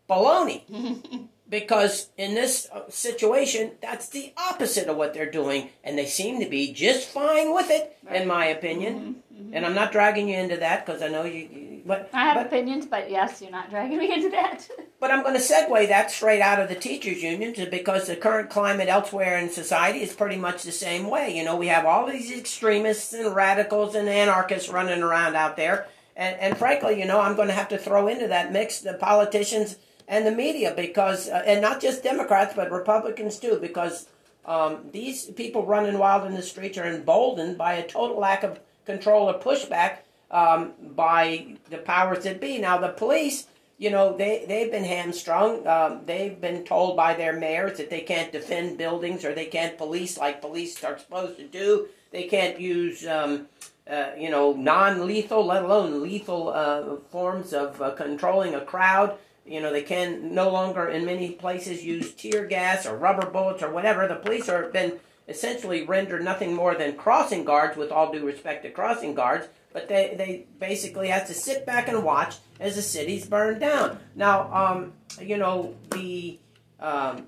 baloney. 0.09 1.29
because 1.49 2.09
in 2.17 2.33
this 2.33 2.67
uh, 2.73 2.81
situation, 2.89 3.71
that's 3.81 4.09
the 4.09 4.33
opposite 4.37 4.87
of 4.87 4.97
what 4.97 5.13
they're 5.13 5.29
doing, 5.29 5.69
and 5.83 5.97
they 5.97 6.05
seem 6.05 6.39
to 6.39 6.49
be 6.49 6.73
just 6.73 7.07
fine 7.07 7.53
with 7.53 7.69
it, 7.69 7.97
in 8.11 8.27
my 8.27 8.45
opinion. 8.45 9.17
And 9.51 9.65
I'm 9.65 9.75
not 9.75 9.91
dragging 9.91 10.29
you 10.29 10.37
into 10.37 10.57
that 10.57 10.85
because 10.85 11.01
I 11.01 11.07
know 11.07 11.23
you. 11.23 11.47
you- 11.51 11.81
But 11.85 12.09
I 12.13 12.23
have 12.25 12.35
but, 12.35 12.47
opinions, 12.47 12.85
but 12.87 13.11
yes, 13.11 13.41
you're 13.41 13.51
not 13.51 13.69
dragging 13.69 13.99
me 13.99 14.11
into 14.11 14.29
that. 14.29 14.67
but 14.99 15.11
I'm 15.11 15.21
going 15.21 15.35
to 15.35 15.39
segue 15.41 15.87
that 15.89 16.09
straight 16.09 16.41
out 16.41 16.59
of 16.59 16.67
the 16.67 16.75
teachers' 16.75 17.21
unions 17.21 17.59
because 17.69 18.07
the 18.07 18.15
current 18.15 18.49
climate 18.49 18.87
elsewhere 18.89 19.37
in 19.37 19.49
society 19.49 19.99
is 19.99 20.13
pretty 20.13 20.37
much 20.37 20.63
the 20.63 20.71
same 20.71 21.09
way. 21.09 21.37
You 21.37 21.43
know, 21.43 21.55
we 21.57 21.67
have 21.67 21.85
all 21.85 22.07
these 22.07 22.31
extremists 22.31 23.13
and 23.13 23.35
radicals 23.35 23.93
and 23.93 24.09
anarchists 24.09 24.69
running 24.69 25.03
around 25.03 25.35
out 25.35 25.57
there. 25.57 25.87
And, 26.15 26.35
and 26.39 26.57
frankly, 26.57 26.97
you 26.99 27.05
know, 27.05 27.19
I'm 27.19 27.35
going 27.35 27.49
to 27.49 27.53
have 27.53 27.69
to 27.69 27.77
throw 27.77 28.07
into 28.07 28.27
that 28.29 28.51
mix 28.51 28.79
the 28.79 28.93
politicians 28.95 29.75
and 30.07 30.25
the 30.25 30.31
media 30.31 30.73
because, 30.75 31.29
uh, 31.29 31.43
and 31.45 31.61
not 31.61 31.81
just 31.81 32.03
Democrats, 32.03 32.53
but 32.55 32.71
Republicans 32.71 33.39
too, 33.39 33.57
because 33.61 34.07
um, 34.45 34.89
these 34.91 35.25
people 35.25 35.65
running 35.65 35.97
wild 35.97 36.27
in 36.27 36.35
the 36.35 36.41
streets 36.41 36.77
are 36.77 36.85
emboldened 36.85 37.57
by 37.57 37.73
a 37.73 37.87
total 37.87 38.19
lack 38.19 38.43
of 38.43 38.59
control 38.85 39.29
or 39.29 39.39
pushback 39.39 39.97
um, 40.31 40.73
by 40.95 41.55
the 41.69 41.77
powers 41.77 42.23
that 42.23 42.39
be. 42.39 42.59
Now, 42.59 42.77
the 42.77 42.89
police, 42.89 43.47
you 43.77 43.89
know, 43.89 44.15
they, 44.15 44.45
they've 44.47 44.71
been 44.71 44.83
hamstrung. 44.83 45.65
Um, 45.67 46.01
they've 46.05 46.39
been 46.39 46.63
told 46.63 46.95
by 46.95 47.15
their 47.15 47.33
mayors 47.33 47.77
that 47.77 47.89
they 47.89 48.01
can't 48.01 48.31
defend 48.31 48.77
buildings 48.77 49.25
or 49.25 49.33
they 49.33 49.45
can't 49.45 49.77
police 49.77 50.17
like 50.17 50.41
police 50.41 50.83
are 50.83 50.97
supposed 50.97 51.37
to 51.37 51.47
do. 51.47 51.87
They 52.11 52.23
can't 52.23 52.59
use, 52.59 53.05
um, 53.07 53.47
uh, 53.89 54.11
you 54.17 54.29
know, 54.29 54.53
non 54.53 55.07
lethal, 55.07 55.45
let 55.45 55.63
alone 55.63 56.03
lethal 56.03 56.49
uh, 56.49 56.97
forms 57.09 57.53
of 57.53 57.81
uh, 57.81 57.91
controlling 57.91 58.53
a 58.53 58.61
crowd. 58.61 59.17
You 59.45 59.61
know, 59.61 59.71
they 59.71 59.83
can 59.83 60.33
no 60.33 60.49
longer, 60.49 60.87
in 60.87 61.05
many 61.05 61.31
places, 61.31 61.83
use 61.83 62.13
tear 62.13 62.45
gas 62.45 62.85
or 62.85 62.97
rubber 62.97 63.29
bullets 63.29 63.61
or 63.61 63.71
whatever. 63.71 64.07
The 64.07 64.15
police 64.15 64.49
are 64.49 64.69
been 64.69 64.99
essentially 65.27 65.83
rendered 65.83 66.23
nothing 66.23 66.53
more 66.53 66.75
than 66.75 66.95
crossing 66.95 67.45
guards, 67.45 67.77
with 67.77 67.91
all 67.91 68.11
due 68.11 68.25
respect 68.25 68.63
to 68.63 68.71
crossing 68.71 69.13
guards. 69.13 69.47
But 69.71 69.87
they, 69.87 70.15
they 70.17 70.47
basically 70.59 71.09
have 71.09 71.27
to 71.27 71.33
sit 71.33 71.65
back 71.65 71.87
and 71.87 72.03
watch 72.03 72.37
as 72.59 72.75
the 72.75 72.81
cities 72.81 73.27
burn 73.27 73.59
down. 73.59 73.99
Now, 74.15 74.51
um, 74.53 74.93
you 75.21 75.37
know, 75.37 75.75
the 75.91 76.39
um, 76.79 77.27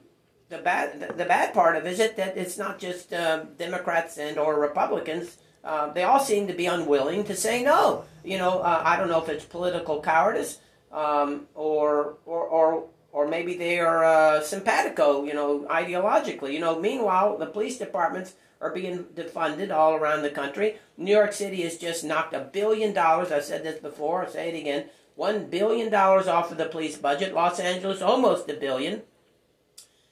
the 0.50 0.58
bad 0.58 1.18
the, 1.18 1.26
bad 1.26 1.54
part 1.54 1.76
of 1.76 1.86
it 1.86 2.00
is 2.00 2.16
that 2.16 2.38
it's 2.38 2.58
not 2.58 2.80
just 2.80 3.14
um 3.14 3.50
Democrats 3.58 4.18
and 4.18 4.38
or 4.38 4.60
Republicans. 4.60 5.38
Uh, 5.64 5.92
they 5.92 6.04
all 6.04 6.20
seem 6.20 6.48
to 6.48 6.54
be 6.54 6.66
unwilling 6.66 7.26
to 7.26 7.36
say 7.36 7.62
no. 7.62 8.06
You 8.24 8.38
know, 8.38 8.60
uh, 8.60 8.82
I 8.84 8.96
don't 8.96 9.10
know 9.10 9.22
if 9.22 9.28
it's 9.28 9.44
political 9.44 10.02
cowardice 10.02 10.60
um, 10.92 11.48
or 11.56 12.18
or 12.26 12.44
or 12.44 12.88
or 13.12 13.28
maybe 13.28 13.58
they 13.58 13.80
are 13.80 14.04
uh, 14.04 14.42
simpatico. 14.42 15.24
You 15.24 15.34
know, 15.34 15.60
ideologically. 15.70 16.54
You 16.54 16.60
know, 16.60 16.80
meanwhile, 16.80 17.38
the 17.38 17.46
police 17.46 17.78
departments 17.78 18.36
are 18.60 18.72
being 18.72 19.04
defunded 19.16 19.72
all 19.72 19.94
around 19.94 20.24
the 20.24 20.30
country. 20.30 20.78
New 20.98 21.12
York 21.12 21.34
City 21.34 21.62
has 21.62 21.78
just 21.78 22.04
knocked 22.04 22.34
a 22.34 22.40
billion 22.40 22.94
dollars. 22.94 23.32
I've 23.32 23.44
said 23.44 23.64
this 23.64 23.80
before. 23.80 24.24
I'll 24.24 24.32
say 24.32 24.50
it 24.50 24.60
again. 24.60 24.86
One 25.16 25.46
billion 25.50 25.92
dollars 25.92 26.28
off 26.28 26.52
of 26.52 26.58
the 26.58 26.66
police 26.66 26.98
budget. 26.98 27.34
Los 27.34 27.60
Angeles 27.60 28.02
almost 28.02 28.50
a 28.50 28.54
billion. 28.54 29.04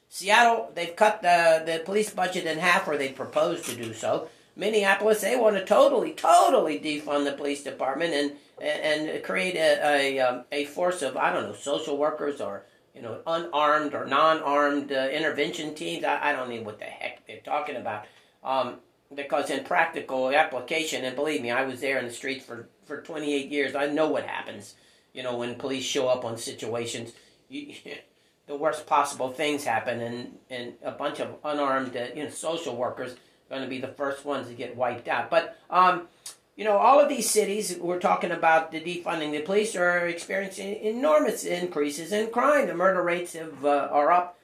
Seattle, 0.08 0.70
they've 0.74 0.96
cut 0.96 1.22
the, 1.22 1.62
the 1.66 1.82
police 1.84 2.10
budget 2.10 2.46
in 2.46 2.58
half, 2.58 2.88
or 2.88 2.96
they 2.96 3.10
propose 3.10 3.62
to 3.62 3.74
do 3.76 3.92
so. 3.92 4.28
Minneapolis, 4.56 5.20
they 5.20 5.36
want 5.36 5.56
to 5.56 5.64
totally, 5.64 6.12
totally 6.12 6.80
defund 6.80 7.24
the 7.24 7.32
police 7.32 7.62
department 7.62 8.14
and 8.14 8.32
and, 8.58 9.22
create 9.22 9.54
a 9.54 9.80
a, 9.84 10.18
um, 10.20 10.44
a 10.50 10.64
force 10.64 11.02
of 11.02 11.16
I 11.16 11.30
don't 11.30 11.44
know 11.44 11.54
social 11.54 11.98
workers 11.98 12.40
or 12.40 12.64
you 12.94 13.02
know 13.02 13.20
unarmed 13.26 13.94
or 13.94 14.06
non-armed 14.06 14.90
uh, 14.90 15.08
intervention 15.12 15.74
teams. 15.74 16.04
I, 16.04 16.30
I 16.30 16.32
don't 16.32 16.48
know 16.48 16.62
what 16.62 16.78
the 16.78 16.86
heck 16.86 17.26
they're 17.26 17.40
talking 17.40 17.76
about. 17.76 18.06
Um, 18.42 18.76
because 19.14 19.50
in 19.50 19.64
practical 19.64 20.30
application, 20.30 21.04
and 21.04 21.14
believe 21.14 21.42
me, 21.42 21.50
I 21.50 21.64
was 21.64 21.80
there 21.80 21.98
in 21.98 22.06
the 22.06 22.12
streets 22.12 22.44
for, 22.44 22.68
for 22.86 23.02
28 23.02 23.50
years. 23.50 23.74
I 23.74 23.86
know 23.86 24.08
what 24.08 24.26
happens, 24.26 24.74
you 25.12 25.22
know, 25.22 25.36
when 25.36 25.54
police 25.54 25.84
show 25.84 26.08
up 26.08 26.24
on 26.24 26.36
situations. 26.36 27.12
You, 27.48 27.74
the 28.46 28.56
worst 28.56 28.86
possible 28.86 29.30
things 29.30 29.64
happen, 29.64 30.00
and, 30.00 30.38
and 30.50 30.74
a 30.82 30.92
bunch 30.92 31.20
of 31.20 31.36
unarmed, 31.44 31.96
uh, 31.96 32.06
you 32.14 32.24
know, 32.24 32.30
social 32.30 32.76
workers 32.76 33.16
going 33.48 33.62
to 33.62 33.68
be 33.68 33.80
the 33.80 33.88
first 33.88 34.24
ones 34.24 34.48
to 34.48 34.54
get 34.54 34.76
wiped 34.76 35.08
out. 35.08 35.30
But, 35.30 35.58
um, 35.70 36.08
you 36.56 36.64
know, 36.64 36.76
all 36.76 37.00
of 37.00 37.08
these 37.08 37.28
cities 37.28 37.76
we're 37.78 37.98
talking 37.98 38.30
about 38.30 38.72
the 38.72 38.80
defunding 38.80 39.32
the 39.32 39.40
police 39.40 39.76
are 39.76 40.06
experiencing 40.06 40.74
enormous 40.76 41.44
increases 41.44 42.12
in 42.12 42.30
crime. 42.30 42.66
The 42.66 42.74
murder 42.74 43.02
rates 43.02 43.34
have 43.34 43.64
uh, 43.64 43.88
are 43.90 44.10
up 44.10 44.38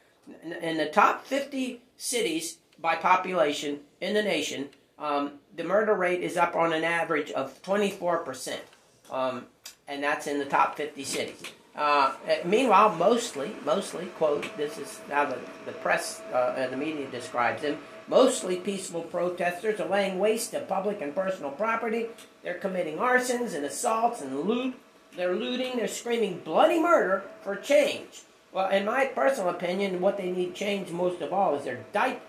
in 0.61 0.77
the 0.77 0.87
top 0.87 1.27
50 1.27 1.81
cities 1.97 2.59
by 2.79 2.97
population 2.97 3.81
in 4.01 4.15
the 4.15 4.23
nation. 4.23 4.69
Um, 4.99 5.33
the 5.57 5.65
murder 5.65 5.95
rate 5.95 6.23
is 6.23 6.37
up 6.37 6.55
on 6.55 6.73
an 6.73 6.85
average 6.85 7.31
of 7.33 7.61
24 7.63 8.19
percent, 8.19 8.63
um, 9.11 9.47
and 9.89 10.03
that's 10.03 10.27
in 10.27 10.39
the 10.39 10.45
top 10.45 10.77
50 10.77 11.03
cities. 11.05 11.43
Uh, 11.75 12.13
meanwhile, 12.45 12.95
mostly, 12.97 13.53
mostly, 13.65 14.07
quote, 14.19 14.45
this 14.59 14.77
is 14.77 15.01
how 15.11 15.25
the, 15.25 15.39
the 15.65 15.73
press 15.73 16.21
uh, 16.33 16.55
and 16.57 16.73
the 16.73 16.77
media 16.77 17.07
describes 17.11 17.63
them, 17.63 17.79
mostly 18.13 18.57
peaceful 18.57 19.01
protesters 19.01 19.81
are 19.81 19.89
laying 19.89 20.19
waste 20.19 20.51
to 20.51 20.61
public 20.61 21.01
and 21.01 21.15
personal 21.15 21.51
property. 21.51 22.09
They're 22.43 22.59
committing 22.59 22.99
arsons 22.99 23.55
and 23.55 23.65
assaults 23.65 24.21
and 24.21 24.41
loot. 24.41 24.75
They're 25.17 25.35
looting. 25.35 25.79
They're 25.79 25.89
screaming 25.89 26.43
bloody 26.45 26.79
murder 26.79 27.25
for 27.41 27.57
change. 27.57 28.21
Well, 28.53 28.69
in 28.69 28.85
my 28.85 29.07
personal 29.07 29.49
opinion, 29.49 30.03
what 30.03 30.19
they 30.19 30.31
need 30.31 30.55
change 30.55 30.91
most 30.91 31.23
of 31.23 31.33
all 31.33 31.55
is 31.55 31.65
their 31.65 31.87
diapers. 31.95 32.21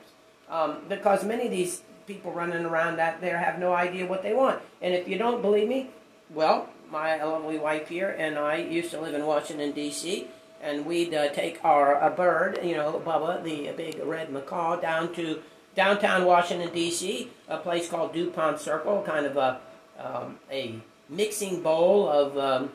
Um, 0.50 0.78
because 0.88 1.26
many 1.26 1.48
of 1.48 1.52
these 1.52 1.82
people 2.08 2.32
running 2.32 2.64
around 2.64 3.02
out 3.02 3.20
there 3.20 3.40
have 3.40 3.60
no 3.60 3.74
idea 3.74 4.06
what 4.06 4.24
they 4.24 4.34
want. 4.34 4.62
And 4.82 4.94
if 4.94 5.10
you 5.10 5.18
don't 5.18 5.42
believe 5.42 5.68
me, 5.68 5.90
well, 6.34 6.70
my 6.90 7.22
lovely 7.22 7.60
wife 7.60 7.90
here 7.90 8.16
and 8.18 8.40
I 8.40 8.56
used 8.56 8.92
to 8.92 9.02
live 9.02 9.16
in 9.16 9.26
Washington, 9.26 9.74
D.C., 9.74 10.28
and 10.62 10.86
we'd 10.86 11.14
uh, 11.14 11.28
take 11.34 11.60
our 11.66 12.02
a 12.02 12.10
bird, 12.10 12.60
you 12.64 12.78
know, 12.78 13.02
Bubba, 13.06 13.44
the 13.44 13.74
big 13.76 14.00
red 14.06 14.32
macaw, 14.32 14.80
down 14.80 15.14
to 15.16 15.42
downtown 15.76 16.26
Washington, 16.26 16.74
D.C., 16.74 17.30
a 17.48 17.58
place 17.58 17.90
called 17.90 18.14
Dupont 18.14 18.60
Circle, 18.60 19.04
kind 19.06 19.26
of 19.26 19.38
a, 19.38 19.60
um, 20.00 20.40
a 20.52 20.76
mixing 21.10 21.62
bowl 21.62 22.08
of 22.08 22.38
um, 22.38 22.72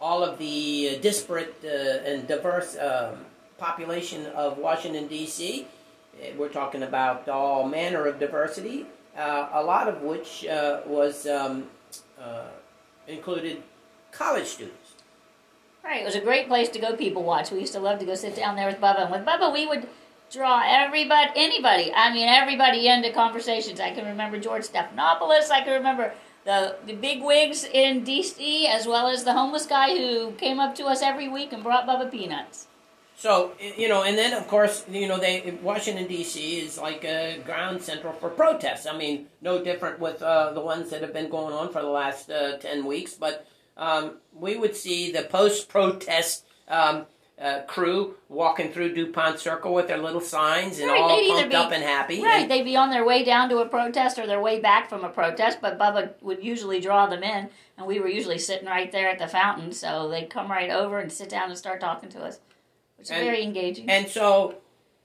all 0.00 0.22
of 0.22 0.38
the 0.38 0.98
disparate 1.02 1.56
uh, 1.64 2.08
and 2.08 2.26
diverse 2.26 2.76
um 2.78 3.26
population 3.60 4.26
of 4.28 4.58
Washington, 4.58 5.06
D.C., 5.06 5.66
eh, 6.20 6.32
we're 6.36 6.48
talking 6.48 6.82
about 6.82 7.28
all 7.28 7.68
manner 7.68 8.06
of 8.06 8.18
diversity, 8.18 8.86
uh, 9.16 9.50
a 9.52 9.62
lot 9.62 9.86
of 9.86 10.02
which 10.02 10.46
uh, 10.46 10.80
was 10.86 11.26
um, 11.26 11.64
uh, 12.18 12.46
included 13.06 13.62
college 14.10 14.46
students. 14.46 14.94
Right, 15.84 16.02
it 16.02 16.04
was 16.04 16.14
a 16.14 16.20
great 16.20 16.48
place 16.48 16.68
to 16.70 16.78
go 16.78 16.96
people 16.96 17.22
watch. 17.22 17.50
We 17.50 17.60
used 17.60 17.72
to 17.74 17.80
love 17.80 17.98
to 18.00 18.06
go 18.06 18.14
sit 18.14 18.34
down 18.34 18.56
there 18.56 18.66
with 18.66 18.80
Bubba, 18.80 19.02
and 19.02 19.12
with 19.12 19.24
Bubba 19.24 19.52
we 19.52 19.66
would 19.66 19.86
draw 20.30 20.62
everybody, 20.64 21.30
anybody. 21.34 21.92
I 21.94 22.12
mean, 22.12 22.28
everybody 22.28 22.88
into 22.88 23.12
conversations. 23.12 23.80
I 23.80 23.90
can 23.90 24.06
remember 24.06 24.38
George 24.38 24.62
Stephanopoulos. 24.62 25.50
I 25.50 25.62
can 25.64 25.74
remember 25.74 26.12
the 26.44 26.76
the 26.86 26.94
big 26.94 27.22
wigs 27.22 27.64
in 27.64 28.04
D.C. 28.04 28.66
as 28.66 28.86
well 28.86 29.08
as 29.08 29.24
the 29.24 29.32
homeless 29.32 29.66
guy 29.66 29.96
who 29.96 30.32
came 30.32 30.60
up 30.60 30.74
to 30.76 30.84
us 30.86 31.02
every 31.02 31.28
week 31.28 31.52
and 31.52 31.62
brought 31.62 31.86
Bubba 31.86 32.10
peanuts. 32.10 32.66
So 33.16 33.52
you 33.60 33.88
know, 33.88 34.02
and 34.04 34.16
then 34.16 34.32
of 34.32 34.48
course, 34.48 34.84
you 34.88 35.06
know, 35.08 35.18
they 35.18 35.58
Washington 35.62 36.06
D.C. 36.06 36.60
is 36.60 36.78
like 36.78 37.04
a 37.04 37.40
ground 37.44 37.82
central 37.82 38.14
for 38.14 38.30
protests. 38.30 38.86
I 38.86 38.96
mean, 38.96 39.26
no 39.42 39.62
different 39.62 39.98
with 39.98 40.22
uh, 40.22 40.52
the 40.52 40.60
ones 40.60 40.90
that 40.90 41.02
have 41.02 41.12
been 41.12 41.28
going 41.28 41.52
on 41.52 41.72
for 41.72 41.82
the 41.82 41.88
last 41.88 42.30
uh, 42.30 42.56
ten 42.58 42.86
weeks. 42.86 43.14
But 43.14 43.46
um, 43.76 44.18
we 44.32 44.56
would 44.56 44.76
see 44.76 45.10
the 45.10 45.22
post-protest 45.22 46.44
um, 46.68 47.06
uh, 47.40 47.62
crew 47.62 48.14
walking 48.28 48.70
through 48.70 48.94
Dupont 48.94 49.38
Circle 49.40 49.72
with 49.72 49.88
their 49.88 49.96
little 49.98 50.20
signs 50.20 50.78
and 50.78 50.88
Right, 50.90 51.00
all 51.00 51.26
pumped 51.36 51.50
be- 51.50 51.56
up 51.56 51.72
and 51.72 51.82
happy. 51.82 52.22
Right, 52.22 52.42
And- 52.42 52.50
they'd 52.50 52.64
be 52.64 52.76
on 52.76 52.90
their 52.90 53.04
way 53.04 53.24
down 53.24 53.48
to 53.48 53.58
a 53.58 53.66
protest 53.66 54.18
or 54.18 54.26
their 54.26 54.40
way 54.42 54.60
back 54.60 54.88
from 54.90 55.04
a 55.04 55.08
protest, 55.08 55.58
but 55.62 55.78
Bubba 55.78 56.10
would 56.20 56.44
usually 56.44 56.80
draw 56.80 57.06
them 57.06 57.22
in, 57.22 57.48
and 57.78 57.86
we 57.86 57.98
were 57.98 58.08
usually 58.08 58.38
sitting 58.38 58.68
right 58.68 58.92
there 58.92 59.08
at 59.08 59.18
the 59.18 59.26
fountain, 59.28 59.72
so 59.72 60.08
they'd 60.08 60.28
come 60.28 60.50
right 60.50 60.70
over 60.70 60.98
and 60.98 61.10
sit 61.10 61.30
down 61.30 61.48
and 61.48 61.56
start 61.58 61.80
talking 61.80 62.10
to 62.10 62.22
us, 62.22 62.40
which 62.98 63.06
is 63.06 63.10
And- 63.10 63.24
very 63.24 63.42
engaging. 63.42 63.88
And 63.88 64.06
so 64.06 64.56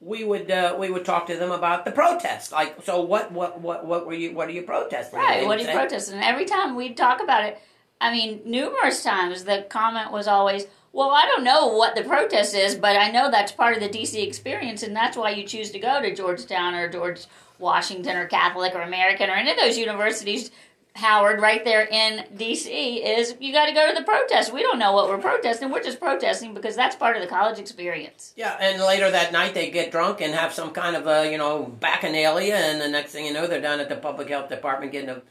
we 0.02 0.26
would 0.26 0.52
uh, 0.52 0.76
we 0.78 0.90
would 0.92 1.06
talk 1.06 1.26
to 1.28 1.38
them 1.38 1.52
about 1.52 1.86
the 1.86 1.92
protest. 1.92 2.52
Like, 2.52 2.82
so 2.84 3.00
what 3.02 3.32
what 3.32 3.62
what 3.62 3.86
what 3.86 4.06
were 4.06 4.14
you 4.14 4.34
what 4.34 4.50
are 4.50 4.52
you 4.52 4.64
protesting? 4.64 5.18
Right, 5.18 5.48
what 5.48 5.58
are 5.58 5.62
you 5.64 5.70
protesting? 5.70 6.16
And 6.16 6.24
every 6.26 6.44
time 6.46 6.76
we'd 6.76 6.98
talk 6.98 7.24
about 7.24 7.46
it, 7.46 7.60
I 8.02 8.12
mean, 8.12 8.42
numerous 8.44 9.04
times 9.04 9.46
the 9.46 9.66
comment 9.70 10.12
was 10.12 10.28
always, 10.28 10.68
well, 10.96 11.12
I 11.12 11.26
don't 11.26 11.44
know 11.44 11.68
what 11.68 11.94
the 11.94 12.04
protest 12.04 12.56
is, 12.56 12.74
but 12.74 12.96
I 12.96 13.12
know 13.12 13.30
that's 13.30 13.52
part 13.52 13.76
of 13.76 13.84
the 13.84 13.90
DC 13.90 14.26
experience, 14.26 14.82
and 14.82 14.96
that's 14.96 15.18
why 15.18 15.32
you 15.32 15.46
choose 15.46 15.72
to 15.72 15.80
go 15.80 16.02
to 16.02 16.16
Georgetown 16.16 16.74
or 16.74 16.88
George 16.88 17.26
Washington 17.60 18.16
or 18.16 18.28
Catholic 18.28 18.74
or 18.74 18.82
American 18.82 19.30
or 19.30 19.34
any 19.34 19.52
of 19.52 19.58
those 19.58 19.78
universities. 19.78 20.52
Howard, 20.94 21.42
right 21.42 21.66
there 21.66 21.84
in 21.84 22.24
DC, 22.38 23.06
is 23.06 23.36
you 23.42 23.52
got 23.52 23.66
to 23.66 23.74
go 23.74 23.90
to 23.90 23.94
the 23.94 24.06
protest. 24.06 24.54
We 24.54 24.64
don't 24.64 24.80
know 24.80 24.94
what 24.94 25.10
we're 25.10 25.18
protesting. 25.18 25.70
We're 25.70 25.84
just 25.84 26.00
protesting 26.00 26.54
because 26.54 26.78
that's 26.78 26.96
part 26.96 27.18
of 27.18 27.22
the 27.22 27.28
college 27.28 27.60
experience. 27.60 28.32
Yeah, 28.38 28.56
and 28.58 28.82
later 28.82 29.12
that 29.12 29.34
night 29.34 29.54
they 29.54 29.70
get 29.70 29.92
drunk 29.92 30.22
and 30.22 30.34
have 30.34 30.54
some 30.54 30.72
kind 30.72 30.96
of 30.96 31.08
a 31.08 31.30
you 31.30 31.38
know 31.38 31.76
bacchanalia, 31.82 32.54
and 32.54 32.80
the 32.80 32.88
next 32.88 33.12
thing 33.12 33.26
you 33.26 33.34
know 33.34 33.48
they're 33.48 33.60
down 33.60 33.82
at 33.82 33.90
the 33.90 33.98
public 33.98 34.30
health 34.30 34.48
department 34.48 34.94
getting 34.94 35.10
a, 35.10 35.22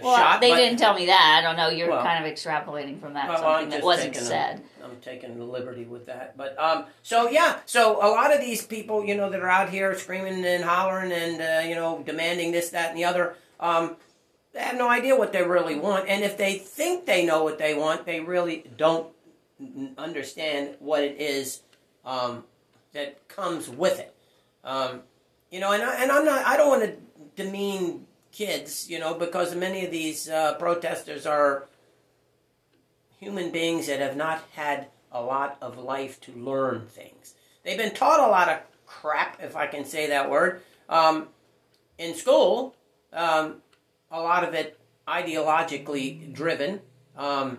Well, 0.00 0.16
shot. 0.16 0.40
they 0.40 0.54
didn't 0.54 0.78
tell 0.78 0.94
me 0.94 1.06
that. 1.06 1.38
I 1.38 1.46
don't 1.46 1.56
know. 1.56 1.68
You're 1.68 1.90
Well- 1.90 2.02
kind 2.02 2.24
of 2.24 2.32
extrapolating 2.32 3.00
from 3.00 3.14
that 3.14 3.28
Well, 3.28 3.38
something 3.38 3.68
that 3.70 3.82
wasn't 3.82 4.14
taking 4.14 4.28
said. 4.28 4.62
I'm 4.82 4.96
taking 5.00 5.38
the 5.38 5.44
liberty 5.44 5.84
with 5.84 6.06
that. 6.06 6.36
But 6.36 6.58
um, 6.58 6.86
so 7.02 7.28
yeah, 7.28 7.58
so 7.66 7.96
a 7.96 8.08
lot 8.08 8.34
of 8.34 8.40
these 8.40 8.64
people, 8.64 9.04
you 9.04 9.14
know, 9.14 9.28
that 9.28 9.40
are 9.40 9.48
out 9.48 9.68
here 9.68 9.96
screaming 9.98 10.44
and 10.44 10.64
hollering 10.64 11.12
and 11.12 11.40
uh, 11.40 11.68
you 11.68 11.74
know 11.74 12.02
demanding 12.04 12.52
this, 12.52 12.70
that, 12.70 12.90
and 12.90 12.98
the 12.98 13.04
other, 13.04 13.34
um, 13.60 13.96
they 14.52 14.60
have 14.60 14.76
no 14.76 14.88
idea 14.88 15.14
what 15.14 15.32
they 15.32 15.42
really 15.42 15.76
want. 15.76 16.08
And 16.08 16.24
if 16.24 16.36
they 16.36 16.54
think 16.54 17.06
they 17.06 17.24
know 17.24 17.44
what 17.44 17.58
they 17.58 17.74
want, 17.74 18.06
they 18.06 18.20
really 18.20 18.64
don't 18.76 19.08
understand 19.98 20.76
what 20.78 21.02
it 21.02 21.20
is 21.20 21.60
um, 22.04 22.44
that 22.92 23.28
comes 23.28 23.68
with 23.68 24.00
it. 24.00 24.14
Um, 24.64 25.02
you 25.50 25.60
know, 25.60 25.72
and 25.72 25.82
I, 25.82 26.02
and 26.02 26.10
I'm 26.10 26.24
not. 26.24 26.46
I 26.46 26.56
don't 26.56 26.68
want 26.68 26.82
to 26.82 26.96
demean 27.36 28.06
kids, 28.32 28.90
you 28.90 28.98
know, 28.98 29.14
because 29.14 29.54
many 29.54 29.84
of 29.84 29.90
these 29.90 30.28
uh, 30.28 30.54
protesters 30.54 31.26
are 31.26 31.68
human 33.20 33.52
beings 33.52 33.86
that 33.86 34.00
have 34.00 34.16
not 34.16 34.42
had 34.52 34.88
a 35.12 35.22
lot 35.22 35.56
of 35.60 35.78
life 35.78 36.20
to 36.22 36.32
learn 36.32 36.86
things. 36.88 37.34
They've 37.62 37.78
been 37.78 37.94
taught 37.94 38.20
a 38.20 38.26
lot 38.30 38.48
of 38.48 38.58
crap, 38.86 39.40
if 39.42 39.54
I 39.54 39.66
can 39.66 39.84
say 39.84 40.08
that 40.08 40.30
word, 40.30 40.62
um, 40.88 41.28
in 41.98 42.14
school. 42.14 42.74
Um, 43.12 43.56
a 44.10 44.20
lot 44.20 44.42
of 44.42 44.54
it 44.54 44.78
ideologically 45.06 46.32
driven, 46.32 46.80
um, 47.16 47.58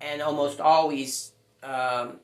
and 0.00 0.22
almost 0.22 0.60
always 0.60 1.32
um, 1.62 2.20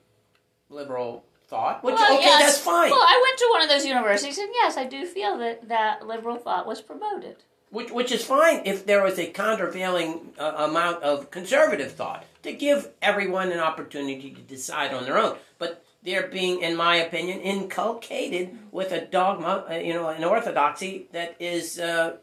liberal 0.70 1.24
thought. 1.54 1.84
Which 1.84 1.94
Well, 1.94 2.14
okay, 2.18 2.24
yes. 2.24 2.42
that's 2.42 2.58
fine. 2.58 2.90
Well, 2.90 3.06
I 3.14 3.16
went 3.24 3.36
to 3.42 3.48
one 3.54 3.62
of 3.64 3.68
those 3.72 3.84
universities, 3.94 4.38
and 4.38 4.50
yes, 4.60 4.76
I 4.76 4.86
do 4.96 5.00
feel 5.06 5.32
that 5.38 5.68
that 5.68 5.94
liberal 6.12 6.36
thought 6.36 6.66
was 6.72 6.80
promoted. 6.90 7.36
which, 7.70 7.90
which 7.98 8.12
is 8.16 8.24
fine 8.24 8.58
if 8.72 8.78
there 8.86 9.02
was 9.08 9.18
a 9.18 9.26
countervailing 9.42 10.10
uh, 10.38 10.68
amount 10.68 11.02
of 11.10 11.30
conservative 11.30 11.92
thought 12.00 12.22
to 12.42 12.52
give 12.52 12.90
everyone 13.10 13.48
an 13.52 13.60
opportunity 13.70 14.30
to 14.30 14.42
decide 14.56 14.90
on 14.92 15.04
their 15.04 15.18
own. 15.24 15.34
But 15.58 15.70
they're 16.04 16.28
being, 16.28 16.60
in 16.66 16.76
my 16.76 16.96
opinion, 17.06 17.40
inculcated 17.40 18.46
with 18.70 18.90
a 18.92 19.00
dogma, 19.18 19.64
uh, 19.70 19.74
you 19.74 19.94
know, 19.94 20.08
an 20.08 20.24
orthodoxy 20.24 20.92
that 21.12 21.30
is 21.40 21.78
uh, 21.78 22.16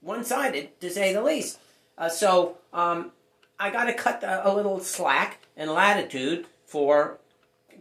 one-sided, 0.00 0.80
to 0.80 0.88
say 0.90 1.12
the 1.12 1.22
least. 1.22 1.58
Uh, 1.98 2.08
so 2.08 2.56
um, 2.72 3.12
I 3.58 3.70
got 3.70 3.84
to 3.84 3.94
cut 3.94 4.22
a, 4.22 4.48
a 4.48 4.50
little 4.54 4.80
slack 4.80 5.30
and 5.56 5.70
latitude 5.70 6.46
for 6.64 7.18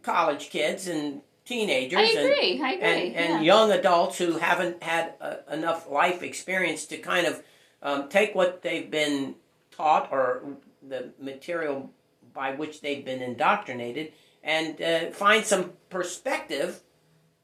college 0.03 0.49
kids 0.49 0.87
and 0.87 1.21
teenagers. 1.45 1.99
I 1.99 2.03
and- 2.03 2.19
I 2.61 2.73
agree. 2.73 2.87
and, 2.87 3.15
and 3.15 3.33
yeah. 3.33 3.41
young 3.41 3.71
adults 3.71 4.17
who 4.17 4.37
haven't 4.37 4.83
had 4.83 5.13
uh, 5.19 5.35
enough 5.51 5.89
life 5.89 6.23
experience 6.23 6.85
to 6.87 6.97
kind 6.97 7.27
of 7.27 7.43
um, 7.81 8.09
take 8.09 8.35
what 8.35 8.61
they've 8.61 8.89
been 8.89 9.35
taught 9.71 10.09
or 10.11 10.43
the 10.87 11.11
material 11.19 11.91
by 12.33 12.53
which 12.55 12.81
they've 12.81 13.03
been 13.03 13.21
indoctrinated 13.21 14.13
and 14.43 14.81
uh, 14.81 15.11
find 15.11 15.45
some 15.45 15.73
perspective 15.89 16.81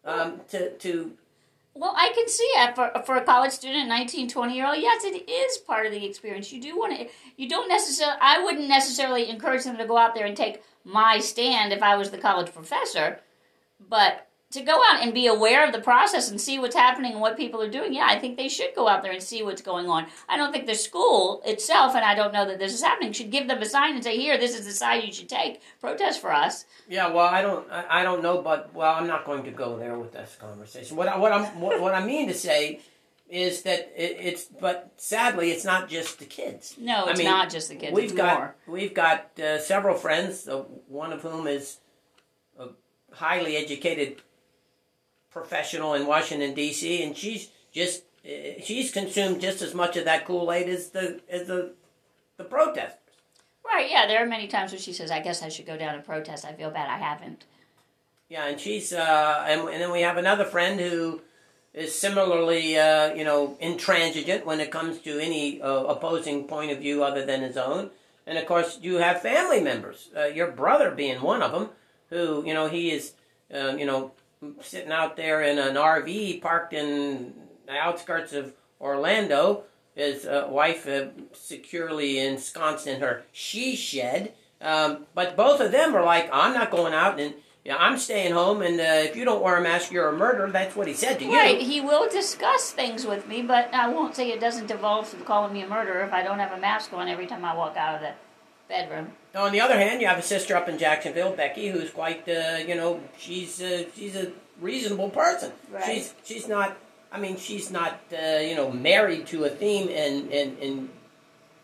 um, 0.06 0.42
to, 0.50 0.72
to 0.78 1.12
Well, 1.80 1.94
I 1.96 2.12
can 2.16 2.28
see 2.28 2.50
it 2.56 2.76
for 2.76 2.92
for 3.06 3.18
a 3.18 3.24
college 3.24 3.52
student, 3.52 3.88
19, 3.88 4.30
20 4.30 4.56
year 4.56 4.66
old. 4.66 4.78
Yes, 4.78 5.04
it 5.04 5.30
is 5.30 5.58
part 5.60 5.86
of 5.86 5.92
the 5.92 6.06
experience. 6.06 6.52
You 6.52 6.60
do 6.60 6.78
want 6.78 6.98
to. 6.98 7.08
You 7.36 7.48
don't 7.48 7.70
necessarily. 7.70 8.18
I 8.20 8.44
wouldn't 8.44 8.68
necessarily 8.68 9.30
encourage 9.30 9.64
them 9.64 9.78
to 9.78 9.86
go 9.86 9.98
out 9.98 10.16
there 10.16 10.26
and 10.26 10.36
take 10.36 10.64
my 10.84 11.20
stand 11.20 11.72
if 11.72 11.84
I 11.84 11.96
was 11.96 12.10
the 12.10 12.18
college 12.18 12.52
professor, 12.52 13.20
but 13.90 14.28
to 14.52 14.62
go 14.62 14.80
out 14.90 15.02
and 15.02 15.14
be 15.14 15.28
aware 15.28 15.66
of 15.66 15.74
the 15.74 15.82
process 15.82 16.32
and 16.32 16.40
see 16.40 16.58
what's 16.58 16.76
happening 16.76 17.12
and 17.12 17.22
what 17.22 17.36
people 17.36 17.62
are 17.62 17.70
doing. 17.70 17.94
Yeah, 17.94 18.08
I 18.08 18.18
think 18.18 18.38
they 18.38 18.48
should 18.48 18.74
go 18.76 18.88
out 18.88 19.04
there 19.04 19.12
and 19.12 19.22
see 19.22 19.44
what's 19.44 19.62
going 19.62 19.90
on. 19.90 20.08
I 20.30 20.38
don't 20.38 20.54
think 20.54 20.68
the 20.68 20.76
school 20.76 21.42
itself, 21.46 21.96
and 21.96 22.06
I 22.06 22.16
don't 22.16 22.34
know 22.34 22.46
that 22.48 22.58
this 22.58 22.74
is 22.74 22.82
happening, 22.82 23.12
should 23.12 23.30
give 23.30 23.48
them 23.48 23.62
a 23.62 23.66
sign 23.66 23.96
and 23.96 24.04
say, 24.04 24.18
"Here, 24.18 24.38
this 24.38 24.58
is 24.58 24.66
the 24.66 24.72
side 24.72 25.04
you 25.04 25.12
should 25.12 25.28
take. 25.30 25.62
Protest 25.82 26.22
for 26.22 26.32
us." 26.32 26.66
Yeah, 26.88 27.12
well, 27.12 27.28
I 27.28 27.42
don't, 27.42 27.70
I, 27.70 28.02
I 28.02 28.04
don't 28.04 28.24
know, 28.24 28.42
but 28.42 28.74
well, 28.74 28.94
I'm 28.96 29.08
not 29.08 29.26
going 29.26 29.44
to 29.44 29.52
go 29.52 29.78
there 29.78 30.00
with 30.00 30.14
this 30.14 30.38
conversation. 30.40 30.96
What 30.96 31.10
I, 31.10 31.18
what 31.18 31.34
I'm, 31.34 31.60
what, 31.60 31.82
what 31.82 31.94
I 31.94 32.06
mean 32.06 32.28
to 32.30 32.34
say 32.34 32.80
is 33.30 33.64
that 33.64 33.92
it, 33.98 34.18
it's, 34.22 34.46
but 34.46 34.94
sadly, 34.96 35.52
it's 35.52 35.66
not 35.66 35.90
just 35.90 36.20
the 36.20 36.26
kids. 36.26 36.76
No, 36.80 37.04
I 37.04 37.10
it's 37.10 37.20
mean, 37.20 37.28
not 37.28 37.50
just 37.50 37.68
the 37.68 37.76
kids. 37.76 37.94
We've 37.94 38.06
it's 38.06 38.14
got, 38.14 38.40
more. 38.40 38.56
we've 38.68 38.94
got 38.94 39.38
uh, 39.38 39.60
several 39.60 39.98
friends, 39.98 40.48
uh, 40.48 40.60
one 40.88 41.12
of 41.12 41.24
whom 41.24 41.48
is 41.48 41.80
a 42.58 42.70
highly 43.12 43.58
educated 43.58 44.22
professional 45.38 45.94
in 45.94 46.08
Washington 46.08 46.54
D.C., 46.54 47.04
and 47.04 47.16
she's 47.16 47.50
just, 47.72 48.04
uh, 48.26 48.62
she's 48.64 48.92
consumed 48.92 49.42
just 49.42 49.62
as 49.62 49.74
much 49.74 49.98
of 49.98 50.06
that 50.06 50.26
Kool 50.26 50.52
Aid 50.52 50.70
as 50.70 50.90
the, 50.90 51.22
as 51.30 51.48
the, 51.48 51.74
the 52.38 52.44
protesters. 52.44 53.00
Right, 53.66 53.90
yeah, 53.92 54.08
there 54.08 54.24
are 54.24 54.28
many 54.28 54.48
times 54.48 54.72
where 54.72 54.80
she 54.80 54.94
says, 54.94 55.12
I 55.12 55.22
guess 55.22 55.44
I 55.44 55.50
should 55.50 55.66
go 55.66 55.78
down 55.78 55.96
and 55.96 56.06
protest. 56.06 56.46
I 56.46 56.54
feel 56.54 56.72
bad 56.72 56.90
I 56.90 56.98
haven't. 56.98 57.46
Yeah, 58.30 58.46
and 58.46 58.60
she's 58.60 58.92
uh, 58.92 59.46
and, 59.48 59.62
and 59.70 59.82
then 59.82 59.92
we 59.92 60.02
have 60.02 60.18
another 60.18 60.44
friend 60.44 60.80
who 60.80 61.22
is 61.74 61.98
similarly, 61.98 62.78
uh, 62.78 63.14
you 63.14 63.24
know, 63.24 63.56
intransigent 63.62 64.46
when 64.46 64.60
it 64.60 64.72
comes 64.72 65.00
to 65.00 65.20
any 65.20 65.62
uh, 65.62 65.84
opposing 65.84 66.46
point 66.46 66.72
of 66.72 66.80
view 66.80 67.04
other 67.04 67.26
than 67.26 67.42
his 67.42 67.56
own. 67.56 67.90
And 68.26 68.38
of 68.38 68.46
course, 68.46 68.80
you 68.82 68.96
have 68.96 69.22
family 69.22 69.62
members. 69.62 70.10
Uh, 70.16 70.26
your 70.26 70.52
brother 70.52 70.92
being 70.92 71.22
one 71.22 71.42
of 71.42 71.52
them, 71.54 71.70
who 72.10 72.46
you 72.46 72.54
know 72.54 72.68
he 72.68 72.92
is, 72.92 73.14
uh, 73.54 73.76
you 73.78 73.86
know, 73.86 74.12
sitting 74.62 74.92
out 74.92 75.18
there 75.18 75.42
in 75.42 75.58
an 75.58 75.76
RV 75.76 76.42
parked 76.42 76.74
in 76.74 77.34
the 77.66 77.74
outskirts 77.74 78.34
of 78.34 78.54
Orlando. 78.80 79.64
His 79.96 80.26
uh, 80.26 80.48
wife 80.50 80.88
uh, 80.88 81.08
securely 81.34 82.20
ensconced 82.20 82.88
in 82.88 83.02
her 83.02 83.24
she 83.32 83.76
shed. 83.76 84.34
Um, 84.62 85.06
but 85.14 85.36
both 85.36 85.60
of 85.60 85.72
them 85.72 85.96
are 85.96 86.04
like, 86.04 86.30
I'm 86.32 86.54
not 86.54 86.72
going 86.72 86.94
out 86.94 87.20
and 87.20 87.34
yeah, 87.68 87.76
I'm 87.78 87.98
staying 87.98 88.32
home, 88.32 88.62
and 88.62 88.80
uh, 88.80 89.10
if 89.10 89.18
you 89.18 89.26
don't 89.26 89.44
wear 89.44 89.58
a 89.58 89.62
mask, 89.62 89.92
you're 89.92 90.08
a 90.08 90.18
murderer. 90.18 90.50
That's 90.50 90.74
what 90.74 90.88
he 90.88 90.94
said 90.94 91.20
to 91.20 91.26
you. 91.26 91.34
Right, 91.34 91.60
he 91.60 91.82
will 91.82 92.08
discuss 92.10 92.72
things 92.72 93.06
with 93.06 93.28
me, 93.28 93.42
but 93.42 93.74
I 93.74 93.90
won't 93.90 94.16
say 94.16 94.32
it 94.32 94.40
doesn't 94.40 94.68
devolve 94.68 95.12
to 95.12 95.18
calling 95.18 95.52
me 95.52 95.64
a 95.64 95.68
murderer 95.68 96.02
if 96.06 96.14
I 96.14 96.24
don't 96.24 96.40
have 96.40 96.54
a 96.54 96.62
mask 96.62 96.94
on 96.94 97.10
every 97.10 97.28
time 97.28 97.44
I 97.44 97.54
walk 97.54 97.76
out 97.76 97.96
of 97.96 98.02
the 98.02 98.14
Bedroom. 98.68 99.12
On 99.36 99.52
the 99.52 99.62
other 99.62 99.78
hand, 99.78 100.02
you 100.02 100.08
have 100.08 100.18
a 100.18 100.24
sister 100.24 100.56
up 100.56 100.68
in 100.68 100.78
Jacksonville, 100.78 101.32
Becky, 101.32 101.70
who's 101.70 101.90
quite, 101.90 102.28
uh, 102.28 102.58
you 102.68 102.76
know, 102.76 103.00
she's 103.18 103.62
uh, 103.62 103.84
she's 103.96 104.16
a 104.16 104.32
reasonable 104.60 105.10
person. 105.10 105.52
Right. 105.72 105.86
She's 105.86 106.14
she's 106.24 106.48
not. 106.48 106.76
I 107.12 107.20
mean, 107.20 107.38
she's 107.38 107.72
not, 107.72 108.00
uh, 108.12 108.40
you 108.40 108.56
know, 108.56 108.70
married 108.72 109.28
to 109.28 109.46
a 109.46 109.50
theme 109.50 109.88
and 109.90 110.32
and 110.32 110.58
and 110.60 110.90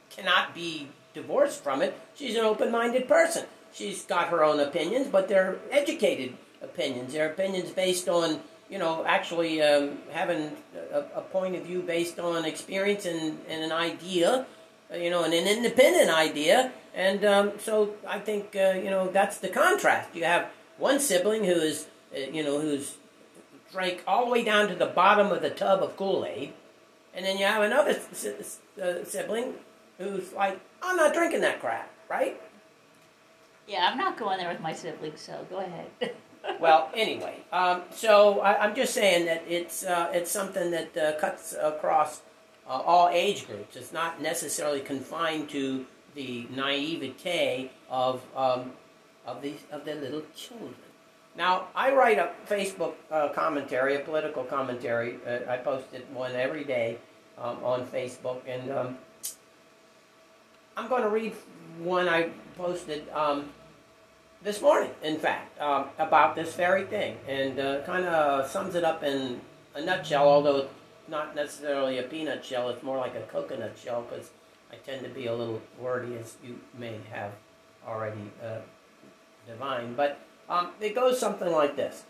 cannot 0.10 0.56
be 0.56 0.88
divorced 1.14 1.62
from 1.64 1.82
it. 1.82 1.99
She's 2.16 2.36
an 2.36 2.45
open-minded 2.45 3.08
person. 3.08 3.45
She's 3.74 4.06
got 4.06 4.30
her 4.30 4.43
own 4.43 4.60
opinions, 4.60 5.08
but 5.08 5.28
they're 5.28 5.58
educated 5.72 6.38
opinions. 6.62 7.14
They're 7.14 7.32
opinions 7.32 7.72
based 7.72 8.08
on, 8.08 8.39
you 8.70 8.78
know, 8.78 9.04
actually 9.06 9.62
um, 9.62 9.97
having 10.12 10.56
a, 10.91 10.99
a 11.16 11.22
point 11.22 11.56
of 11.56 11.64
view 11.64 11.82
based 11.82 12.20
on 12.20 12.45
experience 12.45 13.06
and, 13.06 13.39
and 13.49 13.64
an 13.64 13.72
idea, 13.72 14.45
you 14.93 15.09
know, 15.09 15.23
and 15.23 15.34
an 15.34 15.47
independent 15.47 16.09
idea. 16.09 16.71
And 16.95 17.23
um, 17.25 17.51
so 17.59 17.95
I 18.07 18.19
think, 18.19 18.55
uh, 18.55 18.73
you 18.75 18.89
know, 18.89 19.09
that's 19.09 19.38
the 19.39 19.49
contrast. 19.49 20.09
You 20.15 20.25
have 20.25 20.47
one 20.77 20.99
sibling 20.99 21.43
who 21.43 21.53
is, 21.53 21.88
uh, 22.15 22.19
you 22.19 22.43
know, 22.43 22.59
who's 22.59 22.95
drank 23.71 24.03
all 24.07 24.25
the 24.25 24.31
way 24.31 24.43
down 24.43 24.67
to 24.69 24.75
the 24.75 24.86
bottom 24.86 25.31
of 25.31 25.41
the 25.41 25.49
tub 25.49 25.81
of 25.81 25.97
Kool-Aid. 25.97 26.53
And 27.15 27.25
then 27.25 27.38
you 27.38 27.45
have 27.45 27.63
another 27.63 27.91
s- 28.11 28.59
uh, 28.81 29.03
sibling 29.03 29.55
who's 29.97 30.31
like, 30.34 30.59
I'm 30.81 30.95
not 30.97 31.13
drinking 31.13 31.41
that 31.41 31.59
crap, 31.59 31.89
right? 32.09 32.39
Yeah, 33.67 33.88
I'm 33.89 33.97
not 33.97 34.17
going 34.17 34.38
there 34.39 34.49
with 34.49 34.59
my 34.59 34.73
siblings, 34.73 35.21
so 35.21 35.45
go 35.49 35.57
ahead. 35.59 36.13
well, 36.59 36.89
anyway, 36.93 37.38
um, 37.51 37.84
so 37.91 38.41
I, 38.41 38.63
I'm 38.63 38.75
just 38.75 38.93
saying 38.93 39.25
that 39.25 39.43
it's 39.47 39.86
uh, 39.86 40.09
it's 40.13 40.29
something 40.29 40.71
that 40.71 40.97
uh, 40.97 41.17
cuts 41.19 41.55
across 41.59 42.21
uh, 42.68 42.72
all 42.72 43.09
age 43.09 43.47
groups. 43.47 43.76
It's 43.76 43.93
not 43.93 44.22
necessarily 44.22 44.80
confined 44.80 45.49
to 45.49 45.86
the 46.16 46.47
naivete 46.49 47.72
of 47.89 48.22
um, 48.36 48.72
of 49.26 49.41
these 49.41 49.59
of 49.72 49.86
the 49.86 49.95
little 49.95 50.24
children. 50.36 50.76
Now, 51.36 51.68
I 51.76 51.91
write 51.93 52.20
a 52.20 52.30
Facebook 52.47 52.93
uh, 53.09 53.30
commentary, 53.30 53.95
a 53.95 53.99
political 53.99 54.43
commentary. 54.43 55.18
Uh, 55.26 55.39
I 55.49 55.57
post 55.57 55.88
it 55.93 56.07
one 56.11 56.34
every 56.36 56.64
day 56.64 56.99
um, 57.39 57.57
on 57.64 57.88
Facebook, 57.88 58.41
and 58.47 58.72
um, 58.72 58.97
I'm 60.78 60.88
going 60.88 61.01
to 61.01 61.09
read 61.09 61.34
one 61.80 62.07
I 62.07 62.30
posted 62.55 63.09
um, 63.09 63.49
this 64.43 64.61
morning, 64.61 64.91
in 65.01 65.18
fact, 65.18 65.59
um, 65.59 65.86
about 65.97 66.36
this 66.36 66.53
very 66.53 66.84
thing, 66.84 67.18
and 67.28 67.59
uh, 67.59 67.82
kind 67.82 68.05
of 68.05 68.47
sums 68.47 68.76
it 68.76 68.84
up 68.84 69.01
in 69.03 69.41
a 69.74 69.82
nutshell, 69.84 70.28
although 70.28 70.68
not 71.08 71.36
necessarily 71.36 71.97
a 71.97 72.04
peanut 72.04 72.43
shell, 72.43 72.70
it's 72.70 72.84
more 72.84 72.97
like 72.97 73.16
a 73.16 73.22
coconut 73.22 73.78
shell, 73.82 74.06
because 74.10 74.30
I 74.72 74.76
tend 74.76 75.04
to 75.04 75.10
be 75.10 75.28
a 75.28 75.36
little 75.36 75.62
wordy, 75.80 76.16
as 76.16 76.36
you 76.43 76.60
may 76.78 76.97
have 77.12 77.32
already 77.88 78.32
uh, 78.43 78.60
divined. 79.47 79.97
But 79.97 80.20
um, 80.49 80.70
it 80.80 80.95
goes 80.95 81.20
something 81.20 81.51
like 81.51 81.76
this 81.76 82.04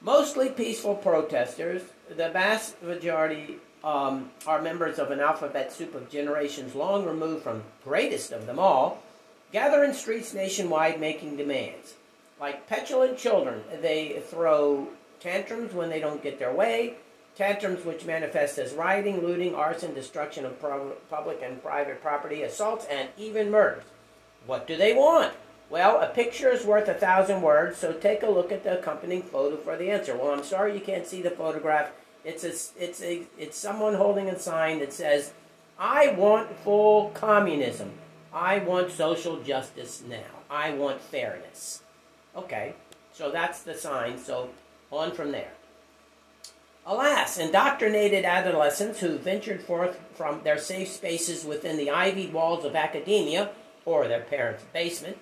Mostly 0.00 0.48
peaceful 0.48 0.94
protesters, 0.94 1.82
the 2.08 2.30
vast 2.30 2.82
majority 2.82 3.56
um, 3.84 4.30
are 4.46 4.62
members 4.62 4.98
of 4.98 5.10
an 5.10 5.20
alphabet 5.20 5.72
soup 5.72 5.94
of 5.94 6.10
generations 6.10 6.74
long 6.74 7.04
removed 7.04 7.42
from 7.42 7.64
greatest 7.84 8.32
of 8.32 8.46
them 8.46 8.58
all, 8.58 9.02
gather 9.52 9.84
in 9.84 9.92
streets 9.92 10.32
nationwide 10.32 11.00
making 11.00 11.36
demands. 11.36 11.94
Like 12.40 12.66
petulant 12.66 13.18
children, 13.18 13.62
they 13.82 14.22
throw 14.26 14.88
tantrums 15.20 15.74
when 15.74 15.90
they 15.90 16.00
don't 16.00 16.22
get 16.22 16.38
their 16.38 16.54
way, 16.54 16.94
tantrums 17.40 17.86
which 17.86 18.04
manifest 18.04 18.58
as 18.58 18.74
rioting, 18.74 19.22
looting, 19.22 19.54
arson, 19.54 19.94
destruction 19.94 20.44
of 20.44 20.60
public 21.08 21.40
and 21.42 21.62
private 21.62 22.02
property, 22.02 22.42
assaults, 22.42 22.84
and 22.90 23.08
even 23.16 23.50
murders. 23.50 23.82
What 24.44 24.66
do 24.66 24.76
they 24.76 24.92
want? 24.92 25.32
Well, 25.70 26.02
a 26.02 26.08
picture 26.08 26.50
is 26.50 26.66
worth 26.66 26.86
a 26.86 26.92
thousand 26.92 27.40
words, 27.40 27.78
so 27.78 27.94
take 27.94 28.22
a 28.22 28.28
look 28.28 28.52
at 28.52 28.62
the 28.62 28.78
accompanying 28.78 29.22
photo 29.22 29.56
for 29.56 29.78
the 29.78 29.90
answer. 29.90 30.14
Well, 30.14 30.32
I'm 30.32 30.44
sorry 30.44 30.74
you 30.74 30.80
can't 30.80 31.06
see 31.06 31.22
the 31.22 31.30
photograph. 31.30 31.92
It's 32.26 32.44
a, 32.44 32.52
it's 32.78 33.02
a, 33.02 33.22
it's 33.38 33.56
someone 33.56 33.94
holding 33.94 34.28
a 34.28 34.38
sign 34.38 34.80
that 34.80 34.92
says, 34.92 35.32
"I 35.78 36.08
want 36.08 36.54
full 36.58 37.08
communism. 37.14 37.92
I 38.34 38.58
want 38.58 38.90
social 38.90 39.40
justice 39.40 40.02
now. 40.06 40.42
I 40.50 40.72
want 40.72 41.00
fairness." 41.00 41.82
Okay, 42.36 42.74
so 43.14 43.30
that's 43.30 43.62
the 43.62 43.74
sign. 43.74 44.18
So 44.18 44.50
on 44.92 45.12
from 45.12 45.32
there. 45.32 45.52
Alas, 46.86 47.38
indoctrinated 47.38 48.24
adolescents 48.24 49.00
who 49.00 49.18
ventured 49.18 49.62
forth 49.62 50.00
from 50.14 50.42
their 50.42 50.58
safe 50.58 50.88
spaces 50.88 51.44
within 51.44 51.76
the 51.76 51.90
ivied 51.90 52.32
walls 52.32 52.64
of 52.64 52.74
academia 52.74 53.50
or 53.84 54.08
their 54.08 54.22
parents' 54.22 54.64
basement 54.72 55.18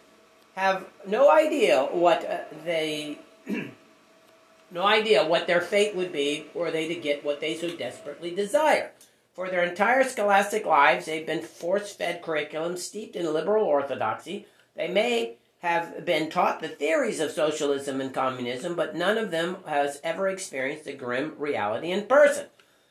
have 0.55 0.85
no 1.07 1.31
idea 1.31 1.85
what 1.85 2.25
uh, 2.29 2.39
they 2.65 3.19
no 4.71 4.83
idea 4.83 5.25
what 5.25 5.47
their 5.47 5.61
fate 5.61 5.95
would 5.95 6.13
be 6.13 6.47
were 6.55 6.71
they 6.71 6.89
to 6.89 6.95
get 6.95 7.25
what 7.25 7.41
they 7.41 7.57
so 7.57 7.71
desperately 7.71 8.35
desire. 8.35 8.91
For 9.35 9.49
their 9.49 9.63
entire 9.63 10.03
scholastic 10.03 10.67
lives, 10.67 11.07
they've 11.07 11.25
been 11.25 11.43
force 11.43 11.93
fed 11.93 12.23
curriculum 12.23 12.77
steeped 12.77 13.15
in 13.15 13.33
liberal 13.33 13.65
orthodoxy. 13.65 14.47
They 14.75 14.89
may 14.89 15.37
have 15.61 16.05
been 16.05 16.31
taught 16.31 16.61
the 16.61 16.69
theories 16.69 17.19
of 17.19 17.33
socialism 17.33 18.01
and 18.01 18.15
communism, 18.15 18.77
but 18.77 18.95
none 18.95 19.19
of 19.19 19.31
them 19.31 19.57
has 19.67 20.01
ever 20.05 20.29
experienced 20.29 20.85
the 20.85 20.93
grim 20.93 21.35
reality 21.37 21.91
in 21.91 22.07
person. 22.07 22.47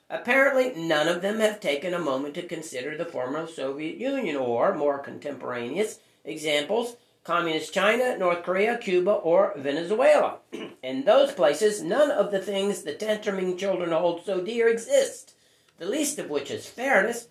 Apparently, 0.09 0.73
none 0.75 1.07
of 1.07 1.21
them 1.21 1.39
have 1.39 1.59
taken 1.59 1.93
a 1.93 1.99
moment 1.99 2.33
to 2.35 2.41
consider 2.43 2.97
the 2.97 3.05
former 3.05 3.47
Soviet 3.47 3.97
Union 3.97 4.35
or, 4.35 4.73
more 4.73 4.99
contemporaneous 4.99 5.99
examples, 6.25 6.97
Communist 7.23 7.73
China, 7.73 8.17
North 8.17 8.43
Korea, 8.43 8.77
Cuba, 8.77 9.11
or 9.11 9.53
Venezuela. 9.57 10.37
in 10.83 11.03
those 11.03 11.33
places, 11.33 11.81
none 11.81 12.09
of 12.09 12.31
the 12.31 12.39
things 12.39 12.83
the 12.83 12.93
tantruming 12.93 13.57
children 13.57 13.91
hold 13.91 14.25
so 14.25 14.39
dear 14.39 14.69
exist, 14.69 15.35
the 15.77 15.85
least 15.85 16.19
of 16.19 16.29
which 16.29 16.49
is 16.49 16.67
fairness. 16.67 17.27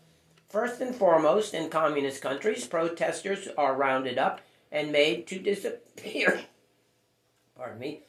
First 0.49 0.83
and 0.83 0.95
foremost, 0.95 1.55
in 1.55 1.71
communist 1.71 2.21
countries, 2.21 2.67
protesters 2.67 3.49
are 3.57 3.75
rounded 3.75 4.19
up 4.19 4.41
and 4.71 4.93
made 4.93 5.27
to 5.29 5.39
disappear. 5.39 6.41
Pardon 7.57 7.79
me. 7.79 8.01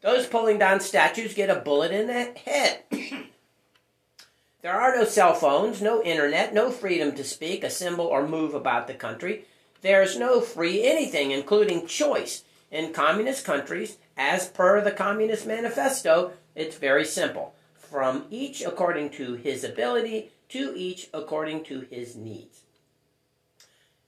Those 0.00 0.26
pulling 0.26 0.58
down 0.58 0.80
statues 0.80 1.34
get 1.34 1.50
a 1.50 1.60
bullet 1.60 1.90
in 1.90 2.06
the 2.06 2.38
head. 2.44 2.82
there 4.62 4.74
are 4.74 4.94
no 4.94 5.04
cell 5.04 5.34
phones, 5.34 5.80
no 5.80 6.02
internet, 6.02 6.52
no 6.52 6.70
freedom 6.70 7.12
to 7.16 7.24
speak, 7.24 7.64
assemble, 7.64 8.04
or 8.04 8.28
move 8.28 8.54
about 8.54 8.86
the 8.86 8.94
country. 8.94 9.46
There's 9.80 10.18
no 10.18 10.40
free 10.40 10.84
anything, 10.84 11.30
including 11.30 11.86
choice. 11.86 12.44
In 12.70 12.92
communist 12.92 13.44
countries, 13.44 13.98
as 14.16 14.48
per 14.48 14.80
the 14.80 14.90
Communist 14.90 15.46
Manifesto, 15.46 16.32
it's 16.54 16.76
very 16.76 17.04
simple. 17.04 17.54
From 17.74 18.24
each 18.30 18.62
according 18.62 19.10
to 19.10 19.34
his 19.34 19.62
ability, 19.62 20.32
to 20.48 20.74
each 20.76 21.08
according 21.14 21.64
to 21.64 21.80
his 21.82 22.16
needs. 22.16 22.63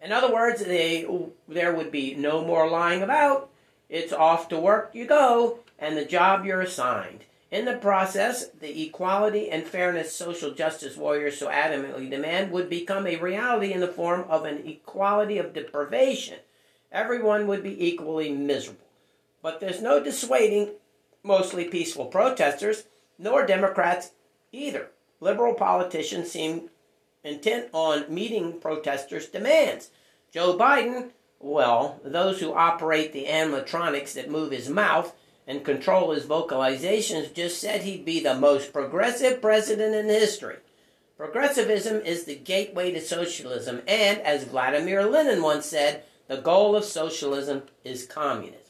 In 0.01 0.13
other 0.13 0.33
words, 0.33 0.65
they, 0.65 1.07
there 1.49 1.75
would 1.75 1.91
be 1.91 2.15
no 2.15 2.45
more 2.45 2.69
lying 2.69 3.03
about. 3.03 3.51
It's 3.89 4.13
off 4.13 4.49
to 4.49 4.59
work 4.59 4.91
you 4.93 5.07
go, 5.07 5.61
and 5.79 5.97
the 5.97 6.05
job 6.05 6.45
you're 6.45 6.61
assigned. 6.61 7.25
In 7.51 7.65
the 7.65 7.77
process, 7.77 8.49
the 8.49 8.83
equality 8.83 9.49
and 9.51 9.65
fairness 9.65 10.15
social 10.15 10.51
justice 10.51 10.97
warriors 10.97 11.39
so 11.39 11.49
adamantly 11.49 12.11
demand 12.11 12.51
would 12.51 12.69
become 12.69 13.07
a 13.07 13.17
reality 13.17 13.73
in 13.73 13.81
the 13.81 13.87
form 13.87 14.25
of 14.29 14.45
an 14.45 14.67
equality 14.67 15.39
of 15.39 15.55
deprivation. 15.55 16.39
Everyone 16.91 17.47
would 17.47 17.63
be 17.63 17.87
equally 17.87 18.33
miserable. 18.33 18.87
But 19.43 19.61
there's 19.61 19.81
no 19.81 20.03
dissuading 20.03 20.71
mostly 21.23 21.65
peaceful 21.65 22.07
protesters, 22.07 22.85
nor 23.19 23.47
Democrats 23.47 24.11
either. 24.53 24.89
Liberal 25.21 25.55
politicians 25.55 26.31
seem 26.31 26.71
intent 27.27 27.69
on 27.73 28.13
meeting 28.13 28.61
protesters' 28.61 29.27
demands. 29.27 29.91
Joe 30.33 30.57
Biden, 30.57 31.11
well, 31.41 32.01
those 32.05 32.41
who 32.41 32.53
operate 32.55 33.13
the 33.13 33.27
animatronics 33.27 34.15
that 34.15 34.31
move 34.31 34.53
his 34.53 34.69
mouth 34.69 35.15
and 35.47 35.65
control 35.65 36.13
his 36.13 36.25
vocalizations 36.25 37.35
just 37.35 37.61
said 37.61 37.83
he'd 37.83 38.05
be 38.05 38.21
the 38.21 38.35
most 38.35 38.73
progressive 38.73 39.41
president 39.41 39.95
in 39.95 40.07
history. 40.07 40.57
Progressivism 41.17 42.01
is 42.03 42.25
the 42.25 42.37
gateway 42.37 42.93
to 42.93 43.01
socialism, 43.01 43.81
and 43.87 44.21
as 44.21 44.45
Vladimir 44.45 45.05
Lenin 45.05 45.43
once 45.43 45.67
said, 45.67 46.03
the 46.29 46.37
goal 46.37 46.77
of 46.77 46.85
socialism 46.85 47.63
is 47.85 48.07
communism. 48.07 48.61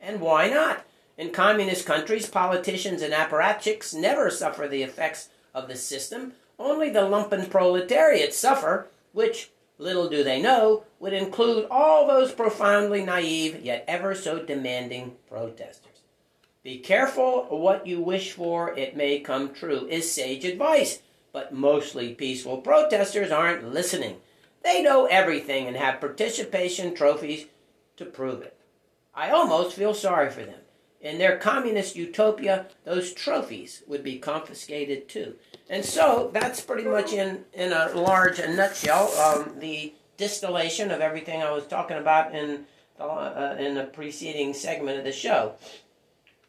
And 0.00 0.20
why 0.20 0.48
not? 0.48 0.84
In 1.18 1.30
communist 1.30 1.84
countries, 1.84 2.28
politicians 2.28 3.02
and 3.02 3.12
apparatchiks 3.12 3.94
never 3.94 4.30
suffer 4.30 4.66
the 4.66 4.82
effects 4.82 5.28
of 5.54 5.68
the 5.68 5.76
system. 5.76 6.32
Only 6.64 6.90
the 6.90 7.00
lumpen 7.00 7.50
proletariat 7.50 8.32
suffer, 8.32 8.86
which, 9.10 9.50
little 9.78 10.08
do 10.08 10.22
they 10.22 10.40
know, 10.40 10.84
would 11.00 11.12
include 11.12 11.66
all 11.68 12.06
those 12.06 12.30
profoundly 12.30 13.04
naive 13.04 13.64
yet 13.64 13.84
ever 13.88 14.14
so 14.14 14.44
demanding 14.44 15.16
protesters. 15.28 16.02
Be 16.62 16.78
careful 16.78 17.46
what 17.50 17.88
you 17.88 18.00
wish 18.00 18.30
for, 18.30 18.78
it 18.78 18.96
may 18.96 19.18
come 19.18 19.52
true, 19.52 19.88
is 19.88 20.12
sage 20.12 20.44
advice. 20.44 21.00
But 21.32 21.52
mostly 21.52 22.14
peaceful 22.14 22.58
protesters 22.58 23.32
aren't 23.32 23.74
listening. 23.74 24.18
They 24.62 24.82
know 24.82 25.06
everything 25.06 25.66
and 25.66 25.76
have 25.76 25.98
participation 25.98 26.94
trophies 26.94 27.46
to 27.96 28.04
prove 28.04 28.40
it. 28.40 28.56
I 29.12 29.30
almost 29.30 29.74
feel 29.74 29.94
sorry 29.94 30.30
for 30.30 30.44
them. 30.44 30.60
In 31.00 31.18
their 31.18 31.38
communist 31.38 31.96
utopia, 31.96 32.66
those 32.84 33.12
trophies 33.12 33.82
would 33.88 34.04
be 34.04 34.20
confiscated 34.20 35.08
too. 35.08 35.34
And 35.70 35.84
so 35.84 36.30
that's 36.32 36.60
pretty 36.60 36.84
much 36.84 37.12
in, 37.12 37.44
in 37.54 37.72
a 37.72 37.90
large 37.94 38.38
nutshell 38.38 39.08
um, 39.18 39.58
the 39.58 39.94
distillation 40.16 40.90
of 40.90 41.00
everything 41.00 41.42
I 41.42 41.50
was 41.50 41.66
talking 41.66 41.96
about 41.96 42.34
in 42.34 42.64
the, 42.98 43.04
uh, 43.04 43.56
in 43.58 43.74
the 43.74 43.84
preceding 43.84 44.54
segment 44.54 44.98
of 44.98 45.04
the 45.04 45.12
show. 45.12 45.54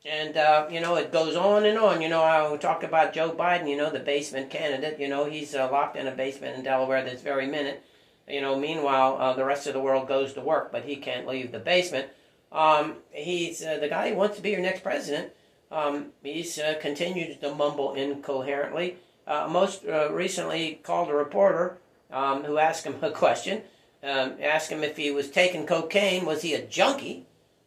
And, 0.06 0.36
uh, 0.36 0.68
you 0.70 0.82
know, 0.82 0.96
it 0.96 1.14
goes 1.14 1.36
on 1.38 1.66
and 1.66 1.78
on. 1.78 2.02
You 2.02 2.10
know, 2.10 2.24
I 2.24 2.58
talked 2.58 2.84
about 2.84 3.14
Joe 3.14 3.32
Biden, 3.32 3.70
you 3.70 3.78
know, 3.78 3.90
the 3.90 4.00
basement 4.00 4.50
candidate. 4.50 5.00
You 5.00 5.08
know, 5.08 5.26
he's 5.26 5.56
uh, 5.56 5.72
locked 5.72 5.96
in 5.96 6.08
a 6.08 6.12
basement 6.12 6.58
in 6.58 6.64
Delaware 6.64 7.04
this 7.06 7.22
very 7.22 7.48
minute. 7.48 7.84
You 8.28 8.42
know, 8.42 8.60
meanwhile, 8.60 9.18
uh, 9.18 9.34
the 9.34 9.46
rest 9.46 9.66
of 9.68 9.74
the 9.74 9.80
world 9.80 10.08
goes 10.08 10.34
to 10.34 10.42
work, 10.42 10.72
but 10.72 10.84
he 10.84 10.98
can't 10.98 11.28
leave 11.28 11.52
the 11.52 11.60
basement. 11.60 12.08
Um, 12.52 12.96
he's 13.12 13.64
uh, 13.64 13.80
the 13.80 13.88
guy 13.88 14.10
who 14.10 14.16
wants 14.16 14.36
to 14.36 14.42
be 14.42 14.52
your 14.52 14.62
next 14.62 14.84
president. 14.84 15.32
Um, 15.74 16.08
he's 16.22 16.60
uh, 16.60 16.76
continued 16.80 17.42
to 17.42 17.56
mumble 17.56 17.96
incoherently. 17.96 18.98
Uh, 19.26 19.48
most 19.50 19.84
recently, 19.84 20.80
called 20.84 21.10
a 21.10 21.14
reporter 21.14 21.78
um, 22.12 22.44
who 22.44 22.58
asked 22.58 22.86
him 22.86 22.96
a 23.02 23.12
question. 23.12 23.64
Um, 24.04 24.34
asked 24.42 24.70
him 24.70 24.84
if 24.84 24.98
he 24.98 25.12
was 25.12 25.30
taking 25.30 25.66
cocaine. 25.66 26.26
Was 26.26 26.42
he 26.42 26.54
a 26.54 26.66
junkie? 26.66 27.26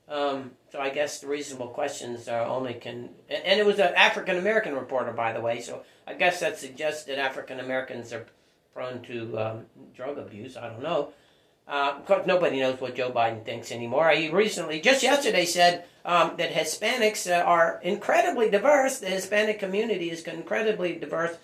Um, 0.08 0.52
so 0.70 0.78
I 0.78 0.90
guess 0.90 1.20
the 1.20 1.26
reasonable 1.26 1.68
questions 1.68 2.28
are 2.28 2.44
only 2.44 2.74
can, 2.74 3.08
and 3.28 3.58
it 3.58 3.66
was 3.66 3.78
an 3.78 3.94
African 3.94 4.36
American 4.36 4.74
reporter, 4.74 5.12
by 5.12 5.32
the 5.32 5.40
way. 5.40 5.60
So 5.60 5.82
I 6.06 6.14
guess 6.14 6.40
that 6.40 6.58
suggests 6.58 7.04
that 7.04 7.18
African 7.18 7.58
Americans 7.58 8.12
are 8.12 8.26
prone 8.74 9.02
to 9.02 9.38
um, 9.38 9.66
drug 9.94 10.18
abuse. 10.18 10.56
I 10.56 10.68
don't 10.68 10.82
know. 10.82 11.12
Uh, 11.68 11.94
of 11.96 12.06
course, 12.06 12.26
nobody 12.26 12.60
knows 12.60 12.80
what 12.80 12.94
Joe 12.94 13.10
Biden 13.10 13.44
thinks 13.44 13.72
anymore. 13.72 14.10
He 14.10 14.28
recently, 14.28 14.80
just 14.80 15.02
yesterday, 15.02 15.44
said 15.44 15.84
um, 16.04 16.34
that 16.36 16.52
Hispanics 16.52 17.28
uh, 17.28 17.42
are 17.42 17.80
incredibly 17.82 18.48
diverse. 18.48 18.98
The 18.98 19.08
Hispanic 19.08 19.58
community 19.58 20.10
is 20.10 20.22
incredibly 20.22 20.94
diverse. 20.94 21.36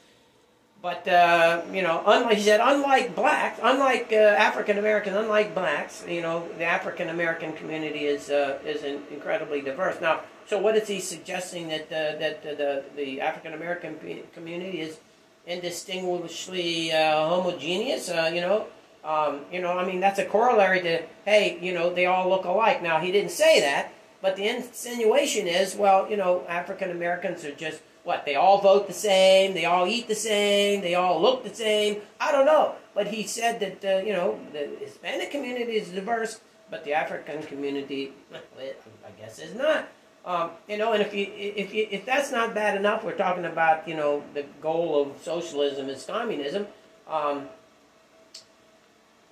But 0.81 1.07
uh, 1.07 1.62
you 1.73 1.83
know, 1.83 2.03
unlike 2.07 2.37
he 2.37 2.43
said, 2.43 2.61
unlike 2.62 3.14
blacks, 3.14 3.61
unlike 3.62 4.12
uh, 4.12 4.16
African 4.16 4.79
Americans, 4.79 5.16
unlike 5.16 5.55
blacks, 5.55 6.05
you 6.09 6.23
know, 6.23 6.49
the 6.59 6.64
African 6.64 7.09
American 7.09 7.53
community 7.53 8.07
is 8.07 8.31
uh, 8.31 8.59
is 8.64 8.83
incredibly 8.83 9.61
diverse. 9.61 10.01
Now, 10.01 10.23
so 10.47 10.59
what 10.59 10.77
is 10.77 10.89
he 10.89 10.99
suggesting 10.99 11.68
that 11.68 11.87
uh, 11.87 12.18
that 12.18 12.43
the 12.43 12.85
the 12.97 13.20
African 13.20 13.55
American 13.55 13.97
community 14.35 14.81
is 14.81 14.99
indistinguishably 15.47 16.91
homogeneous? 16.91 18.09
You 18.09 18.41
know, 18.41 18.66
um, 19.05 19.40
you 19.53 19.61
know, 19.61 19.78
I 19.78 19.84
mean, 19.84 20.00
that's 20.00 20.18
a 20.18 20.24
corollary 20.24 20.80
to 20.82 21.03
hey, 21.24 21.59
you 21.61 21.72
know, 21.74 21.92
they 21.92 22.07
all 22.07 22.28
look 22.28 22.44
alike. 22.44 22.82
Now, 22.82 23.00
he 23.00 23.11
didn't 23.11 23.30
say 23.30 23.61
that, 23.61 23.92
but 24.20 24.36
the 24.36 24.48
insinuation 24.48 25.46
is, 25.46 25.74
well, 25.74 26.09
you 26.09 26.16
know, 26.16 26.44
African 26.48 26.90
Americans 26.90 27.44
are 27.44 27.55
just 27.55 27.82
what 28.05 28.24
they 28.24 28.34
all 28.34 28.61
vote 28.61 28.86
the 28.86 28.92
same, 28.92 29.55
they 29.55 29.64
all 29.64 29.86
eat 29.86 30.09
the 30.09 30.14
same, 30.14 30.80
they 30.80 30.94
all 30.94 31.20
look 31.20 31.44
the 31.44 31.55
same. 31.55 32.03
I 32.20 32.32
don't 32.32 32.46
know, 32.46 32.74
but 32.94 33.09
he 33.09 33.24
said 33.24 33.61
that 33.61 33.84
uh, 33.84 34.05
you 34.05 34.12
know 34.12 34.38
the 34.53 34.70
Hispanic 34.80 35.30
community 35.30 35.72
is 35.72 35.88
diverse, 35.88 36.40
but 36.70 36.84
the 36.84 36.94
African 36.94 37.42
community, 37.42 38.12
I 38.32 39.11
guess, 39.20 39.38
is 39.38 39.55
not. 39.55 39.88
Um, 40.24 40.50
you 40.68 40.78
know, 40.78 40.92
and 40.92 41.03
if 41.03 41.12
you 41.12 41.28
if 41.34 41.74
you, 41.74 41.88
if 41.90 42.05
that's 42.05 42.30
not 42.30 42.55
bad 42.55 42.76
enough, 42.76 43.05
we're 43.05 43.16
talking 43.16 43.44
about 43.44 43.86
you 43.88 43.94
know 43.94 44.22
the 44.34 44.44
goal 44.61 45.00
of 45.03 45.22
socialism 45.22 45.88
is 45.88 46.05
communism. 46.05 46.66
Um, 47.09 47.48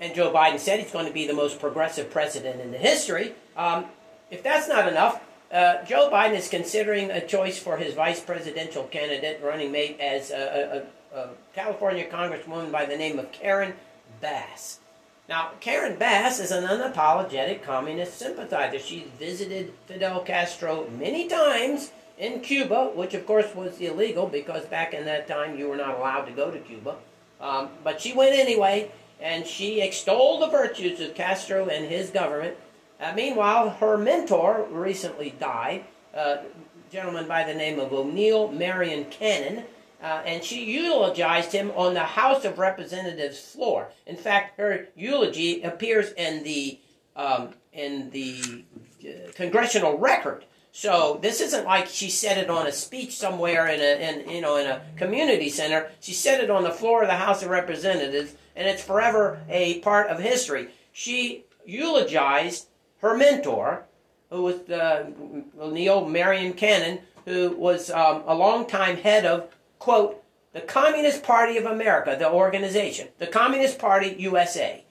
and 0.01 0.15
Joe 0.15 0.33
Biden 0.33 0.59
said 0.59 0.81
he's 0.81 0.91
going 0.91 1.07
to 1.07 1.13
be 1.13 1.27
the 1.27 1.35
most 1.35 1.61
progressive 1.61 2.11
president 2.11 2.61
in 2.61 2.73
the 2.73 2.79
history. 2.79 3.35
Um, 3.57 3.85
if 4.31 4.43
that's 4.43 4.67
not 4.67 4.89
enough, 4.89 5.23
uh, 5.53 5.85
Joe 5.85 6.11
Biden 6.11 6.37
is 6.37 6.49
considering 6.49 7.11
a 7.11 7.25
choice 7.25 7.59
for 7.59 7.77
his 7.77 7.95
vice 7.95 8.21
presidential 8.21 8.85
candidate, 8.85 9.41
running 9.43 9.71
mate, 9.71 9.99
as 10.01 10.31
a, 10.31 10.87
a, 11.13 11.19
a 11.19 11.29
California 11.55 12.09
congresswoman 12.09 12.73
by 12.73 12.87
the 12.87 12.97
name 12.97 13.19
of 13.19 13.31
Karen 13.31 13.75
Bass. 14.21 14.79
Now, 15.29 15.53
Karen 15.61 15.97
Bass 15.99 16.41
is 16.41 16.51
an 16.51 16.65
unapologetic 16.65 17.63
communist 17.63 18.19
sympathizer. 18.19 18.79
She's 18.79 19.07
visited 19.19 19.73
Fidel 19.87 20.21
Castro 20.21 20.89
many 20.99 21.29
times 21.29 21.93
in 22.19 22.41
Cuba, 22.41 22.91
which 22.95 23.15
of 23.15 23.27
course 23.27 23.55
was 23.55 23.81
illegal 23.81 24.27
because 24.27 24.65
back 24.67 24.93
in 24.93 25.05
that 25.05 25.29
time 25.29 25.59
you 25.59 25.69
were 25.69 25.77
not 25.77 25.99
allowed 25.99 26.25
to 26.25 26.33
go 26.33 26.51
to 26.51 26.59
Cuba. 26.59 26.97
Um, 27.41 27.71
but 27.83 28.01
she 28.01 28.13
went 28.13 28.35
anyway, 28.35 28.91
and 29.21 29.47
she 29.47 29.81
extolled 29.81 30.43
the 30.43 30.49
virtues 30.49 31.01
of 31.01 31.15
Castro 31.15 31.69
and 31.69 31.87
his 31.87 32.11
government 32.11 32.57
uh, 33.01 33.13
meanwhile, 33.15 33.71
her 33.71 33.97
mentor 33.97 34.67
recently 34.71 35.31
died, 35.41 35.85
a 36.13 36.41
gentleman 36.93 37.27
by 37.27 37.45
the 37.45 37.55
name 37.55 37.81
of 37.81 37.93
O'Neill 37.93 38.53
Marion 38.53 39.07
Cannon, 39.07 39.65
uh, 40.03 40.23
and 40.27 40.45
she 40.45 40.65
eulogized 40.65 41.53
him 41.53 41.73
on 41.75 41.95
the 41.95 42.01
House 42.01 42.45
of 42.45 42.59
Representatives 42.59 43.41
floor. 43.41 43.91
In 44.07 44.17
fact, 44.17 44.59
her 44.59 44.89
eulogy 44.95 45.63
appears 45.63 46.13
in 46.13 46.43
the 46.43 46.79
um, 47.17 47.55
in 47.73 48.11
the 48.11 48.65
uh, 49.03 49.33
congressional 49.35 49.99
record. 49.99 50.45
So 50.73 51.19
this 51.23 51.41
isn't 51.41 51.65
like 51.65 51.89
she 51.89 52.09
said 52.11 52.39
it 52.39 52.49
on 52.49 52.67
a 52.67 52.73
speech 52.73 53.17
somewhere 53.17 53.67
in 53.67 53.81
a 53.81 54.11
in 54.11 54.31
you 54.31 54.41
know 54.41 54.57
in 54.57 54.67
a 54.67 54.83
community 54.97 55.49
center. 55.49 55.91
She 56.01 56.13
said 56.13 56.43
it 56.43 56.51
on 56.51 56.65
the 56.65 56.71
floor 56.71 57.03
of 57.03 57.09
the 57.09 57.17
House 57.17 57.43
of 57.43 57.51
Representatives, 57.51 58.35
and 58.57 58.69
it's 58.69 58.83
forever 58.83 59.41
a 59.49 59.79
part 59.81 60.09
of 60.09 60.19
history. 60.19 60.69
She 60.93 61.45
eulogized 61.65 62.69
her 63.01 63.17
mentor, 63.17 63.85
who 64.31 64.43
was 64.43 64.63
the 64.63 65.13
O'Neill 65.59 66.07
Marion 66.07 66.53
Cannon, 66.53 67.01
who 67.25 67.51
was 67.57 67.91
um, 67.91 68.23
a 68.27 68.35
longtime 68.35 68.97
head 68.97 69.25
of, 69.25 69.49
quote, 69.79 70.23
the 70.53 70.61
Communist 70.61 71.23
Party 71.23 71.57
of 71.57 71.65
America, 71.65 72.17
the 72.19 72.31
organization, 72.31 73.09
the 73.19 73.27
Communist 73.27 73.79
Party 73.79 74.17
USA. 74.19 74.85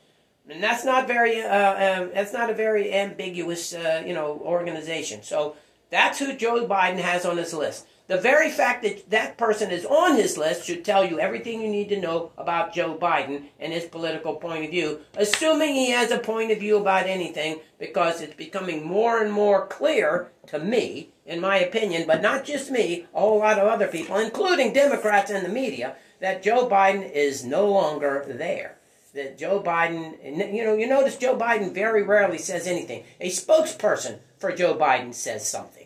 And 0.49 0.63
that's 0.63 0.83
not 0.83 1.07
very, 1.07 1.41
uh, 1.41 2.01
um, 2.01 2.11
that's 2.13 2.33
not 2.33 2.49
a 2.49 2.53
very 2.53 2.93
ambiguous, 2.93 3.73
uh, 3.73 4.03
you 4.05 4.13
know, 4.13 4.41
organization. 4.43 5.21
So 5.21 5.55
that's 5.89 6.17
who 6.17 6.33
Joe 6.35 6.65
Biden 6.65 6.99
has 6.99 7.25
on 7.25 7.37
his 7.37 7.53
list. 7.53 7.85
The 8.09 8.17
very 8.17 8.49
fact 8.49 8.81
that 8.81 9.07
that 9.11 9.37
person 9.37 9.69
is 9.69 9.85
on 9.85 10.15
his 10.15 10.35
list 10.35 10.65
should 10.65 10.83
tell 10.83 11.05
you 11.05 11.19
everything 11.19 11.61
you 11.61 11.67
need 11.67 11.89
to 11.89 12.01
know 12.01 12.31
about 12.39 12.73
Joe 12.73 12.97
Biden 12.97 13.43
and 13.59 13.71
his 13.71 13.85
political 13.85 14.33
point 14.33 14.65
of 14.65 14.71
view, 14.71 15.01
assuming 15.15 15.75
he 15.75 15.91
has 15.91 16.09
a 16.09 16.17
point 16.17 16.51
of 16.51 16.57
view 16.57 16.77
about 16.77 17.05
anything, 17.05 17.59
because 17.77 18.19
it's 18.19 18.33
becoming 18.33 18.83
more 18.83 19.21
and 19.21 19.31
more 19.31 19.67
clear 19.67 20.31
to 20.47 20.57
me, 20.57 21.09
in 21.27 21.39
my 21.39 21.57
opinion, 21.57 22.07
but 22.07 22.23
not 22.23 22.45
just 22.45 22.71
me, 22.71 23.05
a 23.13 23.19
whole 23.19 23.37
lot 23.37 23.59
of 23.59 23.67
other 23.67 23.87
people, 23.87 24.17
including 24.17 24.73
Democrats 24.73 25.29
and 25.29 25.45
the 25.45 25.49
media, 25.49 25.95
that 26.19 26.41
Joe 26.41 26.67
Biden 26.67 27.11
is 27.11 27.45
no 27.45 27.69
longer 27.69 28.25
there 28.27 28.79
that 29.13 29.37
Joe 29.37 29.61
Biden, 29.61 30.53
you 30.53 30.63
know, 30.63 30.75
you 30.75 30.87
notice 30.87 31.17
Joe 31.17 31.35
Biden 31.35 31.73
very 31.73 32.03
rarely 32.03 32.37
says 32.37 32.67
anything. 32.67 33.03
A 33.19 33.29
spokesperson 33.29 34.19
for 34.37 34.51
Joe 34.51 34.75
Biden 34.75 35.15
says 35.15 35.47
something. 35.47 35.78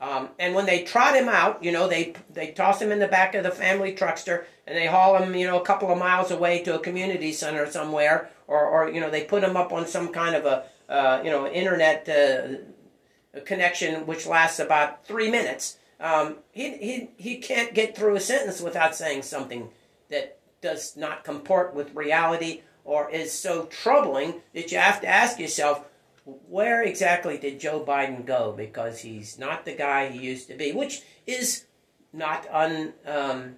Um, 0.00 0.28
and 0.38 0.54
when 0.54 0.66
they 0.66 0.82
trot 0.82 1.16
him 1.16 1.28
out, 1.28 1.64
you 1.64 1.72
know, 1.72 1.88
they 1.88 2.14
they 2.30 2.50
toss 2.52 2.80
him 2.82 2.92
in 2.92 2.98
the 2.98 3.08
back 3.08 3.34
of 3.34 3.44
the 3.44 3.50
family 3.50 3.94
truckster 3.94 4.44
and 4.66 4.76
they 4.76 4.86
haul 4.86 5.16
him, 5.16 5.34
you 5.34 5.46
know, 5.46 5.58
a 5.60 5.64
couple 5.64 5.90
of 5.90 5.98
miles 5.98 6.30
away 6.30 6.62
to 6.64 6.74
a 6.74 6.78
community 6.78 7.32
center 7.32 7.70
somewhere, 7.70 8.30
or, 8.46 8.64
or 8.66 8.90
you 8.90 9.00
know, 9.00 9.10
they 9.10 9.24
put 9.24 9.42
him 9.42 9.56
up 9.56 9.72
on 9.72 9.86
some 9.86 10.12
kind 10.12 10.34
of 10.34 10.44
a, 10.44 10.64
uh, 10.92 11.22
you 11.24 11.30
know, 11.30 11.46
internet 11.46 12.08
uh, 12.08 13.40
connection 13.44 14.06
which 14.06 14.26
lasts 14.26 14.58
about 14.58 15.06
three 15.06 15.30
minutes. 15.30 15.78
Um, 15.98 16.36
he, 16.52 16.76
he, 16.76 17.10
he 17.16 17.38
can't 17.38 17.72
get 17.72 17.96
through 17.96 18.16
a 18.16 18.20
sentence 18.20 18.60
without 18.60 18.94
saying 18.94 19.22
something 19.22 19.70
that 20.10 20.38
does 20.60 20.96
not 20.96 21.24
comport 21.24 21.74
with 21.74 21.94
reality 21.94 22.62
or 22.84 23.10
is 23.10 23.32
so 23.32 23.64
troubling 23.66 24.42
that 24.54 24.70
you 24.70 24.78
have 24.78 25.00
to 25.00 25.06
ask 25.06 25.38
yourself, 25.38 25.84
where 26.26 26.82
exactly 26.82 27.38
did 27.38 27.60
Joe 27.60 27.84
Biden 27.86 28.26
go? 28.26 28.52
Because 28.56 29.00
he's 29.00 29.38
not 29.38 29.64
the 29.64 29.74
guy 29.74 30.08
he 30.08 30.18
used 30.18 30.48
to 30.48 30.56
be, 30.56 30.72
which 30.72 31.02
is 31.26 31.66
not 32.12 32.46
un, 32.50 32.94
um, 33.06 33.56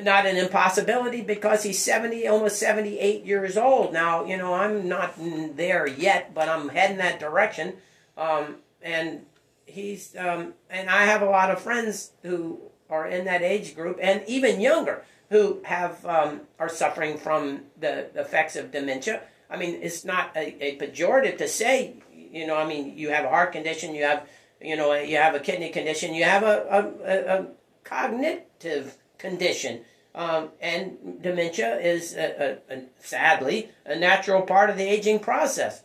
not 0.00 0.24
an 0.24 0.38
impossibility 0.38 1.20
because 1.20 1.62
he's 1.62 1.78
70, 1.78 2.26
almost 2.26 2.58
78 2.58 3.26
years 3.26 3.58
old. 3.58 3.92
Now, 3.92 4.24
you 4.24 4.38
know, 4.38 4.54
I'm 4.54 4.88
not 4.88 5.14
there 5.18 5.86
yet, 5.86 6.34
but 6.34 6.48
I'm 6.48 6.70
heading 6.70 6.96
that 6.96 7.20
direction. 7.20 7.74
Um, 8.16 8.56
and 8.80 9.26
he's, 9.66 10.16
um, 10.16 10.54
and 10.70 10.88
I 10.88 11.04
have 11.04 11.20
a 11.20 11.26
lot 11.26 11.50
of 11.50 11.60
friends 11.60 12.12
who 12.22 12.58
are 12.88 13.06
in 13.06 13.26
that 13.26 13.42
age 13.42 13.74
group 13.74 13.98
and 14.00 14.22
even 14.26 14.60
younger 14.60 15.04
who 15.28 15.60
have, 15.64 16.04
um, 16.06 16.42
are 16.58 16.68
suffering 16.70 17.18
from 17.18 17.64
the 17.78 18.18
effects 18.18 18.56
of 18.56 18.70
dementia 18.70 19.22
I 19.54 19.56
mean, 19.56 19.78
it's 19.82 20.04
not 20.04 20.32
a, 20.34 20.64
a 20.64 20.76
pejorative 20.78 21.38
to 21.38 21.46
say, 21.46 21.94
you 22.12 22.46
know, 22.46 22.56
I 22.56 22.66
mean, 22.66 22.98
you 22.98 23.10
have 23.10 23.24
a 23.24 23.28
heart 23.28 23.52
condition, 23.52 23.94
you 23.94 24.02
have, 24.02 24.26
you 24.60 24.76
know, 24.76 24.92
you 24.94 25.16
have 25.16 25.36
a 25.36 25.40
kidney 25.40 25.70
condition, 25.70 26.12
you 26.12 26.24
have 26.24 26.42
a, 26.42 26.92
a, 27.04 27.38
a 27.38 27.46
cognitive 27.84 28.96
condition. 29.16 29.82
Um, 30.14 30.50
and 30.60 31.22
dementia 31.22 31.76
is, 31.78 32.14
a, 32.14 32.58
a, 32.70 32.74
a, 32.74 32.82
sadly, 32.98 33.70
a 33.86 33.96
natural 33.96 34.42
part 34.42 34.70
of 34.70 34.76
the 34.76 34.84
aging 34.84 35.20
process. 35.20 35.82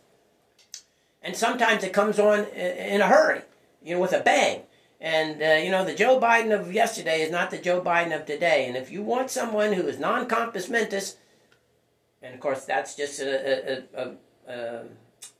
And 1.22 1.36
sometimes 1.36 1.84
it 1.84 1.92
comes 1.92 2.18
on 2.18 2.46
in 2.46 3.00
a 3.00 3.06
hurry, 3.06 3.42
you 3.82 3.94
know, 3.94 4.00
with 4.00 4.12
a 4.12 4.20
bang. 4.20 4.62
And, 5.00 5.42
uh, 5.42 5.62
you 5.64 5.70
know, 5.70 5.84
the 5.84 5.94
Joe 5.94 6.20
Biden 6.20 6.58
of 6.58 6.72
yesterday 6.72 7.22
is 7.22 7.30
not 7.30 7.50
the 7.50 7.58
Joe 7.58 7.80
Biden 7.80 8.14
of 8.14 8.26
today. 8.26 8.66
And 8.66 8.76
if 8.76 8.90
you 8.90 9.02
want 9.02 9.30
someone 9.30 9.72
who 9.72 9.86
is 9.86 9.98
non 9.98 10.26
compos 10.26 10.68
mentis, 10.68 11.16
and 12.22 12.34
of 12.34 12.40
course 12.40 12.64
that's 12.64 12.94
just 12.94 13.20
a, 13.20 13.84
a, 13.94 14.14
a, 14.46 14.82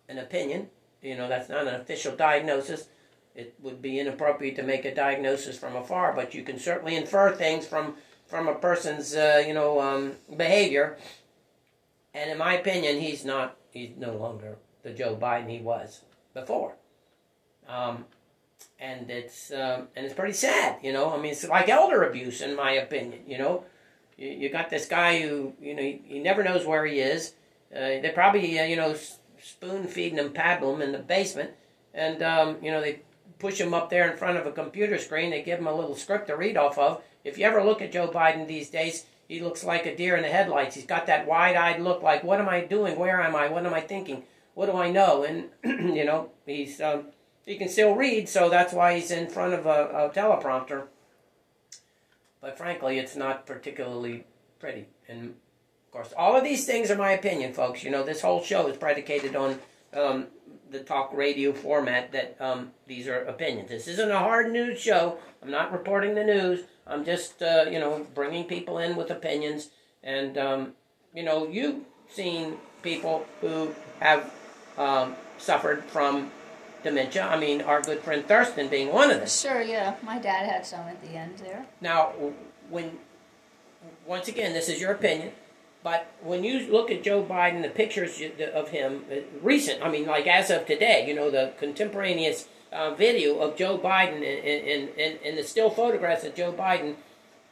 an 0.08 0.18
opinion, 0.18 0.68
you 1.02 1.16
know, 1.16 1.28
that's 1.28 1.48
not 1.48 1.66
an 1.66 1.74
official 1.74 2.14
diagnosis. 2.16 2.88
It 3.34 3.54
would 3.60 3.80
be 3.80 3.98
inappropriate 4.00 4.56
to 4.56 4.62
make 4.62 4.84
a 4.84 4.94
diagnosis 4.94 5.56
from 5.56 5.76
afar, 5.76 6.12
but 6.12 6.34
you 6.34 6.42
can 6.42 6.58
certainly 6.58 6.96
infer 6.96 7.32
things 7.32 7.66
from 7.66 7.94
from 8.26 8.46
a 8.46 8.54
person's 8.54 9.14
uh, 9.14 9.42
you 9.46 9.54
know 9.54 9.80
um, 9.80 10.12
behavior. 10.36 10.98
And 12.12 12.30
in 12.30 12.38
my 12.38 12.54
opinion, 12.54 13.00
he's 13.00 13.24
not. 13.24 13.56
He's 13.70 13.96
no 13.96 14.14
longer 14.16 14.56
the 14.82 14.90
Joe 14.90 15.16
Biden 15.16 15.48
he 15.48 15.60
was 15.60 16.02
before. 16.34 16.74
Um, 17.68 18.04
and 18.78 19.10
it's 19.10 19.52
um, 19.52 19.88
and 19.94 20.04
it's 20.04 20.14
pretty 20.14 20.32
sad, 20.32 20.78
you 20.82 20.92
know. 20.92 21.12
I 21.12 21.18
mean, 21.18 21.32
it's 21.32 21.46
like 21.46 21.68
elder 21.68 22.02
abuse, 22.02 22.40
in 22.40 22.56
my 22.56 22.72
opinion. 22.72 23.20
You 23.26 23.38
know, 23.38 23.64
you, 24.20 24.28
you 24.28 24.48
got 24.50 24.70
this 24.70 24.86
guy 24.86 25.20
who 25.20 25.54
you 25.60 25.74
know 25.74 25.82
he, 25.82 26.00
he 26.04 26.18
never 26.20 26.44
knows 26.44 26.64
where 26.64 26.86
he 26.86 27.00
is. 27.00 27.32
Uh, 27.74 27.98
they 28.02 28.12
probably 28.14 28.60
uh, 28.60 28.64
you 28.64 28.76
know 28.76 28.94
spoon 29.42 29.86
feeding 29.86 30.18
him 30.18 30.32
pablum 30.32 30.80
in 30.80 30.92
the 30.92 30.98
basement, 30.98 31.50
and 31.94 32.22
um, 32.22 32.58
you 32.62 32.70
know 32.70 32.80
they 32.80 33.00
push 33.38 33.58
him 33.58 33.74
up 33.74 33.88
there 33.90 34.10
in 34.10 34.16
front 34.16 34.36
of 34.36 34.46
a 34.46 34.52
computer 34.52 34.98
screen. 34.98 35.30
They 35.30 35.42
give 35.42 35.58
him 35.58 35.66
a 35.66 35.74
little 35.74 35.96
script 35.96 36.28
to 36.28 36.36
read 36.36 36.56
off 36.56 36.78
of. 36.78 37.02
If 37.24 37.38
you 37.38 37.46
ever 37.46 37.64
look 37.64 37.82
at 37.82 37.92
Joe 37.92 38.08
Biden 38.08 38.46
these 38.46 38.70
days, 38.70 39.06
he 39.26 39.40
looks 39.40 39.64
like 39.64 39.86
a 39.86 39.96
deer 39.96 40.16
in 40.16 40.22
the 40.22 40.28
headlights. 40.28 40.74
He's 40.74 40.86
got 40.86 41.06
that 41.06 41.26
wide-eyed 41.26 41.80
look, 41.80 42.02
like, 42.02 42.22
"What 42.22 42.40
am 42.40 42.48
I 42.48 42.60
doing? 42.60 42.98
Where 42.98 43.20
am 43.20 43.34
I? 43.34 43.48
What 43.48 43.66
am 43.66 43.74
I 43.74 43.80
thinking? 43.80 44.24
What 44.54 44.66
do 44.66 44.76
I 44.76 44.90
know?" 44.90 45.24
And 45.24 45.48
you 45.96 46.04
know, 46.04 46.30
he's 46.46 46.80
um, 46.80 47.06
he 47.46 47.56
can 47.56 47.68
still 47.68 47.94
read, 47.94 48.28
so 48.28 48.50
that's 48.50 48.72
why 48.72 48.96
he's 48.96 49.10
in 49.10 49.28
front 49.28 49.54
of 49.54 49.66
a, 49.66 49.88
a 49.88 50.10
teleprompter. 50.10 50.84
But 52.40 52.56
frankly, 52.56 52.98
it's 52.98 53.16
not 53.16 53.46
particularly 53.46 54.24
pretty. 54.58 54.86
And 55.08 55.30
of 55.30 55.90
course, 55.92 56.12
all 56.16 56.36
of 56.36 56.44
these 56.44 56.66
things 56.66 56.90
are 56.90 56.96
my 56.96 57.12
opinion, 57.12 57.52
folks. 57.52 57.82
You 57.82 57.90
know, 57.90 58.02
this 58.02 58.22
whole 58.22 58.42
show 58.42 58.66
is 58.68 58.76
predicated 58.76 59.36
on 59.36 59.58
um, 59.92 60.26
the 60.70 60.80
talk 60.80 61.12
radio 61.12 61.52
format 61.52 62.12
that 62.12 62.36
um, 62.40 62.70
these 62.86 63.08
are 63.08 63.24
opinions. 63.24 63.70
This 63.70 63.88
isn't 63.88 64.10
a 64.10 64.18
hard 64.18 64.52
news 64.52 64.78
show. 64.78 65.18
I'm 65.42 65.50
not 65.50 65.72
reporting 65.72 66.14
the 66.14 66.24
news. 66.24 66.64
I'm 66.86 67.04
just, 67.04 67.42
uh, 67.42 67.66
you 67.70 67.78
know, 67.78 68.06
bringing 68.14 68.44
people 68.44 68.78
in 68.78 68.96
with 68.96 69.10
opinions. 69.10 69.70
And, 70.02 70.38
um, 70.38 70.72
you 71.14 71.22
know, 71.22 71.48
you've 71.48 71.84
seen 72.08 72.56
people 72.82 73.26
who 73.40 73.74
have 74.00 74.32
um, 74.78 75.14
suffered 75.38 75.84
from 75.84 76.30
dementia. 76.82 77.24
I 77.24 77.38
mean, 77.38 77.62
our 77.62 77.82
good 77.82 78.00
friend 78.00 78.26
Thurston 78.26 78.68
being 78.68 78.92
one 78.92 79.10
of 79.10 79.18
them. 79.18 79.28
Sure, 79.28 79.62
yeah. 79.62 79.96
My 80.02 80.18
dad 80.18 80.46
had 80.46 80.66
some 80.66 80.86
at 80.88 81.02
the 81.02 81.16
end 81.16 81.38
there. 81.38 81.66
Now, 81.80 82.12
when, 82.68 82.98
once 84.06 84.28
again, 84.28 84.52
this 84.52 84.68
is 84.68 84.80
your 84.80 84.92
opinion. 84.92 85.32
But 85.82 86.12
when 86.22 86.44
you 86.44 86.70
look 86.70 86.90
at 86.90 87.02
Joe 87.02 87.22
Biden, 87.22 87.62
the 87.62 87.70
pictures 87.70 88.20
of 88.54 88.68
him, 88.68 89.04
uh, 89.10 89.16
recent, 89.42 89.82
I 89.82 89.90
mean, 89.90 90.06
like 90.06 90.26
as 90.26 90.50
of 90.50 90.66
today, 90.66 91.06
you 91.08 91.14
know, 91.14 91.30
the 91.30 91.52
contemporaneous 91.58 92.48
uh, 92.70 92.94
video 92.94 93.38
of 93.38 93.56
Joe 93.56 93.78
Biden 93.78 94.16
and, 94.16 94.88
and, 94.98 95.18
and, 95.24 95.38
the 95.38 95.42
still 95.42 95.70
photographs 95.70 96.24
of 96.24 96.34
Joe 96.34 96.52
Biden, 96.52 96.96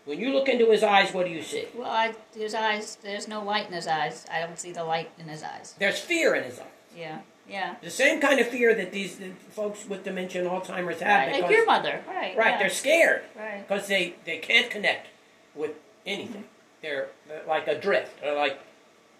when 0.04 0.20
you 0.20 0.32
look 0.32 0.48
into 0.48 0.70
his 0.70 0.82
eyes, 0.82 1.12
what 1.12 1.26
do 1.26 1.32
you 1.32 1.42
see? 1.42 1.64
Well, 1.74 1.90
I, 1.90 2.14
his 2.34 2.54
eyes, 2.54 2.98
there's 3.02 3.28
no 3.28 3.42
light 3.42 3.66
in 3.66 3.72
his 3.72 3.86
eyes. 3.86 4.26
I 4.30 4.40
don't 4.40 4.58
see 4.58 4.72
the 4.72 4.84
light 4.84 5.10
in 5.18 5.28
his 5.28 5.42
eyes. 5.42 5.74
There's 5.78 5.98
fear 5.98 6.34
in 6.34 6.44
his 6.44 6.58
eyes. 6.58 6.66
Yeah, 6.96 7.18
yeah. 7.48 7.76
The 7.82 7.90
same 7.90 8.20
kind 8.20 8.40
of 8.40 8.48
fear 8.48 8.74
that 8.74 8.92
these 8.92 9.20
folks 9.50 9.86
with 9.88 10.04
dementia 10.04 10.42
and 10.42 10.50
Alzheimer's 10.50 11.00
have. 11.00 11.28
Right, 11.28 11.42
like 11.42 11.50
your 11.50 11.66
mother, 11.66 12.02
right. 12.06 12.36
Right, 12.36 12.50
yeah. 12.52 12.58
they're 12.58 12.70
scared. 12.70 13.22
Right. 13.36 13.66
Because 13.66 13.86
they, 13.88 14.14
they 14.24 14.38
can't 14.38 14.70
connect 14.70 15.08
with 15.54 15.72
anything. 16.06 16.42
Mm-hmm 16.42 16.54
they're, 16.82 17.08
like 17.46 17.68
adrift. 17.68 18.20
They're 18.20 18.36
like, 18.36 18.58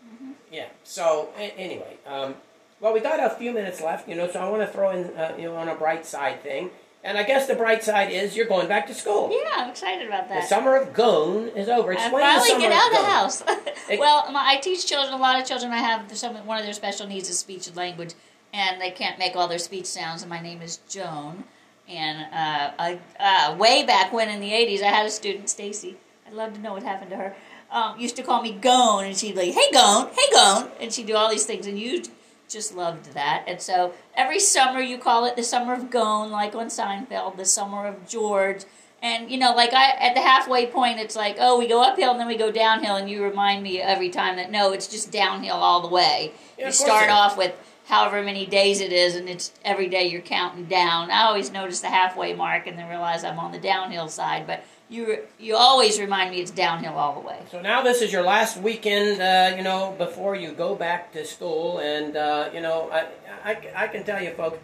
mm-hmm. 0.07 0.33
yeah. 0.53 0.67
So 0.85 1.31
a- 1.37 1.57
anyway, 1.59 1.97
um, 2.07 2.37
well, 2.81 2.93
we 2.93 3.01
got 3.01 3.21
a 3.21 3.35
few 3.37 3.53
minutes 3.53 3.81
left, 3.81 4.09
you 4.09 4.15
know, 4.15 4.31
so 4.31 4.41
I 4.41 4.49
want 4.49 4.63
to 4.63 4.69
throw 4.69 4.91
in, 4.91 5.17
uh, 5.17 5.35
you 5.37 5.45
know, 5.45 5.57
on 5.57 5.69
a 5.69 5.75
bright 5.75 6.07
side 6.07 6.43
thing. 6.43 6.71
And 7.05 7.17
I 7.17 7.23
guess 7.23 7.47
the 7.47 7.55
bright 7.55 7.85
side 7.85 8.11
is 8.11 8.37
you're 8.37 8.47
going 8.47 8.67
back 8.67 8.87
to 8.89 8.95
school. 8.95 9.31
Yeah, 9.31 9.63
I'm 9.63 9.71
excited 9.71 10.07
about 10.09 10.29
that. 10.29 10.43
The 10.43 10.47
summer 10.47 10.77
of 10.77 10.93
Gone 10.93 11.49
is 11.49 11.69
over. 11.69 11.93
Explain 11.93 12.25
I 12.25 12.39
finally 12.39 12.61
get 12.61 12.73
out 12.73 12.91
of 12.91 12.99
the 12.99 13.05
house. 13.05 13.43
well, 13.99 14.31
my, 14.33 14.55
I 14.55 14.57
teach 14.57 14.87
children. 14.87 15.15
A 15.15 15.17
lot 15.17 15.41
of 15.41 15.47
children 15.47 15.73
I 15.73 15.79
have 15.79 16.17
some 16.17 16.35
one 16.47 16.59
of 16.59 16.65
their 16.65 16.73
special 16.73 17.07
needs 17.07 17.31
is 17.31 17.39
speech 17.39 17.67
and 17.69 17.77
language, 17.77 18.15
and 18.53 18.81
they 18.81 18.91
can't 18.91 19.19
make 19.19 19.37
all 19.37 19.49
their 19.49 19.59
speech 19.59 19.87
sounds. 19.87 20.23
And 20.23 20.31
my 20.31 20.41
name 20.41 20.61
is 20.61 20.79
Joan. 20.89 21.45
And 21.89 22.23
uh, 22.35 22.73
I, 22.79 22.99
uh, 23.19 23.57
way 23.57 23.87
back 23.87 24.13
when 24.13 24.29
in 24.29 24.41
the 24.41 24.51
'80s, 24.51 24.83
I 24.83 24.89
had 24.89 25.07
a 25.07 25.11
student, 25.11 25.49
Stacy. 25.49 25.97
I'd 26.27 26.35
love 26.35 26.53
to 26.55 26.61
know 26.61 26.75
what 26.75 26.83
happened 26.83 27.11
to 27.11 27.17
her 27.17 27.37
um, 27.71 27.99
used 27.99 28.17
to 28.17 28.23
call 28.23 28.43
me 28.43 28.53
Gone, 28.53 29.05
and 29.05 29.17
she'd 29.17 29.35
be 29.35 29.47
like, 29.47 29.55
"Hey 29.55 29.71
Gone, 29.73 30.09
hey 30.09 30.33
Gone," 30.33 30.71
and 30.81 30.93
she'd 30.93 31.07
do 31.07 31.17
all 31.17 31.31
these 31.31 31.45
things, 31.45 31.67
and 31.67 31.79
you 31.79 32.03
just 32.49 32.75
loved 32.75 33.13
that. 33.15 33.45
And 33.47 33.61
so 33.61 33.93
every 34.15 34.41
summer 34.41 34.81
you 34.81 34.99
call 34.99 35.25
it 35.27 35.37
the 35.37 35.43
summer 35.43 35.75
of 35.75 35.91
Gone, 35.91 36.31
like 36.31 36.55
on 36.55 36.67
Seinfeld, 36.67 37.37
the 37.37 37.45
summer 37.45 37.87
of 37.87 38.09
George. 38.09 38.65
And 39.01 39.31
you 39.31 39.39
know, 39.39 39.55
like 39.55 39.73
I 39.73 39.91
at 39.91 40.15
the 40.15 40.21
halfway 40.21 40.67
point, 40.67 40.99
it's 40.99 41.15
like, 41.15 41.37
oh, 41.39 41.59
we 41.59 41.69
go 41.69 41.83
uphill 41.83 42.11
and 42.11 42.21
then 42.21 42.27
we 42.27 42.37
go 42.37 42.51
downhill, 42.51 42.97
and 42.97 43.09
you 43.09 43.23
remind 43.23 43.63
me 43.63 43.81
every 43.81 44.11
time 44.11 44.37
that 44.37 44.51
no, 44.51 44.73
it's 44.73 44.89
just 44.89 45.13
downhill 45.13 45.57
all 45.57 45.81
the 45.81 45.95
way. 45.95 46.33
Yeah, 46.59 46.67
you 46.67 46.73
start 46.73 47.09
off 47.09 47.39
with 47.39 47.55
however 47.87 48.23
many 48.23 48.45
days 48.45 48.81
it 48.81 48.93
is, 48.93 49.15
and 49.15 49.29
it's 49.29 49.53
every 49.65 49.89
day 49.89 50.09
you're 50.09 50.21
counting 50.21 50.65
down. 50.65 51.13
I 51.13 51.23
always 51.23 51.53
notice 51.53 51.81
the 51.81 51.89
halfway 51.89 52.35
mark 52.35 52.67
and 52.67 52.77
then 52.77 52.89
realize 52.89 53.23
I'm 53.23 53.39
on 53.39 53.53
the 53.53 53.61
downhill 53.61 54.09
side, 54.09 54.49
but 54.49 54.65
you 54.89 55.19
you 55.39 55.57
always 55.57 56.01
remind 56.01 56.31
me 56.31 56.41
it's 56.41 56.51
downhill 56.51 56.95
all 56.95 57.21
the 57.21 57.27
way. 57.27 57.39
So 57.51 57.61
now 57.61 57.83
this 57.83 58.01
is 58.03 58.13
your 58.13 58.23
last 58.23 58.57
weekend, 58.57 59.21
uh, 59.21 59.57
you 59.57 59.63
know, 59.63 59.95
before 59.99 60.35
you 60.35 60.53
go 60.53 60.75
back 60.75 61.13
to 61.13 61.25
school, 61.25 61.79
and 61.79 62.17
uh, 62.17 62.51
you 62.55 62.61
know, 62.61 62.91
I, 62.91 63.07
I, 63.45 63.85
I, 63.85 63.89
can 63.89 64.05
tell 64.05 64.23
you, 64.23 64.31
folks, 64.31 64.59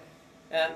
uh, 0.54 0.70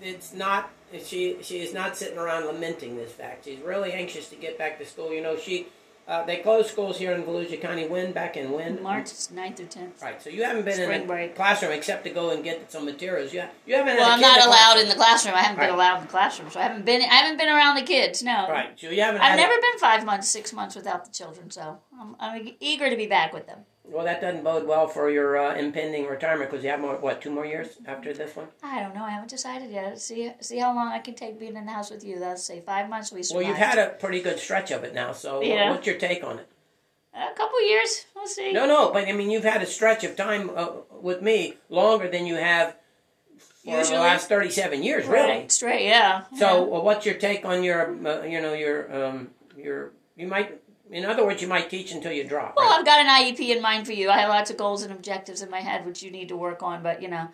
it's 0.00 0.32
not 0.32 0.70
she 1.04 1.36
she 1.42 1.60
is 1.60 1.72
not 1.72 1.96
sitting 1.96 2.18
around 2.18 2.46
lamenting 2.46 2.96
this 2.96 3.12
fact. 3.12 3.44
She's 3.44 3.60
really 3.60 3.92
anxious 3.92 4.28
to 4.30 4.36
get 4.36 4.58
back 4.58 4.78
to 4.78 4.86
school. 4.86 5.12
You 5.12 5.22
know, 5.22 5.36
she 5.36 5.66
uh, 6.08 6.24
they 6.24 6.38
closed 6.38 6.70
schools 6.70 6.96
here 6.96 7.12
in 7.12 7.22
Volusia 7.22 7.60
County 7.60 7.86
when 7.86 8.12
back 8.12 8.38
in 8.38 8.50
when 8.50 8.82
March 8.82 9.08
9th 9.08 9.60
or 9.60 9.64
10th. 9.64 10.00
Right. 10.00 10.22
So 10.22 10.30
you 10.30 10.42
haven't 10.42 10.64
been 10.64 10.74
Spring 10.74 10.90
in 10.90 11.02
a 11.02 11.06
break. 11.06 11.36
classroom 11.36 11.72
except 11.72 12.04
to 12.04 12.10
go 12.10 12.30
and 12.30 12.42
get 12.42 12.72
some 12.72 12.86
materials. 12.86 13.34
You, 13.34 13.44
you 13.66 13.74
haven't. 13.74 13.98
Well, 13.98 14.10
I'm 14.10 14.20
not 14.20 14.42
allowed 14.42 14.78
in 14.78 14.88
the 14.88 14.94
classroom. 14.94 15.34
I 15.34 15.40
haven't 15.40 15.58
right. 15.58 15.66
been 15.66 15.74
allowed 15.74 15.98
in 15.98 16.04
the 16.04 16.10
classroom, 16.10 16.50
so 16.50 16.60
I 16.60 16.62
haven't 16.62 16.86
been. 16.86 17.02
I 17.02 17.16
haven't 17.16 17.36
been 17.36 17.50
around 17.50 17.76
the 17.76 17.82
kids. 17.82 18.22
No. 18.22 18.48
Right. 18.48 18.70
So 18.80 18.88
you 18.88 19.02
haven't. 19.02 19.20
I've 19.20 19.36
never 19.36 19.54
been 19.60 19.78
five 19.78 20.06
months, 20.06 20.28
six 20.28 20.54
months 20.54 20.74
without 20.74 21.04
the 21.04 21.12
children. 21.12 21.50
So 21.50 21.78
I'm, 22.00 22.16
I'm 22.18 22.52
eager 22.58 22.88
to 22.88 22.96
be 22.96 23.06
back 23.06 23.34
with 23.34 23.46
them. 23.46 23.66
Well, 23.90 24.04
that 24.04 24.20
doesn't 24.20 24.44
bode 24.44 24.66
well 24.66 24.86
for 24.86 25.10
your 25.10 25.38
uh, 25.38 25.54
impending 25.54 26.06
retirement 26.06 26.50
because 26.50 26.62
you 26.62 26.70
have 26.70 26.80
more, 26.80 26.96
what 26.96 27.22
two 27.22 27.30
more 27.30 27.46
years 27.46 27.68
after 27.86 28.12
this 28.12 28.36
one? 28.36 28.48
I 28.62 28.80
don't 28.80 28.94
know. 28.94 29.02
I 29.02 29.10
haven't 29.10 29.30
decided 29.30 29.70
yet. 29.70 29.98
See, 29.98 30.30
see 30.40 30.58
how 30.58 30.74
long 30.74 30.88
I 30.88 30.98
can 30.98 31.14
take 31.14 31.40
being 31.40 31.56
in 31.56 31.64
the 31.64 31.72
house 31.72 31.90
with 31.90 32.04
you. 32.04 32.18
Let's 32.18 32.44
say 32.44 32.60
five 32.60 32.90
months. 32.90 33.10
We 33.10 33.22
survived. 33.22 33.44
Well, 33.44 33.48
you've 33.48 33.58
had 33.58 33.78
a 33.78 33.90
pretty 33.90 34.20
good 34.20 34.38
stretch 34.38 34.70
of 34.70 34.84
it 34.84 34.94
now. 34.94 35.12
So, 35.12 35.42
yeah. 35.42 35.70
what's 35.70 35.86
your 35.86 35.96
take 35.96 36.22
on 36.22 36.38
it? 36.38 36.48
A 37.14 37.34
couple 37.34 37.66
years. 37.66 38.04
We'll 38.14 38.26
see. 38.26 38.52
No, 38.52 38.66
no, 38.66 38.92
but 38.92 39.08
I 39.08 39.12
mean, 39.12 39.30
you've 39.30 39.42
had 39.42 39.62
a 39.62 39.66
stretch 39.66 40.04
of 40.04 40.14
time 40.14 40.50
uh, 40.54 40.68
with 41.00 41.22
me 41.22 41.54
longer 41.68 42.08
than 42.08 42.26
you 42.26 42.36
have 42.36 42.76
for 43.38 43.78
Usually. 43.78 43.96
the 43.96 44.02
last 44.02 44.28
thirty-seven 44.28 44.82
years, 44.82 45.06
right. 45.06 45.28
really. 45.28 45.48
Straight, 45.48 45.86
yeah. 45.86 46.24
So, 46.36 46.46
yeah. 46.46 46.60
well, 46.60 46.82
what's 46.82 47.06
your 47.06 47.16
take 47.16 47.44
on 47.44 47.64
your, 47.64 47.96
uh, 48.06 48.22
you 48.22 48.40
know, 48.40 48.52
your, 48.52 49.04
um, 49.04 49.30
your, 49.56 49.92
you 50.14 50.28
might, 50.28 50.60
in 50.90 51.04
other 51.04 51.24
words, 51.24 51.42
you 51.42 51.48
might 51.48 51.70
teach 51.70 51.92
until 51.92 52.12
you 52.12 52.24
drop. 52.24 52.54
Well, 52.56 52.68
right? 52.68 52.78
I've 52.78 52.84
got 52.86 53.00
an 53.00 53.06
IEP 53.06 53.54
in 53.54 53.62
mind 53.62 53.86
for 53.86 53.92
you. 53.92 54.10
I 54.10 54.18
have 54.18 54.28
lots 54.28 54.50
of 54.50 54.56
goals 54.56 54.82
and 54.82 54.92
objectives 54.92 55.42
in 55.42 55.50
my 55.50 55.60
head, 55.60 55.84
which 55.86 56.02
you 56.02 56.10
need 56.10 56.28
to 56.28 56.36
work 56.36 56.62
on. 56.62 56.82
But 56.82 57.02
you 57.02 57.08
know, 57.08 57.28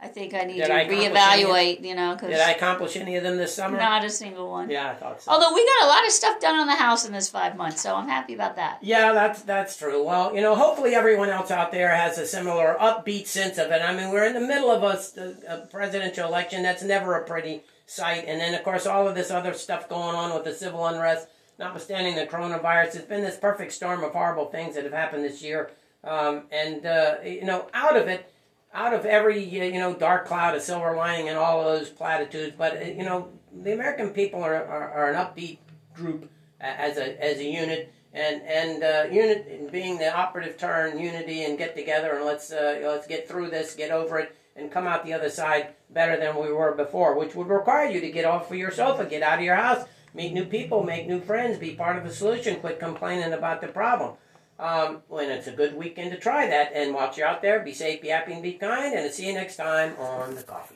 I 0.00 0.08
think 0.08 0.34
I 0.34 0.44
need 0.44 0.56
Did 0.58 0.66
to 0.66 0.74
I 0.74 0.84
reevaluate. 0.86 1.84
You 1.84 1.94
know, 1.94 2.14
because 2.14 2.30
Did 2.30 2.40
I 2.40 2.50
accomplish 2.52 2.96
any 2.96 3.16
of 3.16 3.22
them 3.22 3.36
this 3.36 3.54
summer? 3.54 3.78
not 3.78 4.04
a 4.04 4.10
single 4.10 4.50
one. 4.50 4.68
Yeah, 4.70 4.90
I 4.90 4.94
thought 4.94 5.22
so. 5.22 5.30
Although 5.30 5.54
we 5.54 5.64
got 5.64 5.84
a 5.84 5.88
lot 5.88 6.04
of 6.04 6.12
stuff 6.12 6.40
done 6.40 6.56
on 6.56 6.66
the 6.66 6.74
house 6.74 7.06
in 7.06 7.12
this 7.12 7.28
five 7.28 7.56
months, 7.56 7.80
so 7.82 7.94
I'm 7.94 8.08
happy 8.08 8.34
about 8.34 8.56
that. 8.56 8.78
Yeah, 8.82 9.12
that's 9.12 9.42
that's 9.42 9.76
true. 9.76 10.04
Well, 10.04 10.34
you 10.34 10.40
know, 10.40 10.54
hopefully 10.54 10.94
everyone 10.94 11.30
else 11.30 11.50
out 11.50 11.72
there 11.72 11.94
has 11.94 12.18
a 12.18 12.26
similar 12.26 12.76
upbeat 12.80 13.26
sense 13.26 13.58
of 13.58 13.70
it. 13.70 13.82
I 13.82 13.94
mean, 13.96 14.10
we're 14.10 14.26
in 14.26 14.34
the 14.34 14.40
middle 14.40 14.70
of 14.70 14.82
a, 14.82 15.36
a 15.48 15.66
presidential 15.66 16.26
election. 16.26 16.62
That's 16.62 16.82
never 16.82 17.14
a 17.14 17.24
pretty 17.24 17.62
sight. 17.86 18.24
And 18.26 18.40
then, 18.40 18.54
of 18.54 18.62
course, 18.64 18.86
all 18.86 19.08
of 19.08 19.14
this 19.14 19.30
other 19.30 19.54
stuff 19.54 19.88
going 19.88 20.14
on 20.16 20.34
with 20.34 20.44
the 20.44 20.52
civil 20.52 20.84
unrest, 20.86 21.28
notwithstanding 21.58 22.14
the 22.14 22.26
coronavirus. 22.26 22.96
It's 22.96 23.04
been 23.06 23.22
this 23.22 23.36
perfect 23.36 23.72
storm 23.72 24.04
of 24.04 24.12
horrible 24.12 24.46
things 24.46 24.74
that 24.74 24.84
have 24.84 24.92
happened 24.92 25.24
this 25.24 25.42
year. 25.42 25.70
Um, 26.04 26.44
and 26.52 26.86
uh, 26.86 27.16
you 27.24 27.44
know, 27.44 27.68
out 27.74 27.96
of 27.96 28.08
it, 28.08 28.32
out 28.72 28.92
of 28.92 29.06
every 29.06 29.42
you 29.42 29.72
know 29.72 29.94
dark 29.94 30.26
cloud, 30.26 30.54
a 30.54 30.60
silver 30.60 30.94
lining, 30.96 31.28
and 31.28 31.38
all 31.38 31.64
those 31.64 31.88
platitudes. 31.88 32.54
But 32.56 32.96
you 32.96 33.04
know, 33.04 33.30
the 33.52 33.72
American 33.72 34.10
people 34.10 34.42
are, 34.42 34.54
are, 34.54 34.90
are 34.90 35.10
an 35.10 35.16
upbeat 35.16 35.58
group 35.94 36.30
as 36.60 36.96
a 36.98 37.22
as 37.22 37.38
a 37.38 37.44
unit, 37.44 37.92
and 38.12 38.42
and 38.42 38.82
uh, 38.84 39.04
unit 39.10 39.72
being 39.72 39.98
the 39.98 40.14
operative 40.14 40.56
term, 40.56 40.98
unity 40.98 41.44
and 41.44 41.58
get 41.58 41.74
together 41.74 42.16
and 42.16 42.24
let's 42.24 42.52
uh, 42.52 42.80
let's 42.84 43.06
get 43.06 43.28
through 43.28 43.50
this, 43.50 43.74
get 43.74 43.90
over 43.90 44.18
it, 44.18 44.36
and 44.54 44.70
come 44.70 44.86
out 44.86 45.04
the 45.04 45.12
other 45.12 45.30
side 45.30 45.68
better 45.90 46.16
than 46.16 46.36
we 46.36 46.52
were 46.52 46.72
before, 46.72 47.18
which 47.18 47.34
would 47.34 47.48
require 47.48 47.88
you 47.90 48.00
to 48.00 48.10
get 48.10 48.24
off 48.24 48.50
of 48.50 48.56
your 48.56 48.70
sofa, 48.70 49.04
get 49.06 49.22
out 49.22 49.38
of 49.38 49.44
your 49.44 49.56
house, 49.56 49.86
meet 50.16 50.32
new 50.32 50.46
people, 50.46 50.82
make 50.82 51.06
new 51.06 51.20
friends, 51.20 51.58
be 51.58 51.74
part 51.74 51.96
of 51.96 52.04
the 52.04 52.12
solution, 52.12 52.58
quit 52.60 52.80
complaining 52.80 53.32
about 53.32 53.60
the 53.60 53.68
problem. 53.68 54.14
Um, 54.58 55.02
when 55.08 55.30
it's 55.30 55.46
a 55.46 55.52
good 55.52 55.76
weekend 55.76 56.12
to 56.12 56.18
try 56.18 56.46
that, 56.46 56.72
and 56.74 56.94
watch 56.94 57.18
you 57.18 57.24
out 57.24 57.42
there, 57.42 57.60
be 57.60 57.74
safe, 57.74 58.00
be 58.00 58.08
happy, 58.08 58.32
and 58.32 58.42
be 58.42 58.54
kind, 58.54 58.94
and 58.94 59.12
see 59.12 59.26
you 59.26 59.34
next 59.34 59.56
time 59.56 59.94
on 59.98 60.34
the 60.34 60.42
coffee. 60.42 60.75